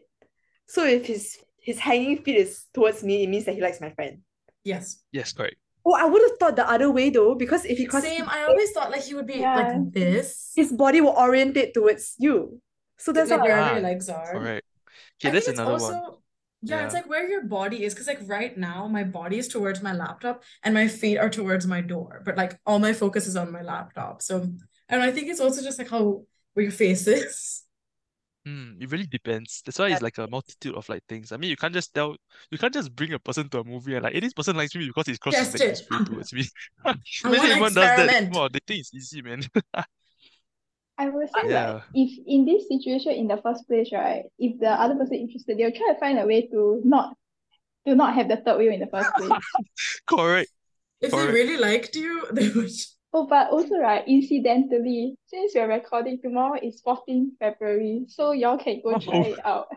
So 0.67 0.85
if 0.85 1.07
his 1.07 1.39
his 1.61 1.79
hanging 1.79 2.17
feet 2.23 2.35
is 2.37 2.65
towards 2.73 3.03
me, 3.03 3.23
it 3.23 3.27
means 3.29 3.45
that 3.45 3.55
he 3.55 3.61
likes 3.61 3.79
my 3.81 3.91
friend. 3.91 4.19
Yes. 4.63 5.03
Yes, 5.11 5.31
correct. 5.33 5.55
Oh, 5.85 5.93
I 5.95 6.05
would 6.05 6.21
have 6.21 6.37
thought 6.37 6.55
the 6.55 6.69
other 6.69 6.91
way 6.91 7.09
though, 7.09 7.35
because 7.35 7.65
if 7.65 7.77
he 7.77 7.85
crosses 7.85 8.09
Same. 8.09 8.27
I 8.27 8.43
always 8.43 8.71
thought 8.71 8.91
like 8.91 9.03
he 9.03 9.13
would 9.13 9.25
be 9.27 9.35
Yeah. 9.39 9.55
like 9.55 9.91
this. 9.93 10.51
his 10.55 10.71
body 10.71 11.01
will 11.01 11.15
orientate 11.17 11.73
towards 11.73 12.15
you. 12.19 12.61
So 12.97 13.11
that's 13.13 13.31
like 13.31 13.39
how 13.39 13.45
I- 13.45 13.49
wherever 13.49 13.69
Ah, 13.69 13.73
your 13.73 13.81
legs 13.83 14.09
are. 14.09 14.31
Correct. 14.33 14.65
I 15.23 15.27
Okay, 15.27 15.33
that's 15.33 15.45
think 15.45 15.53
it's 15.53 15.59
another 15.59 15.71
also 15.71 15.93
one. 15.93 16.17
yeah, 16.63 16.83
it's 16.85 16.93
like 16.93 17.07
where 17.09 17.27
your 17.29 17.43
body 17.43 17.85
is 17.85 17.93
because 17.93 18.07
like 18.07 18.19
right 18.27 18.57
now 18.57 18.87
my 18.87 19.03
body 19.05 19.37
is 19.39 19.47
towards 19.47 19.81
my 19.81 19.93
laptop 19.93 20.43
and 20.63 20.73
my 20.73 20.87
feet 20.89 21.17
are 21.17 21.29
towards 21.29 21.65
my 21.65 21.79
door, 21.81 22.21
but 22.25 22.35
like 22.35 22.59
all 22.65 22.79
my 22.79 22.91
focus 22.93 23.25
is 23.27 23.35
on 23.37 23.51
my 23.51 23.61
laptop. 23.61 24.21
So 24.21 24.47
and 24.89 25.01
I 25.01 25.11
think 25.11 25.29
it's 25.29 25.39
also 25.39 25.61
just 25.63 25.79
like 25.79 25.89
how 25.89 26.25
where 26.53 26.63
your 26.63 26.71
face 26.73 27.07
is. 27.07 27.63
Hmm, 28.49 28.81
it 28.81 28.89
really 28.91 29.05
depends. 29.05 29.61
That's 29.65 29.77
why 29.79 29.89
it's 29.89 30.01
like 30.01 30.17
a 30.17 30.27
multitude 30.27 30.73
of 30.75 30.87
like 30.89 31.03
things. 31.07 31.31
I 31.31 31.37
mean, 31.37 31.49
you 31.49 31.57
can't 31.57 31.73
just 31.73 31.93
tell, 31.93 32.15
you 32.49 32.57
can't 32.57 32.73
just 32.73 32.95
bring 32.95 33.13
a 33.13 33.19
person 33.19 33.49
to 33.49 33.59
a 33.59 33.63
movie 33.63 33.93
and 33.95 34.03
like, 34.03 34.13
hey, 34.13 34.21
this 34.21 34.33
person 34.33 34.55
likes 34.55 34.73
me 34.75 34.87
because 34.87 35.07
he's 35.07 35.19
crossed 35.19 35.39
his 35.39 35.51
Test 35.51 35.53
leg 35.53 35.63
this 35.67 35.83
it. 35.83 35.89
way 35.89 35.99
towards 35.99 36.33
me. 36.33 36.45
I 36.85 36.95
Imagine 37.25 37.33
wanna 37.33 37.51
everyone 37.51 37.73
does 37.73 37.93
that. 37.93 38.13
experiment. 38.13 38.31
Wow, 38.31 38.47
they 38.47 38.59
think 38.65 38.79
it's 38.81 38.93
easy, 38.93 39.21
man. 39.21 39.43
I 40.99 41.09
would 41.09 41.29
say 41.29 41.41
Yeah. 41.41 41.51
like 41.51 41.81
if 41.95 42.19
in 42.27 42.45
this 42.45 42.67
situation 42.67 43.13
in 43.13 43.27
the 43.27 43.37
first 43.41 43.67
place, 43.67 43.89
right, 43.91 44.25
if 44.37 44.59
the 44.59 44.69
other 44.69 44.95
person 44.95 45.15
interested, 45.15 45.57
they'll 45.57 45.71
try 45.71 45.93
to 45.93 45.99
find 45.99 46.19
a 46.19 46.25
way 46.27 46.45
to 46.47 46.81
not 46.85 47.17
to 47.87 47.95
not 47.95 48.15
have 48.15 48.29
the 48.29 48.37
third 48.37 48.59
wheel 48.59 48.73
in 48.73 48.79
the 48.81 48.87
first 48.87 49.15
place. 49.17 49.43
Correct. 50.07 50.49
If 51.01 51.11
they 51.11 51.27
really 51.27 51.57
liked 51.57 51.95
you, 51.95 52.27
they 52.31 52.49
would 52.49 52.71
Oh, 53.11 53.25
but 53.25 53.49
also 53.49 53.75
right, 53.77 54.03
incidentally, 54.07 55.15
since 55.25 55.53
we're 55.55 55.67
recording 55.67 56.19
tomorrow 56.21 56.59
is 56.61 56.79
14 56.81 57.33
February, 57.39 58.05
so 58.07 58.31
y'all 58.33 58.57
can 58.57 58.81
go 58.83 58.97
try 58.99 59.17
Oh. 59.17 59.23
it 59.23 59.45
out. 59.45 59.67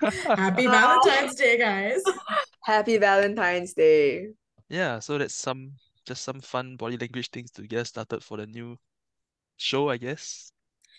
Happy 0.38 0.66
uh, 0.66 0.70
Valentine's 0.70 1.34
Day, 1.34 1.58
guys. 1.58 2.02
Happy 2.62 2.96
Valentine's 2.98 3.74
Day. 3.74 4.28
Yeah, 4.68 4.98
so 5.00 5.18
that's 5.18 5.34
some 5.34 5.72
just 6.06 6.22
some 6.22 6.40
fun 6.40 6.76
body 6.76 6.96
language 6.96 7.30
things 7.30 7.50
to 7.52 7.62
get 7.66 7.86
started 7.86 8.22
for 8.22 8.36
the 8.38 8.46
new 8.46 8.76
show, 9.56 9.90
I 9.90 9.96
guess. 9.96 10.50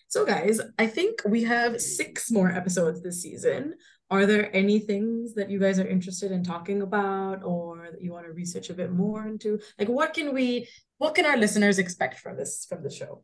So, 0.09 0.25
guys, 0.25 0.61
I 0.79 0.87
think 0.87 1.21
we 1.25 1.43
have 1.43 1.81
six 1.81 2.29
more 2.31 2.49
episodes 2.51 3.01
this 3.01 3.21
season. 3.21 3.75
Are 4.09 4.25
there 4.25 4.55
any 4.55 4.79
things 4.79 5.33
that 5.33 5.49
you 5.49 5.59
guys 5.59 5.79
are 5.79 5.87
interested 5.87 6.31
in 6.31 6.43
talking 6.43 6.81
about 6.81 7.43
or 7.43 7.89
that 7.91 8.01
you 8.01 8.13
want 8.13 8.25
to 8.25 8.31
research 8.31 8.69
a 8.69 8.73
bit 8.73 8.91
more 8.91 9.27
into? 9.27 9.59
Like, 9.77 9.89
what 9.89 10.13
can 10.13 10.33
we, 10.33 10.69
what 10.97 11.13
can 11.13 11.25
our 11.25 11.35
listeners 11.35 11.77
expect 11.77 12.19
from 12.19 12.37
this, 12.37 12.65
from 12.69 12.83
the 12.83 12.89
show? 12.89 13.23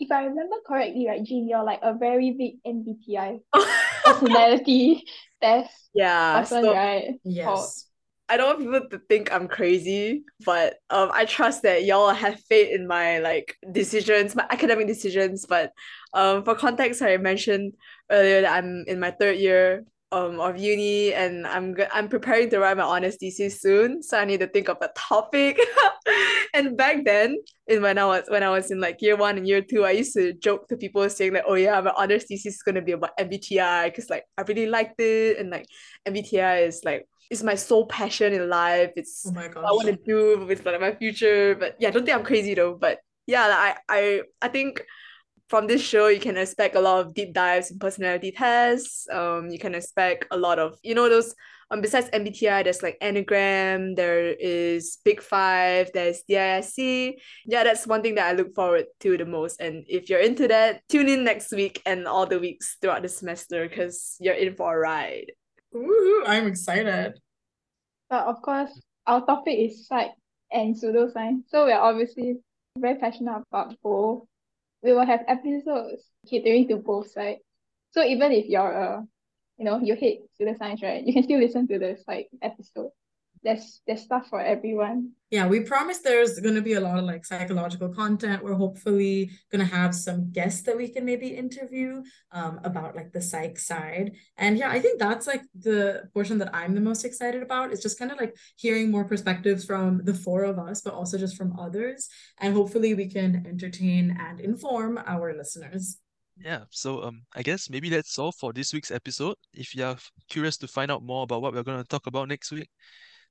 If 0.00 0.10
I 0.10 0.24
remember 0.24 0.56
correctly, 0.66 1.06
right, 1.06 1.22
Jean, 1.22 1.48
you're 1.48 1.64
like 1.64 1.80
a 1.82 1.94
very 1.94 2.32
big 2.32 2.56
MBTI 2.66 3.40
personality 4.04 5.04
test 5.42 5.90
yeah, 5.94 6.40
person, 6.40 6.64
so 6.64 6.74
right? 6.74 7.14
Yes. 7.24 7.86
I 8.28 8.36
don't 8.36 8.58
want 8.58 8.58
people 8.58 8.98
to 8.98 9.04
think 9.08 9.32
I'm 9.32 9.46
crazy, 9.46 10.24
but 10.44 10.74
um, 10.90 11.10
I 11.14 11.24
trust 11.24 11.62
that 11.62 11.84
y'all 11.84 12.12
have 12.12 12.40
faith 12.40 12.74
in 12.74 12.88
my 12.88 13.20
like 13.20 13.56
decisions, 13.70 14.34
my 14.34 14.44
academic 14.50 14.88
decisions. 14.88 15.46
But 15.46 15.72
um, 16.12 16.42
for 16.42 16.56
context, 16.56 17.02
I 17.02 17.16
mentioned 17.18 17.74
earlier 18.10 18.40
that 18.42 18.52
I'm 18.52 18.84
in 18.88 18.98
my 18.98 19.12
third 19.12 19.38
year 19.38 19.84
um 20.12 20.38
of 20.40 20.56
uni, 20.56 21.12
and 21.12 21.46
I'm 21.46 21.74
go- 21.74 21.88
I'm 21.92 22.08
preparing 22.08 22.50
to 22.50 22.58
write 22.60 22.76
my 22.76 22.84
honors 22.84 23.16
thesis 23.16 23.60
soon, 23.60 24.02
so 24.02 24.18
I 24.18 24.24
need 24.24 24.40
to 24.40 24.46
think 24.46 24.68
of 24.68 24.78
a 24.80 24.90
topic. 24.96 25.58
and 26.54 26.76
back 26.76 27.04
then, 27.04 27.36
in 27.66 27.82
when 27.82 27.98
I 27.98 28.06
was 28.06 28.24
when 28.28 28.42
I 28.42 28.50
was 28.50 28.70
in 28.70 28.80
like 28.80 29.02
year 29.02 29.16
one 29.16 29.36
and 29.36 29.46
year 29.46 29.62
two, 29.62 29.84
I 29.84 29.90
used 29.92 30.14
to 30.14 30.32
joke 30.34 30.68
to 30.68 30.76
people 30.76 31.08
saying 31.10 31.32
like, 31.34 31.44
"Oh 31.46 31.54
yeah, 31.54 31.80
my 31.80 31.92
honors 31.96 32.24
thesis 32.24 32.56
is 32.56 32.62
gonna 32.62 32.82
be 32.82 32.92
about 32.92 33.16
MBTI," 33.18 33.86
because 33.86 34.08
like 34.08 34.24
I 34.38 34.42
really 34.42 34.66
liked 34.66 35.00
it, 35.00 35.38
and 35.38 35.50
like 35.50 35.66
MBTI 36.06 36.66
is 36.66 36.82
like 36.84 37.06
it's 37.30 37.42
my 37.42 37.56
sole 37.56 37.86
passion 37.86 38.32
in 38.32 38.48
life. 38.48 38.92
It's 38.96 39.26
Oh 39.26 39.32
my 39.32 39.48
what 39.48 39.64
I 39.64 39.72
want 39.72 39.88
to 39.88 39.98
do 40.06 40.44
with 40.46 40.64
like 40.64 40.80
my 40.80 40.94
future. 40.94 41.56
But 41.56 41.76
yeah, 41.80 41.88
I 41.88 41.90
don't 41.90 42.04
think 42.04 42.16
I'm 42.16 42.24
crazy 42.24 42.54
though. 42.54 42.74
But 42.74 42.98
yeah, 43.26 43.46
I 43.50 43.76
I 43.88 44.22
I 44.40 44.48
think 44.48 44.84
from 45.48 45.66
this 45.66 45.80
show, 45.80 46.08
you 46.08 46.20
can 46.20 46.36
expect 46.36 46.74
a 46.74 46.80
lot 46.80 47.04
of 47.04 47.14
deep 47.14 47.32
dives 47.32 47.70
and 47.70 47.80
personality 47.80 48.32
tests. 48.32 49.08
Um, 49.10 49.48
you 49.48 49.58
can 49.58 49.74
expect 49.74 50.26
a 50.30 50.36
lot 50.36 50.58
of, 50.58 50.78
you 50.82 50.94
know, 50.94 51.08
those 51.08 51.34
um 51.70 51.80
besides 51.80 52.08
MBTI, 52.10 52.62
there's 52.62 52.82
like 52.82 52.96
Enneagram, 53.00 53.96
there 53.96 54.28
is 54.28 54.98
Big 55.04 55.20
Five, 55.20 55.90
there's 55.92 56.22
DISC. 56.28 56.78
Yeah, 57.44 57.64
that's 57.64 57.86
one 57.86 58.02
thing 58.02 58.14
that 58.16 58.28
I 58.28 58.32
look 58.32 58.54
forward 58.54 58.86
to 59.00 59.16
the 59.16 59.26
most. 59.26 59.60
And 59.60 59.84
if 59.88 60.08
you're 60.08 60.20
into 60.20 60.46
that, 60.48 60.82
tune 60.88 61.08
in 61.08 61.24
next 61.24 61.50
week 61.50 61.82
and 61.84 62.06
all 62.06 62.26
the 62.26 62.38
weeks 62.38 62.76
throughout 62.80 63.02
the 63.02 63.08
semester 63.08 63.68
because 63.68 64.16
you're 64.20 64.34
in 64.34 64.54
for 64.54 64.76
a 64.76 64.78
ride. 64.78 65.32
Ooh, 65.74 66.24
I'm 66.26 66.46
excited. 66.46 67.18
But 68.08 68.26
of 68.26 68.40
course, 68.42 68.70
our 69.06 69.26
topic 69.26 69.58
is 69.58 69.86
psych 69.88 70.12
and 70.52 70.76
pseudoscience. 70.76 71.42
So 71.48 71.64
we're 71.64 71.78
obviously 71.78 72.36
very 72.78 72.98
passionate 72.98 73.42
about 73.50 73.74
both. 73.82 74.24
We 74.82 74.92
will 74.92 75.06
have 75.06 75.24
episodes 75.26 76.02
catering 76.28 76.68
to 76.68 76.76
both 76.76 77.10
sides. 77.10 77.40
So 77.92 78.02
even 78.02 78.32
if 78.32 78.46
you're 78.46 78.70
a, 78.70 79.06
you 79.58 79.64
know, 79.64 79.80
you 79.80 79.94
hate 79.94 80.22
pseudoscience, 80.38 80.82
right? 80.82 81.04
You 81.04 81.12
can 81.12 81.22
still 81.22 81.40
listen 81.40 81.66
to 81.68 81.78
this 81.78 82.02
like 82.06 82.28
episode. 82.42 82.90
There's 83.46 83.80
there's 83.86 84.02
stuff 84.02 84.26
for 84.28 84.40
everyone. 84.40 85.12
Yeah, 85.30 85.46
we 85.46 85.60
promise 85.60 85.98
there's 85.98 86.40
going 86.40 86.56
to 86.56 86.62
be 86.62 86.72
a 86.72 86.80
lot 86.80 86.98
of 86.98 87.04
like 87.04 87.24
psychological 87.24 87.88
content. 87.88 88.42
We're 88.42 88.54
hopefully 88.54 89.30
going 89.52 89.64
to 89.64 89.72
have 89.72 89.94
some 89.94 90.32
guests 90.32 90.62
that 90.62 90.76
we 90.76 90.88
can 90.88 91.04
maybe 91.04 91.28
interview 91.28 92.02
um, 92.32 92.58
about 92.64 92.96
like 92.96 93.12
the 93.12 93.22
psych 93.22 93.58
side. 93.60 94.16
And 94.36 94.58
yeah, 94.58 94.70
I 94.70 94.80
think 94.80 94.98
that's 94.98 95.28
like 95.28 95.42
the 95.54 96.08
portion 96.12 96.38
that 96.38 96.52
I'm 96.52 96.74
the 96.74 96.80
most 96.80 97.04
excited 97.04 97.40
about. 97.40 97.72
It's 97.72 97.82
just 97.82 98.00
kind 98.00 98.10
of 98.10 98.18
like 98.18 98.34
hearing 98.56 98.90
more 98.90 99.04
perspectives 99.04 99.64
from 99.64 100.02
the 100.02 100.14
four 100.14 100.42
of 100.42 100.58
us, 100.58 100.80
but 100.80 100.94
also 100.94 101.16
just 101.16 101.36
from 101.36 101.56
others. 101.56 102.08
And 102.40 102.52
hopefully 102.52 102.94
we 102.94 103.08
can 103.08 103.46
entertain 103.48 104.16
and 104.18 104.40
inform 104.40 104.98
our 105.06 105.36
listeners. 105.36 105.98
Yeah, 106.38 106.64
so 106.70 107.02
um, 107.04 107.22
I 107.34 107.42
guess 107.42 107.70
maybe 107.70 107.90
that's 107.90 108.18
all 108.18 108.32
for 108.32 108.52
this 108.52 108.72
week's 108.74 108.90
episode. 108.90 109.36
If 109.54 109.74
you're 109.74 109.96
curious 110.28 110.56
to 110.58 110.68
find 110.68 110.90
out 110.90 111.02
more 111.02 111.22
about 111.22 111.42
what 111.42 111.54
we're 111.54 111.62
going 111.62 111.82
to 111.82 111.88
talk 111.88 112.06
about 112.06 112.28
next 112.28 112.52
week, 112.52 112.68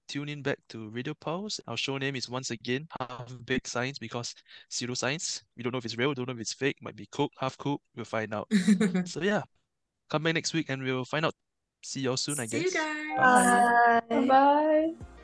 tune 0.08 0.30
in 0.30 0.42
back 0.42 0.60
to 0.70 0.90
Radio 0.90 1.14
Pulse. 1.14 1.60
Our 1.68 1.78
show 1.78 1.98
name 1.98 2.16
is 2.16 2.30
once 2.30 2.52
again 2.52 2.88
Half 3.00 3.36
Baked 3.46 3.68
Science 3.68 3.98
because 4.00 4.34
pseudoscience. 4.70 5.42
We 5.58 5.64
don't 5.64 5.72
know 5.72 5.80
if 5.80 5.86
it's 5.86 5.98
real, 5.98 6.14
don't 6.14 6.28
know 6.28 6.34
if 6.34 6.40
it's 6.40 6.54
fake, 6.54 6.78
might 6.82 6.96
be 6.96 7.08
cooked, 7.12 7.36
half 7.40 7.58
cooked. 7.58 7.84
We'll 7.96 8.06
find 8.06 8.34
out. 8.34 8.48
so 9.06 9.22
yeah, 9.22 9.42
come 10.10 10.24
back 10.24 10.34
next 10.36 10.54
week 10.54 10.70
and 10.70 10.82
we'll 10.84 11.06
find 11.06 11.26
out. 11.26 11.34
See 11.84 12.02
you 12.02 12.12
all 12.12 12.18
soon, 12.18 12.40
I 12.40 12.48
See 12.48 12.64
guess. 12.64 12.74
you 12.74 12.80
guys. 12.80 13.18
Bye. 13.18 14.02
Bye 14.10 14.26
bye. 14.28 15.15